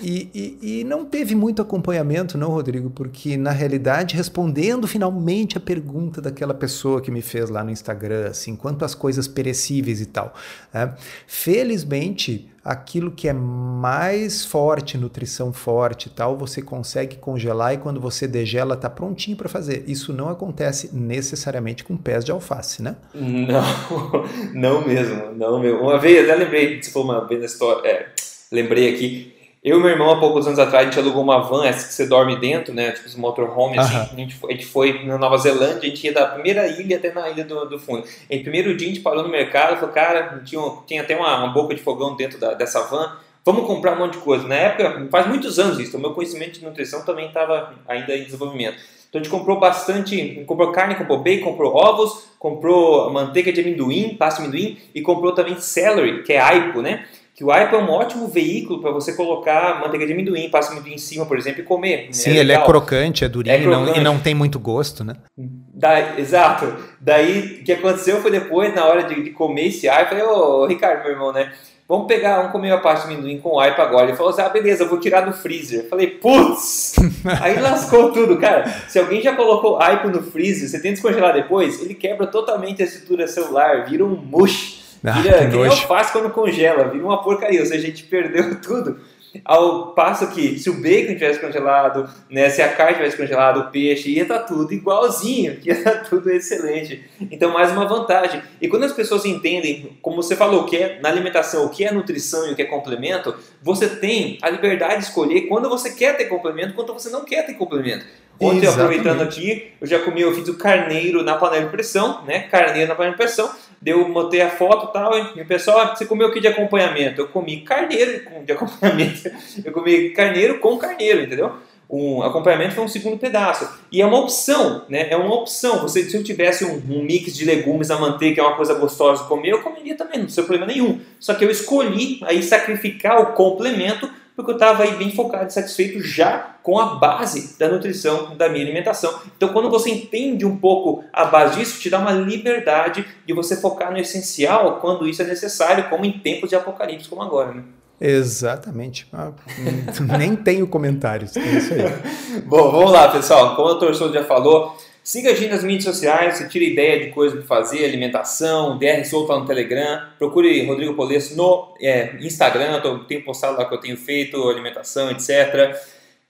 E, 0.00 0.30
e, 0.34 0.80
e, 0.80 0.84
não 0.84 1.04
teve 1.04 1.34
muito 1.34 1.60
acompanhamento, 1.60 2.38
não, 2.38 2.48
Rodrigo, 2.48 2.88
porque 2.90 3.36
na 3.36 3.50
realidade, 3.50 4.16
respondendo 4.16 4.86
finalmente 4.86 5.58
a 5.58 5.60
pergunta 5.60 6.20
daquela 6.20 6.54
pessoa 6.54 7.00
que 7.00 7.10
me 7.10 7.20
fez 7.20 7.50
lá 7.50 7.62
no 7.62 7.70
Instagram, 7.70 8.28
assim, 8.28 8.56
quanto 8.56 8.84
às 8.84 8.94
coisas 8.94 9.28
perecíveis 9.28 10.00
e 10.00 10.06
tal, 10.06 10.32
né? 10.72 10.94
felizmente 11.26 12.50
aquilo 12.64 13.10
que 13.10 13.28
é 13.28 13.32
mais 13.32 14.44
forte, 14.44 14.96
nutrição 14.96 15.52
forte 15.52 16.06
e 16.06 16.10
tal, 16.10 16.36
você 16.36 16.62
consegue 16.62 17.16
congelar 17.16 17.74
e 17.74 17.76
quando 17.76 18.00
você 18.00 18.26
degela 18.26 18.74
tá 18.74 18.88
prontinho 18.88 19.36
para 19.36 19.48
fazer. 19.48 19.84
Isso 19.86 20.12
não 20.12 20.30
acontece 20.30 20.88
necessariamente 20.94 21.84
com 21.84 21.96
pés 21.96 22.24
de 22.24 22.32
alface, 22.32 22.82
né? 22.82 22.96
Não, 23.14 24.24
não 24.54 24.86
mesmo, 24.86 25.32
não 25.36 25.60
mesmo. 25.60 25.80
Uma 25.80 25.98
vez, 25.98 26.24
até 26.24 26.42
lembrei, 26.42 26.82
for 26.84 27.04
uma 27.04 27.26
vez 27.26 27.40
na 27.40 27.46
história, 27.46 27.86
é, 27.86 28.06
lembrei 28.50 28.94
aqui, 28.94 29.33
eu 29.64 29.78
e 29.78 29.82
meu 29.82 29.90
irmão, 29.90 30.10
há 30.10 30.20
poucos 30.20 30.46
anos 30.46 30.58
atrás, 30.58 30.86
a 30.86 30.90
gente 30.90 31.00
alugou 31.00 31.22
uma 31.22 31.40
van, 31.40 31.64
essa 31.64 31.88
que 31.88 31.94
você 31.94 32.06
dorme 32.06 32.36
dentro, 32.36 32.74
né? 32.74 32.92
Tipo, 32.92 33.06
os 33.06 33.16
motorhome, 33.16 33.78
assim. 33.78 33.96
A, 33.96 34.14
gente 34.14 34.34
foi, 34.34 34.52
a 34.52 34.54
gente 34.54 34.66
foi 34.66 35.04
na 35.06 35.16
Nova 35.16 35.38
Zelândia, 35.38 35.78
a 35.78 35.86
gente 35.86 36.04
ia 36.04 36.12
da 36.12 36.26
primeira 36.26 36.66
ilha 36.66 36.98
até 36.98 37.10
na 37.10 37.30
ilha 37.30 37.44
do, 37.44 37.64
do 37.64 37.78
fundo. 37.78 38.04
E 38.28 38.38
primeiro 38.40 38.76
dia 38.76 38.88
a 38.88 38.90
gente 38.90 39.00
parou 39.00 39.22
no 39.22 39.30
mercado, 39.30 39.80
falou, 39.80 39.94
cara, 39.94 40.42
tinha, 40.44 40.60
tinha 40.86 41.00
até 41.00 41.16
uma, 41.16 41.38
uma 41.38 41.48
boca 41.54 41.74
de 41.74 41.80
fogão 41.80 42.14
dentro 42.14 42.38
da, 42.38 42.52
dessa 42.52 42.82
van, 42.82 43.16
vamos 43.42 43.66
comprar 43.66 43.94
um 43.94 44.00
monte 44.00 44.12
de 44.12 44.18
coisa. 44.18 44.46
Na 44.46 44.54
época, 44.54 45.08
faz 45.10 45.26
muitos 45.26 45.58
anos 45.58 45.78
isso, 45.78 45.96
o 45.96 46.00
meu 46.00 46.12
conhecimento 46.12 46.58
de 46.58 46.64
nutrição 46.64 47.02
também 47.02 47.28
estava 47.28 47.72
ainda 47.88 48.14
em 48.14 48.24
desenvolvimento. 48.24 48.76
Então 49.08 49.18
a 49.18 49.24
gente 49.24 49.32
comprou 49.32 49.58
bastante, 49.58 50.44
comprou 50.46 50.72
carne, 50.72 50.96
comprou 50.96 51.22
bacon, 51.22 51.52
comprou 51.52 51.74
ovos, 51.74 52.26
comprou 52.38 53.10
manteiga 53.10 53.50
de 53.50 53.62
amendoim, 53.62 54.16
pasta 54.18 54.42
de 54.42 54.48
amendoim 54.48 54.76
e 54.94 55.00
comprou 55.00 55.32
também 55.32 55.58
celery, 55.58 56.22
que 56.22 56.34
é 56.34 56.40
aipo, 56.40 56.82
né? 56.82 57.06
Que 57.34 57.42
o 57.42 57.50
aipo 57.50 57.74
é 57.74 57.78
um 57.80 57.90
ótimo 57.90 58.28
veículo 58.28 58.80
para 58.80 58.92
você 58.92 59.12
colocar 59.12 59.80
manteiga 59.80 60.06
de 60.06 60.12
amendoim, 60.12 60.48
passa 60.48 60.70
amendoim 60.70 60.94
em 60.94 60.98
cima, 60.98 61.26
por 61.26 61.36
exemplo, 61.36 61.62
e 61.62 61.64
comer. 61.64 62.08
Sim, 62.12 62.30
é 62.30 62.36
ele 62.36 62.52
é 62.52 62.64
crocante, 62.64 63.24
é 63.24 63.28
durinho 63.28 63.56
é 63.56 63.60
crocante. 63.60 63.90
Não, 63.90 63.96
e 63.96 64.00
não 64.00 64.20
tem 64.20 64.34
muito 64.34 64.60
gosto, 64.60 65.02
né? 65.02 65.14
Da, 65.36 66.16
exato. 66.20 66.76
Daí, 67.00 67.58
o 67.60 67.64
que 67.64 67.72
aconteceu 67.72 68.20
foi 68.22 68.30
depois, 68.30 68.72
na 68.72 68.84
hora 68.84 69.02
de, 69.02 69.20
de 69.20 69.30
comer 69.30 69.66
esse 69.66 69.88
aipo, 69.88 70.14
eu 70.14 70.18
falei, 70.20 70.24
ô, 70.24 70.66
Ricardo, 70.66 71.02
meu 71.02 71.10
irmão, 71.10 71.32
né? 71.32 71.52
Vamos 71.88 72.06
pegar, 72.06 72.36
vamos 72.36 72.52
comer 72.52 72.70
a 72.70 72.78
parte 72.78 73.08
de 73.08 73.12
amendoim 73.12 73.40
com 73.40 73.58
aipo 73.58 73.82
agora. 73.82 74.06
Ele 74.06 74.16
falou 74.16 74.32
assim, 74.32 74.40
ah, 74.40 74.48
beleza, 74.48 74.84
eu 74.84 74.88
vou 74.88 75.00
tirar 75.00 75.22
do 75.22 75.32
freezer. 75.32 75.80
Eu 75.80 75.88
falei, 75.88 76.06
putz! 76.06 76.94
Aí 77.42 77.58
lascou 77.58 78.12
tudo, 78.12 78.38
cara. 78.38 78.64
Se 78.88 78.96
alguém 78.96 79.20
já 79.20 79.34
colocou 79.34 79.82
aipo 79.82 80.08
no 80.08 80.22
freezer, 80.22 80.68
você 80.68 80.76
tenta 80.76 80.94
descongelar 80.94 81.34
depois, 81.34 81.82
ele 81.82 81.94
quebra 81.94 82.28
totalmente 82.28 82.80
a 82.80 82.86
estrutura 82.86 83.26
celular, 83.26 83.84
vira 83.86 84.04
um 84.04 84.14
mush. 84.14 84.83
Vira 85.12 85.42
ah, 85.42 85.50
que 85.50 85.56
nem 85.56 85.66
alface 85.66 86.12
quando 86.12 86.30
congela, 86.30 86.88
vira 86.88 87.04
uma 87.04 87.22
porcaria. 87.22 87.60
Ou 87.60 87.66
seja, 87.66 87.82
a 87.82 87.86
gente 87.86 88.04
perdeu 88.04 88.58
tudo. 88.62 88.98
Ao 89.44 89.88
passo 89.94 90.28
que, 90.28 90.58
se 90.60 90.70
o 90.70 90.80
bacon 90.80 91.14
tivesse 91.14 91.40
congelado, 91.40 92.08
né, 92.30 92.48
se 92.48 92.62
a 92.62 92.68
carne 92.68 92.94
tivesse 92.94 93.16
congelado, 93.16 93.60
o 93.60 93.70
peixe, 93.70 94.08
ia 94.08 94.22
estar 94.22 94.38
tá 94.38 94.44
tudo 94.44 94.72
igualzinho, 94.72 95.58
ia 95.64 95.72
estar 95.72 95.90
tá 95.90 95.98
tudo 96.08 96.30
excelente. 96.30 97.04
Então, 97.20 97.52
mais 97.52 97.72
uma 97.72 97.84
vantagem. 97.84 98.40
E 98.62 98.68
quando 98.68 98.84
as 98.84 98.92
pessoas 98.92 99.26
entendem, 99.26 99.98
como 100.00 100.22
você 100.22 100.36
falou, 100.36 100.62
o 100.62 100.64
que 100.64 100.76
é 100.76 101.00
na 101.02 101.08
alimentação, 101.08 101.66
o 101.66 101.68
que 101.68 101.84
é 101.84 101.92
nutrição 101.92 102.48
e 102.48 102.52
o 102.52 102.56
que 102.56 102.62
é 102.62 102.66
complemento, 102.66 103.34
você 103.60 103.88
tem 103.88 104.38
a 104.40 104.48
liberdade 104.48 104.98
de 104.98 105.04
escolher 105.04 105.42
quando 105.42 105.68
você 105.68 105.90
quer 105.90 106.16
ter 106.16 106.26
complemento, 106.26 106.72
quando 106.72 106.94
você 106.94 107.10
não 107.10 107.24
quer 107.24 107.44
ter 107.44 107.54
complemento. 107.54 108.06
Ontem, 108.40 108.66
Exatamente. 108.66 108.98
aproveitando 108.98 109.22
aqui, 109.22 109.72
eu 109.80 109.86
já 109.86 109.98
comi, 110.00 110.20
eu 110.20 110.34
fiz 110.34 110.48
o 110.48 110.54
carneiro 110.54 111.22
na 111.22 111.36
panela 111.36 111.64
de 111.64 111.70
pressão, 111.70 112.24
né? 112.24 112.40
Carneiro 112.50 112.88
na 112.88 112.94
panela 112.94 113.12
de 113.12 113.18
pressão. 113.18 113.50
Deu, 113.84 114.10
botei 114.10 114.40
a 114.40 114.48
foto 114.48 114.88
e 114.88 114.92
tal, 114.94 115.12
e 115.36 115.42
o 115.42 115.46
pessoal, 115.46 115.80
ah, 115.80 115.94
você 115.94 116.06
comeu 116.06 116.28
o 116.28 116.32
que 116.32 116.40
de 116.40 116.48
acompanhamento? 116.48 117.20
Eu 117.20 117.28
comi 117.28 117.60
carneiro 117.60 118.22
de 118.42 118.52
acompanhamento. 118.52 119.30
Eu 119.62 119.72
comi 119.72 120.08
carneiro 120.08 120.58
com 120.58 120.78
carneiro, 120.78 121.20
entendeu? 121.20 121.52
Um 121.90 122.22
acompanhamento 122.22 122.74
foi 122.74 122.84
um 122.84 122.88
segundo 122.88 123.18
pedaço. 123.18 123.68
E 123.92 124.00
é 124.00 124.06
uma 124.06 124.18
opção, 124.18 124.86
né? 124.88 125.08
É 125.10 125.16
uma 125.18 125.34
opção. 125.34 125.82
Você, 125.82 126.02
se 126.04 126.16
eu 126.16 126.24
tivesse 126.24 126.64
um, 126.64 126.82
um 126.88 127.02
mix 127.02 127.36
de 127.36 127.44
legumes 127.44 127.90
a 127.90 128.00
manteiga, 128.00 128.36
que 128.36 128.40
é 128.40 128.42
uma 128.42 128.56
coisa 128.56 128.72
gostosa 128.72 129.22
de 129.22 129.28
comer, 129.28 129.50
eu 129.50 129.60
comeria 129.60 129.94
também, 129.94 130.20
não 130.20 130.26
tem 130.26 130.34
problema 130.36 130.64
nenhum. 130.64 131.00
Só 131.20 131.34
que 131.34 131.44
eu 131.44 131.50
escolhi 131.50 132.20
aí 132.22 132.42
sacrificar 132.42 133.20
o 133.20 133.34
complemento 133.34 134.10
porque 134.36 134.50
eu 134.50 134.56
estava 134.56 134.82
aí 134.82 134.96
bem 134.96 135.10
focado 135.10 135.46
e 135.46 135.52
satisfeito 135.52 136.00
já 136.00 136.56
com 136.62 136.78
a 136.78 136.96
base 136.96 137.58
da 137.58 137.68
nutrição 137.68 138.36
da 138.36 138.48
minha 138.48 138.64
alimentação. 138.64 139.20
Então, 139.36 139.50
quando 139.50 139.70
você 139.70 139.90
entende 139.90 140.44
um 140.44 140.56
pouco 140.56 141.04
a 141.12 141.26
base 141.26 141.58
disso, 141.58 141.80
te 141.80 141.90
dá 141.90 141.98
uma 141.98 142.12
liberdade 142.12 143.06
de 143.26 143.32
você 143.32 143.56
focar 143.56 143.92
no 143.92 143.98
essencial 143.98 144.78
quando 144.80 145.06
isso 145.06 145.22
é 145.22 145.26
necessário, 145.26 145.88
como 145.88 146.04
em 146.04 146.18
tempos 146.18 146.50
de 146.50 146.56
apocalipse 146.56 147.08
como 147.08 147.22
agora, 147.22 147.52
né? 147.52 147.62
Exatamente. 148.00 149.06
Ah, 149.12 149.30
nem 150.18 150.34
tenho 150.34 150.66
comentários. 150.66 151.36
É 151.36 151.40
isso 151.40 151.72
aí. 151.74 152.42
Bom, 152.44 152.70
vamos 152.70 152.92
lá, 152.92 153.08
pessoal. 153.08 153.54
Como 153.54 153.68
o 153.68 153.70
doutor 153.72 153.94
Souza 153.94 154.14
já 154.14 154.24
falou, 154.24 154.76
Siga 155.04 155.32
a 155.32 155.34
gente 155.34 155.50
nas 155.50 155.62
mídias 155.62 155.84
sociais, 155.84 156.38
você 156.38 156.48
tira 156.48 156.64
ideia 156.64 156.98
de 156.98 157.10
coisas 157.10 157.38
para 157.38 157.46
fazer, 157.46 157.84
alimentação, 157.84 158.78
DR 158.78 159.04
solta 159.04 159.38
no 159.38 159.44
Telegram, 159.44 160.08
procure 160.18 160.64
Rodrigo 160.64 160.94
Polesso 160.94 161.36
no 161.36 161.74
é, 161.78 162.16
Instagram, 162.22 162.80
eu 162.82 163.00
tenho 163.00 163.22
postado 163.22 163.58
lá 163.58 163.66
que 163.66 163.74
eu 163.74 163.80
tenho 163.80 163.98
feito, 163.98 164.48
alimentação, 164.48 165.10
etc. 165.10 165.78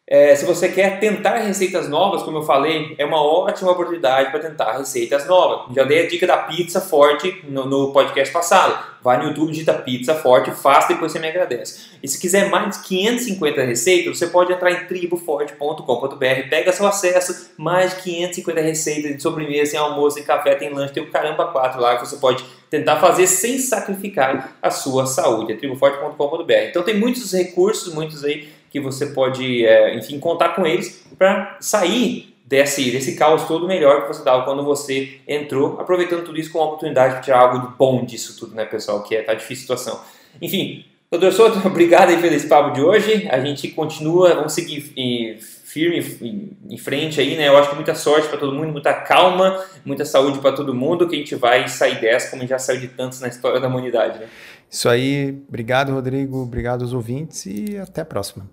É, 0.07 0.37
se 0.37 0.45
você 0.45 0.69
quer 0.69 1.01
tentar 1.01 1.39
receitas 1.39 1.89
novas, 1.89 2.23
como 2.23 2.37
eu 2.37 2.43
falei, 2.43 2.95
é 2.99 3.07
uma 3.07 3.23
ótima 3.23 3.71
oportunidade 3.71 4.31
para 4.31 4.41
tentar 4.41 4.77
receitas 4.77 5.27
novas. 5.27 5.75
Já 5.75 5.83
dei 5.83 6.05
a 6.05 6.09
dica 6.09 6.27
da 6.27 6.37
pizza 6.37 6.79
forte 6.79 7.43
no, 7.49 7.65
no, 7.65 7.91
podcast 7.91 8.31
passado. 8.31 8.95
Vai 9.03 9.17
no 9.17 9.29
YouTube, 9.29 9.53
digita 9.53 9.73
pizza 9.73 10.15
forte, 10.15 10.51
faça, 10.51 10.89
depois 10.89 11.11
você 11.11 11.19
me 11.19 11.29
agradece. 11.29 11.93
E 12.03 12.09
se 12.09 12.21
quiser 12.21 12.51
mais 12.51 12.77
de 12.77 12.85
550 12.85 13.63
receitas, 13.63 14.19
você 14.19 14.27
pode 14.27 14.53
entrar 14.53 14.73
em 14.73 14.85
triboforte.com.br, 14.87 16.49
pega 16.51 16.73
seu 16.73 16.87
acesso, 16.87 17.53
mais 17.57 17.95
de 17.95 18.03
550 18.03 18.61
receitas 18.61 19.17
de 19.17 19.23
sobremesa, 19.23 19.77
em 19.77 19.79
almoço, 19.79 20.19
em 20.19 20.23
café, 20.23 20.55
tem 20.55 20.69
lanche, 20.69 20.93
tem 20.93 21.03
o 21.03 21.11
caramba 21.11 21.47
4 21.47 21.81
lá 21.81 21.97
que 21.97 22.07
você 22.07 22.17
pode 22.17 22.45
tentar 22.69 22.97
fazer 22.97 23.27
sem 23.27 23.59
sacrificar 23.59 24.57
a 24.61 24.71
sua 24.71 25.07
saúde. 25.07 25.53
É 25.53 25.57
triboforte.com.br. 25.57 26.53
Então 26.69 26.83
tem 26.83 26.99
muitos 26.99 27.33
recursos, 27.33 27.95
muitos 27.95 28.25
aí 28.25 28.49
que 28.75 28.81
você 28.81 29.07
pode, 29.07 29.65
é, 29.65 29.95
enfim, 29.95 30.19
contar 30.19 30.49
com 30.49 30.67
eles 30.67 31.07
para 31.17 31.57
sair 31.61 32.35
desse, 32.45 32.91
desse 32.91 33.15
caos 33.15 33.47
todo 33.47 33.69
melhor 33.69 34.03
que 34.03 34.09
você 34.09 34.19
estava 34.19 34.45
quando 34.45 34.65
você 34.65 35.21
entrou, 35.29 35.81
aproveitando 35.81 36.25
tudo 36.25 36.41
isso 36.41 36.51
como 36.51 36.65
uma 36.65 36.71
oportunidade 36.71 37.19
de 37.19 37.23
tirar 37.23 37.39
algo 37.39 37.69
de 37.69 37.77
bom 37.79 38.05
disso 38.05 38.37
tudo, 38.37 38.53
né, 38.53 38.65
pessoal? 38.65 39.05
Que 39.05 39.15
é, 39.15 39.23
tá 39.23 39.33
difícil 39.33 39.73
a 39.73 39.77
situação. 39.79 40.01
Enfim, 40.43 40.85
doutor 41.09 41.33
Souto, 41.33 41.63
obrigado 41.65 42.09
aí 42.09 42.21
pelo 42.21 42.35
esse 42.35 42.49
papo 42.49 42.73
de 42.73 42.81
hoje. 42.81 43.29
A 43.31 43.39
gente 43.39 43.69
continua, 43.69 44.35
vamos 44.35 44.53
seguir 44.53 44.81
firme 44.81 46.51
em 46.69 46.77
frente 46.77 47.21
aí, 47.21 47.37
né? 47.37 47.47
Eu 47.47 47.57
acho 47.57 47.71
que 47.71 47.77
muita 47.77 47.95
sorte 47.95 48.27
para 48.27 48.39
todo 48.39 48.57
mundo, 48.57 48.73
muita 48.73 48.93
calma, 48.93 49.65
muita 49.85 50.05
saúde 50.05 50.41
para 50.41 50.51
todo 50.51 50.75
mundo, 50.75 51.07
que 51.07 51.15
a 51.15 51.19
gente 51.21 51.37
vai 51.37 51.69
sair 51.69 52.01
dessa 52.01 52.29
como 52.29 52.45
já 52.45 52.59
saiu 52.59 52.81
de 52.81 52.89
tantos 52.89 53.21
na 53.21 53.29
história 53.29 53.61
da 53.61 53.69
humanidade, 53.69 54.19
né? 54.19 54.27
Isso 54.69 54.89
aí, 54.89 55.41
obrigado 55.49 55.93
Rodrigo, 55.93 56.43
obrigado 56.43 56.83
aos 56.83 56.93
ouvintes 56.93 57.47
e 57.47 57.79
até 57.79 58.01
a 58.01 58.05
próxima. 58.05 58.45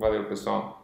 Valeu, 0.00 0.24
pessoal. 0.24 0.79